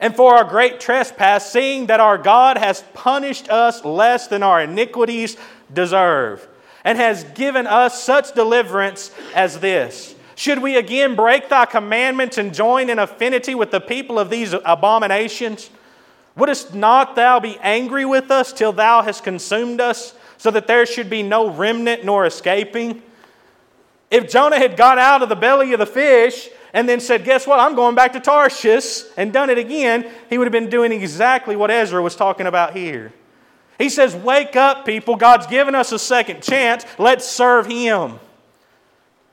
and 0.00 0.14
for 0.14 0.34
our 0.34 0.44
great 0.44 0.80
trespass, 0.80 1.50
seeing 1.50 1.86
that 1.86 2.00
our 2.00 2.18
God 2.18 2.58
has 2.58 2.84
punished 2.94 3.48
us 3.48 3.84
less 3.84 4.26
than 4.26 4.42
our 4.42 4.62
iniquities 4.62 5.36
deserve, 5.72 6.46
and 6.84 6.98
has 6.98 7.24
given 7.24 7.66
us 7.66 8.02
such 8.02 8.34
deliverance 8.34 9.10
as 9.34 9.60
this. 9.60 10.14
Should 10.34 10.60
we 10.60 10.76
again 10.76 11.16
break 11.16 11.48
thy 11.48 11.64
commandments 11.64 12.36
and 12.36 12.54
join 12.54 12.90
in 12.90 12.98
affinity 12.98 13.54
with 13.54 13.70
the 13.70 13.80
people 13.80 14.18
of 14.18 14.28
these 14.28 14.52
abominations? 14.52 15.70
Wouldst 16.36 16.74
not 16.74 17.16
thou 17.16 17.40
be 17.40 17.58
angry 17.62 18.04
with 18.04 18.30
us 18.30 18.52
till 18.52 18.72
thou 18.72 19.00
hast 19.00 19.24
consumed 19.24 19.80
us, 19.80 20.12
so 20.36 20.50
that 20.50 20.66
there 20.66 20.84
should 20.84 21.08
be 21.08 21.22
no 21.22 21.48
remnant 21.48 22.04
nor 22.04 22.26
escaping? 22.26 23.02
If 24.10 24.30
Jonah 24.30 24.58
had 24.58 24.76
got 24.76 24.98
out 24.98 25.22
of 25.22 25.30
the 25.30 25.34
belly 25.34 25.72
of 25.72 25.78
the 25.78 25.86
fish, 25.86 26.50
and 26.76 26.86
then 26.86 27.00
said, 27.00 27.24
Guess 27.24 27.46
what? 27.46 27.58
I'm 27.58 27.74
going 27.74 27.94
back 27.94 28.12
to 28.12 28.20
Tarshish 28.20 29.04
and 29.16 29.32
done 29.32 29.48
it 29.48 29.56
again, 29.56 30.08
he 30.28 30.36
would 30.36 30.46
have 30.46 30.52
been 30.52 30.68
doing 30.68 30.92
exactly 30.92 31.56
what 31.56 31.70
Ezra 31.70 32.02
was 32.02 32.14
talking 32.14 32.46
about 32.46 32.76
here. 32.76 33.14
He 33.78 33.88
says, 33.88 34.14
Wake 34.14 34.56
up, 34.56 34.84
people. 34.84 35.16
God's 35.16 35.46
given 35.46 35.74
us 35.74 35.90
a 35.90 35.98
second 35.98 36.42
chance. 36.42 36.84
Let's 36.98 37.26
serve 37.26 37.66
Him. 37.66 38.20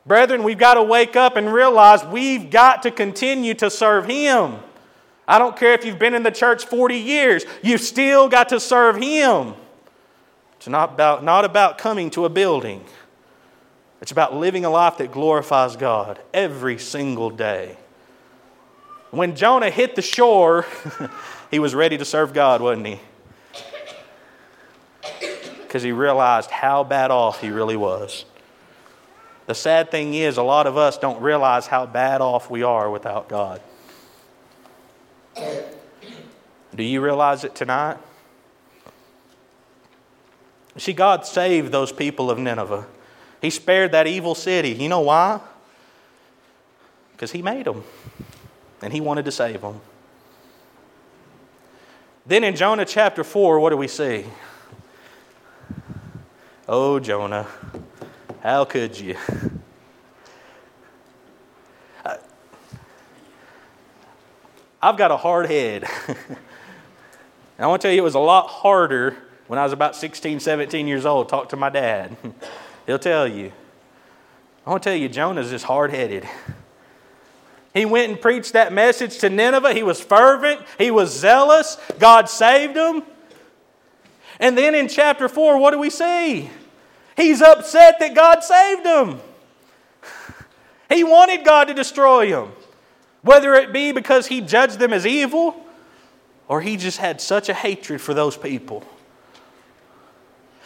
Brethren, 0.06 0.44
we've 0.44 0.58
got 0.58 0.76
to 0.76 0.84
wake 0.84 1.18
up 1.18 1.36
and 1.36 1.52
realize 1.52 2.06
we've 2.06 2.50
got 2.50 2.84
to 2.84 2.92
continue 2.92 3.54
to 3.56 3.70
serve 3.70 4.06
Him. 4.06 4.56
I 5.28 5.38
don't 5.38 5.58
care 5.58 5.74
if 5.74 5.84
you've 5.84 6.00
been 6.00 6.14
in 6.14 6.24
the 6.24 6.32
church 6.32 6.66
40 6.66 6.96
years, 6.96 7.44
you've 7.62 7.82
still 7.82 8.30
got 8.30 8.50
to 8.50 8.60
serve 8.62 8.96
Him. 8.96 9.54
It's 10.56 10.70
not 10.70 10.94
about, 10.94 11.26
not 11.26 11.44
about 11.44 11.78
coming 11.78 12.10
to 12.12 12.24
a 12.24 12.30
building. 12.30 12.86
It's 14.04 14.12
about 14.12 14.36
living 14.36 14.66
a 14.66 14.70
life 14.70 14.98
that 14.98 15.14
glorifies 15.14 15.78
God 15.78 16.20
every 16.34 16.78
single 16.78 17.30
day. 17.30 17.78
When 19.12 19.34
Jonah 19.34 19.70
hit 19.70 19.96
the 19.96 20.02
shore, 20.02 20.66
he 21.52 21.58
was 21.58 21.74
ready 21.74 21.98
to 21.98 22.04
serve 22.04 22.34
God, 22.34 22.62
wasn't 22.62 22.88
he? 22.88 23.00
Because 25.62 25.84
he 25.84 25.94
realized 25.94 26.52
how 26.52 26.84
bad 26.84 27.12
off 27.12 27.40
he 27.40 27.50
really 27.50 27.78
was. 27.78 28.26
The 29.46 29.56
sad 29.56 29.90
thing 29.90 30.16
is, 30.16 30.36
a 30.36 30.44
lot 30.44 30.68
of 30.68 30.76
us 30.76 30.98
don't 30.98 31.22
realize 31.22 31.68
how 31.68 31.86
bad 31.86 32.20
off 32.20 32.50
we 32.50 32.62
are 32.62 32.92
without 32.92 33.30
God. 33.30 33.62
Do 36.76 36.84
you 36.84 37.00
realize 37.00 37.46
it 37.46 37.56
tonight? 37.56 38.00
See, 40.76 40.92
God 40.92 41.26
saved 41.26 41.72
those 41.72 41.94
people 41.94 42.30
of 42.30 42.38
Nineveh. 42.38 42.86
He 43.44 43.50
spared 43.50 43.92
that 43.92 44.08
evil 44.08 44.36
city. 44.36 44.70
You 44.70 44.88
know 44.88 45.02
why? 45.02 45.42
Because 47.12 47.34
He 47.34 47.42
made 47.42 47.66
them, 47.66 47.84
and 48.82 48.94
He 48.94 49.02
wanted 49.02 49.26
to 49.26 49.34
save 49.34 49.60
them. 49.60 49.82
Then 52.26 52.46
in 52.46 52.56
Jonah 52.56 52.86
chapter 52.86 53.22
4, 53.22 53.60
what 53.60 53.72
do 53.72 53.76
we 53.76 53.90
see? 53.90 54.24
Oh, 56.70 57.02
Jonah, 57.02 57.46
how 58.42 58.64
could 58.64 58.98
you? 58.98 59.18
Uh, 62.06 62.16
I've 64.82 64.96
got 64.96 65.12
a 65.12 65.18
hard 65.18 65.48
head. 65.48 65.84
I 67.60 67.68
want 67.68 67.82
to 67.82 67.88
tell 67.90 67.94
you, 67.94 68.00
it 68.00 68.06
was 68.06 68.16
a 68.16 68.20
lot 68.20 68.48
harder 68.48 69.18
when 69.48 69.60
I 69.60 69.64
was 69.64 69.74
about 69.74 69.98
16, 69.98 70.40
17 70.40 70.88
years 70.88 71.06
old, 71.06 71.28
talk 71.28 71.50
to 71.50 71.58
my 71.58 71.70
dad. 71.70 72.16
He'll 72.86 73.00
tell 73.00 73.28
you. 73.28 73.52
I 74.66 74.70
want 74.70 74.84
to 74.84 74.90
tell 74.90 74.98
you, 74.98 75.10
Jonah's 75.10 75.50
just 75.50 75.66
hard 75.66 75.92
headed. 75.92 76.28
He 77.74 77.86
went 77.86 78.12
and 78.12 78.22
preached 78.22 78.54
that 78.54 78.72
message 78.72 79.18
to 79.20 79.30
Nineveh. 79.30 79.74
He 79.74 79.84
was 79.84 80.00
fervent, 80.00 80.62
he 80.78 80.92
was 80.92 81.18
zealous. 81.18 81.78
God 82.00 82.30
saved 82.30 82.78
him. 82.78 83.04
And 84.40 84.58
then 84.58 84.76
in 84.76 84.88
chapter 84.88 85.28
4, 85.28 85.58
what 85.58 85.72
do 85.72 85.80
we 85.80 85.90
see? 85.90 86.50
He's 87.16 87.42
upset 87.42 88.00
that 88.00 88.16
God 88.16 88.44
saved 88.44 88.86
him. 88.86 89.20
He 90.90 91.04
wanted 91.04 91.46
God 91.46 91.66
to 91.66 91.74
destroy 91.74 92.28
him, 92.28 92.52
whether 93.22 93.54
it 93.56 93.74
be 93.74 93.92
because 93.92 94.28
he 94.28 94.42
judged 94.42 94.80
them 94.80 94.94
as 94.94 95.06
evil 95.06 95.66
or 96.48 96.62
he 96.62 96.78
just 96.78 96.98
had 96.98 97.22
such 97.22 97.50
a 97.50 97.54
hatred 97.54 98.02
for 98.02 98.14
those 98.14 98.38
people. 98.38 98.84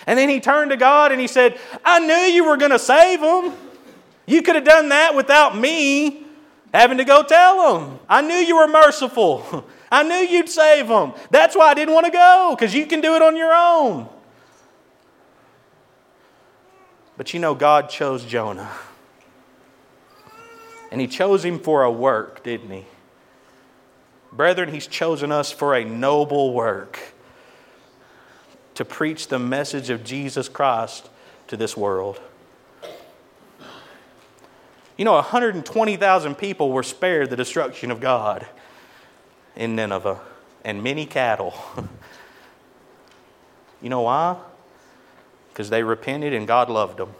And 0.07 0.17
then 0.17 0.29
he 0.29 0.39
turned 0.39 0.71
to 0.71 0.77
God 0.77 1.11
and 1.11 1.19
he 1.19 1.27
said, 1.27 1.59
I 1.83 1.99
knew 1.99 2.13
you 2.13 2.45
were 2.45 2.55
going 2.55 2.71
to 2.71 2.79
save 2.79 3.19
them. 3.19 3.53
You 4.25 4.41
could 4.41 4.55
have 4.55 4.63
done 4.63 4.89
that 4.89 5.13
without 5.15 5.57
me 5.57 6.25
having 6.73 6.97
to 6.97 7.03
go 7.03 7.23
tell 7.23 7.79
them. 7.79 7.99
I 8.07 8.21
knew 8.21 8.35
you 8.35 8.55
were 8.55 8.67
merciful. 8.67 9.65
I 9.91 10.03
knew 10.03 10.15
you'd 10.15 10.49
save 10.49 10.87
them. 10.87 11.13
That's 11.29 11.55
why 11.55 11.67
I 11.67 11.73
didn't 11.73 11.93
want 11.93 12.05
to 12.05 12.11
go, 12.11 12.55
because 12.57 12.73
you 12.73 12.85
can 12.85 13.01
do 13.01 13.15
it 13.15 13.21
on 13.21 13.35
your 13.35 13.53
own. 13.53 14.07
But 17.17 17.33
you 17.33 17.39
know, 17.39 17.53
God 17.55 17.89
chose 17.89 18.23
Jonah. 18.23 18.71
And 20.89 21.01
He 21.01 21.07
chose 21.07 21.43
him 21.43 21.59
for 21.59 21.83
a 21.83 21.91
work, 21.91 22.43
didn't 22.43 22.71
He? 22.71 22.85
Brethren, 24.31 24.73
He's 24.73 24.87
chosen 24.87 25.31
us 25.31 25.51
for 25.51 25.75
a 25.75 25.83
noble 25.83 26.53
work 26.53 26.99
to 28.77 28.85
preach 28.85 29.29
the 29.29 29.39
message 29.39 29.89
of 29.89 30.03
Jesus 30.03 30.47
Christ 30.47 31.09
to 31.47 31.57
this 31.57 31.75
world. 31.75 32.21
You 34.97 35.03
know, 35.03 35.13
120,000 35.13 36.35
people 36.35 36.71
were 36.71 36.83
spared 36.83 37.31
the 37.31 37.35
destruction 37.35 37.89
of 37.89 37.99
God 37.99 38.45
in 39.55 39.75
Nineveh, 39.75 40.19
and 40.63 40.83
many 40.83 41.05
cattle. 41.05 41.53
You 43.79 43.89
know 43.89 44.01
why? 44.01 44.37
Because 45.49 45.69
they 45.69 45.83
repented 45.83 46.33
and 46.33 46.47
God 46.47 46.67
loved 46.67 46.97
them. 46.97 47.13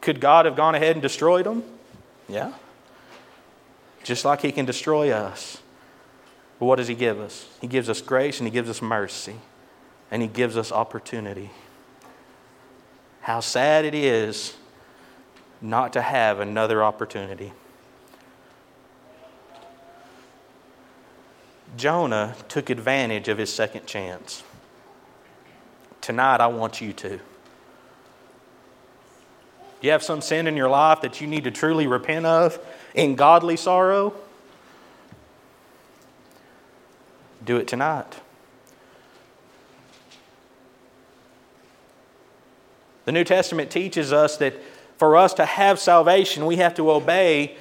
Could 0.00 0.18
God 0.18 0.46
have 0.46 0.56
gone 0.56 0.74
ahead 0.74 0.92
and 0.92 1.02
destroyed 1.02 1.44
them? 1.44 1.62
Yeah. 2.26 2.54
Just 4.04 4.24
like 4.24 4.40
He 4.40 4.50
can 4.50 4.64
destroy 4.64 5.10
us. 5.10 5.60
But 6.58 6.66
what 6.66 6.76
does 6.76 6.88
He 6.88 6.94
give 6.94 7.20
us? 7.20 7.46
He 7.60 7.66
gives 7.66 7.88
us 7.88 8.00
grace 8.00 8.38
and 8.38 8.46
He 8.46 8.50
gives 8.50 8.68
us 8.68 8.82
mercy. 8.82 9.36
And 10.10 10.22
He 10.22 10.28
gives 10.28 10.56
us 10.56 10.72
opportunity. 10.72 11.50
How 13.20 13.40
sad 13.40 13.84
it 13.84 13.94
is 13.94 14.56
not 15.60 15.92
to 15.92 16.02
have 16.02 16.40
another 16.40 16.82
opportunity. 16.82 17.52
Jonah 21.76 22.34
took 22.48 22.70
advantage 22.70 23.28
of 23.28 23.38
his 23.38 23.52
second 23.52 23.86
chance. 23.86 24.42
Tonight, 26.00 26.40
I 26.40 26.46
want 26.46 26.80
you 26.80 26.92
to. 26.94 27.20
You 29.80 29.90
have 29.90 30.02
some 30.02 30.20
sin 30.20 30.46
in 30.46 30.56
your 30.56 30.68
life 30.68 31.02
that 31.02 31.20
you 31.20 31.26
need 31.26 31.44
to 31.44 31.50
truly 31.50 31.86
repent 31.86 32.26
of 32.26 32.58
in 32.94 33.14
godly 33.14 33.56
sorrow? 33.56 34.14
Do 37.48 37.56
it 37.56 37.66
tonight. 37.66 38.14
The 43.06 43.12
New 43.12 43.24
Testament 43.24 43.70
teaches 43.70 44.12
us 44.12 44.36
that 44.36 44.52
for 44.98 45.16
us 45.16 45.32
to 45.32 45.46
have 45.46 45.78
salvation, 45.78 46.44
we 46.44 46.56
have 46.56 46.74
to 46.74 46.90
obey 46.90 47.56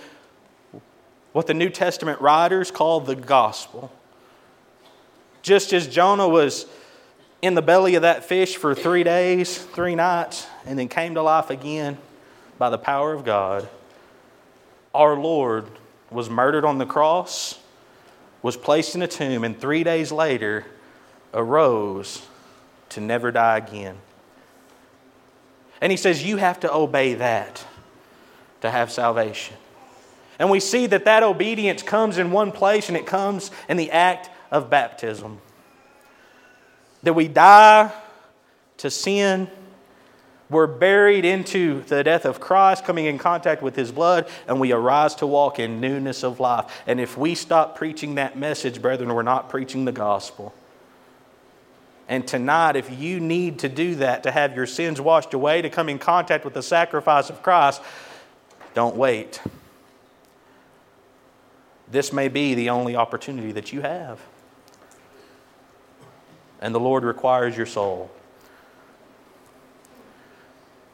what 1.31 1.47
the 1.47 1.53
New 1.53 1.69
Testament 1.69 2.19
writers 2.19 2.69
call 2.69 2.99
the 2.99 3.15
gospel. 3.15 3.89
Just 5.41 5.71
as 5.71 5.87
Jonah 5.87 6.27
was 6.27 6.65
in 7.41 7.55
the 7.55 7.61
belly 7.61 7.95
of 7.95 8.01
that 8.01 8.25
fish 8.25 8.57
for 8.57 8.75
three 8.75 9.05
days, 9.05 9.57
three 9.57 9.95
nights, 9.95 10.47
and 10.65 10.77
then 10.77 10.89
came 10.89 11.13
to 11.13 11.21
life 11.21 11.49
again 11.49 11.97
by 12.57 12.69
the 12.69 12.77
power 12.77 13.13
of 13.13 13.23
God, 13.23 13.69
our 14.93 15.15
Lord 15.15 15.67
was 16.11 16.29
murdered 16.29 16.65
on 16.65 16.77
the 16.77 16.85
cross, 16.85 17.57
was 18.47 18.55
placed 18.55 18.95
in 18.95 19.01
a 19.01 19.07
tomb, 19.09 19.43
and 19.43 19.59
three 19.59 19.83
days 19.83 20.09
later 20.09 20.65
arose 21.33 22.25
to 22.87 23.01
never 23.01 23.29
die 23.29 23.57
again. 23.57 23.97
And 25.81 25.91
he 25.91 25.97
says, 25.97 26.23
You 26.23 26.37
have 26.37 26.61
to 26.61 26.73
obey 26.73 27.15
that 27.15 27.65
to 28.61 28.71
have 28.71 28.89
salvation. 28.89 29.57
And 30.39 30.49
we 30.49 30.61
see 30.61 30.87
that 30.87 31.03
that 31.03 31.23
obedience 31.23 31.83
comes 31.83 32.17
in 32.17 32.31
one 32.31 32.53
place, 32.53 32.87
and 32.87 32.95
it 32.95 33.05
comes 33.05 33.51
in 33.67 33.75
the 33.75 33.91
act 33.91 34.29
of 34.49 34.69
baptism. 34.69 35.41
That 37.03 37.15
we 37.15 37.27
die 37.27 37.91
to 38.77 38.89
sin, 38.89 39.49
we're 40.49 40.67
buried 40.67 41.25
into 41.25 41.81
the 41.81 42.03
death 42.03 42.25
of 42.25 42.39
Christ, 42.39 42.85
coming 42.85 43.05
in 43.05 43.17
contact 43.17 43.61
with 43.61 43.75
His 43.75 43.91
blood, 43.91 44.29
and 44.47 44.59
we 44.59 44.71
arise 44.71 45.15
to 45.15 45.27
walk 45.27 45.59
in 45.59 45.81
newness 45.81 46.23
of 46.23 46.39
life. 46.39 46.83
And 46.87 46.99
if 46.99 47.17
we 47.17 47.35
stop 47.35 47.77
preaching 47.77 48.15
that 48.15 48.37
message, 48.37 48.81
brethren, 48.81 49.13
we're 49.13 49.23
not 49.23 49.49
preaching 49.49 49.85
the 49.85 49.91
gospel. 49.91 50.53
And 52.07 52.25
tonight, 52.25 52.77
if 52.77 52.97
you 52.97 53.19
need 53.19 53.59
to 53.59 53.69
do 53.69 53.95
that, 53.95 54.23
to 54.23 54.31
have 54.31 54.55
your 54.55 54.65
sins 54.65 55.01
washed 55.01 55.33
away, 55.33 55.61
to 55.61 55.69
come 55.69 55.89
in 55.89 55.99
contact 55.99 56.45
with 56.45 56.53
the 56.53 56.63
sacrifice 56.63 57.29
of 57.29 57.43
Christ, 57.43 57.81
don't 58.73 58.95
wait. 58.95 59.41
This 61.91 62.13
may 62.13 62.27
be 62.29 62.53
the 62.53 62.69
only 62.69 62.95
opportunity 62.95 63.51
that 63.51 63.73
you 63.73 63.81
have 63.81 64.21
and 66.59 66.73
the 66.73 66.79
Lord 66.79 67.03
requires 67.03 67.55
your 67.55 67.65
soul. 67.65 68.11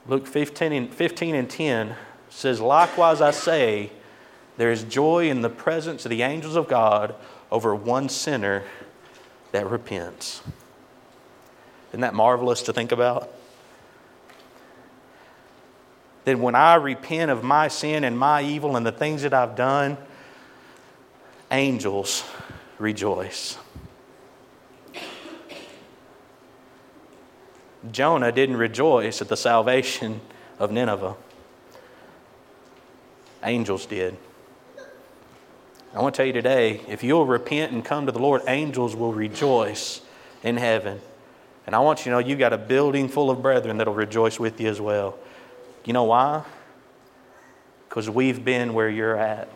Luke 0.07 0.27
15 0.27 0.71
and, 0.73 0.93
15 0.93 1.35
and 1.35 1.49
10 1.49 1.95
says, 2.29 2.59
Likewise 2.59 3.21
I 3.21 3.31
say, 3.31 3.91
there 4.57 4.71
is 4.71 4.83
joy 4.83 5.29
in 5.29 5.41
the 5.41 5.49
presence 5.49 6.05
of 6.05 6.09
the 6.09 6.21
angels 6.21 6.55
of 6.55 6.67
God 6.67 7.15
over 7.51 7.73
one 7.73 8.09
sinner 8.09 8.63
that 9.51 9.69
repents. 9.69 10.41
Isn't 11.89 12.01
that 12.01 12.13
marvelous 12.13 12.63
to 12.63 12.73
think 12.73 12.91
about? 12.91 13.31
That 16.25 16.39
when 16.39 16.55
I 16.55 16.75
repent 16.75 17.31
of 17.31 17.43
my 17.43 17.67
sin 17.67 18.03
and 18.03 18.17
my 18.17 18.41
evil 18.41 18.75
and 18.75 18.85
the 18.85 18.91
things 18.91 19.21
that 19.23 19.33
I've 19.33 19.55
done, 19.55 19.97
angels 21.51 22.23
rejoice. 22.79 23.57
Jonah 27.91 28.31
didn't 28.31 28.57
rejoice 28.57 29.21
at 29.21 29.27
the 29.27 29.37
salvation 29.37 30.21
of 30.57 30.71
Nineveh. 30.71 31.15
Angels 33.43 33.85
did. 33.85 34.17
I 35.93 36.01
want 36.01 36.15
to 36.15 36.17
tell 36.17 36.25
you 36.25 36.33
today 36.33 36.81
if 36.87 37.03
you'll 37.03 37.25
repent 37.25 37.73
and 37.73 37.83
come 37.83 38.05
to 38.05 38.11
the 38.11 38.19
Lord, 38.19 38.41
angels 38.47 38.95
will 38.95 39.13
rejoice 39.13 40.01
in 40.43 40.57
heaven. 40.57 41.01
And 41.65 41.75
I 41.75 41.79
want 41.79 41.99
you 41.99 42.05
to 42.05 42.09
know 42.11 42.19
you've 42.19 42.39
got 42.39 42.53
a 42.53 42.57
building 42.57 43.09
full 43.09 43.29
of 43.29 43.41
brethren 43.41 43.77
that'll 43.77 43.93
rejoice 43.93 44.39
with 44.39 44.59
you 44.59 44.69
as 44.69 44.79
well. 44.79 45.17
You 45.85 45.93
know 45.93 46.05
why? 46.05 46.43
Because 47.89 48.09
we've 48.09 48.43
been 48.43 48.73
where 48.73 48.89
you're 48.89 49.17
at. 49.17 49.49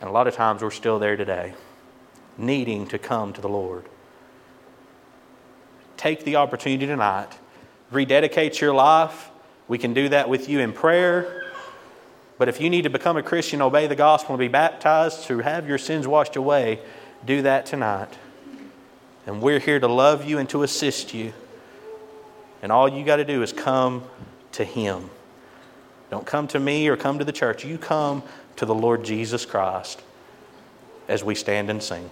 And 0.00 0.08
a 0.08 0.12
lot 0.12 0.28
of 0.28 0.34
times 0.34 0.62
we're 0.62 0.70
still 0.70 0.98
there 0.98 1.16
today, 1.16 1.54
needing 2.38 2.86
to 2.88 2.98
come 2.98 3.32
to 3.32 3.40
the 3.40 3.48
Lord 3.48 3.86
take 5.96 6.24
the 6.24 6.36
opportunity 6.36 6.86
tonight, 6.86 7.28
rededicate 7.90 8.60
your 8.60 8.74
life. 8.74 9.30
We 9.68 9.78
can 9.78 9.94
do 9.94 10.08
that 10.10 10.28
with 10.28 10.48
you 10.48 10.60
in 10.60 10.72
prayer. 10.72 11.44
But 12.38 12.48
if 12.48 12.60
you 12.60 12.68
need 12.68 12.82
to 12.82 12.90
become 12.90 13.16
a 13.16 13.22
Christian, 13.22 13.62
obey 13.62 13.86
the 13.86 13.96
gospel, 13.96 14.34
and 14.34 14.38
be 14.38 14.48
baptized 14.48 15.24
to 15.24 15.38
have 15.38 15.68
your 15.68 15.78
sins 15.78 16.06
washed 16.06 16.36
away, 16.36 16.80
do 17.24 17.42
that 17.42 17.66
tonight. 17.66 18.12
And 19.26 19.40
we're 19.40 19.58
here 19.58 19.80
to 19.80 19.88
love 19.88 20.24
you 20.24 20.38
and 20.38 20.48
to 20.50 20.62
assist 20.62 21.14
you. 21.14 21.32
And 22.62 22.70
all 22.70 22.88
you 22.88 23.04
got 23.04 23.16
to 23.16 23.24
do 23.24 23.42
is 23.42 23.52
come 23.52 24.04
to 24.52 24.64
Him. 24.64 25.10
Don't 26.10 26.26
come 26.26 26.46
to 26.48 26.60
me 26.60 26.88
or 26.88 26.96
come 26.96 27.18
to 27.18 27.24
the 27.24 27.32
church. 27.32 27.64
You 27.64 27.78
come 27.78 28.22
to 28.56 28.66
the 28.66 28.74
Lord 28.74 29.04
Jesus 29.04 29.44
Christ 29.44 30.02
as 31.08 31.24
we 31.24 31.34
stand 31.34 31.70
and 31.70 31.82
sing. 31.82 32.10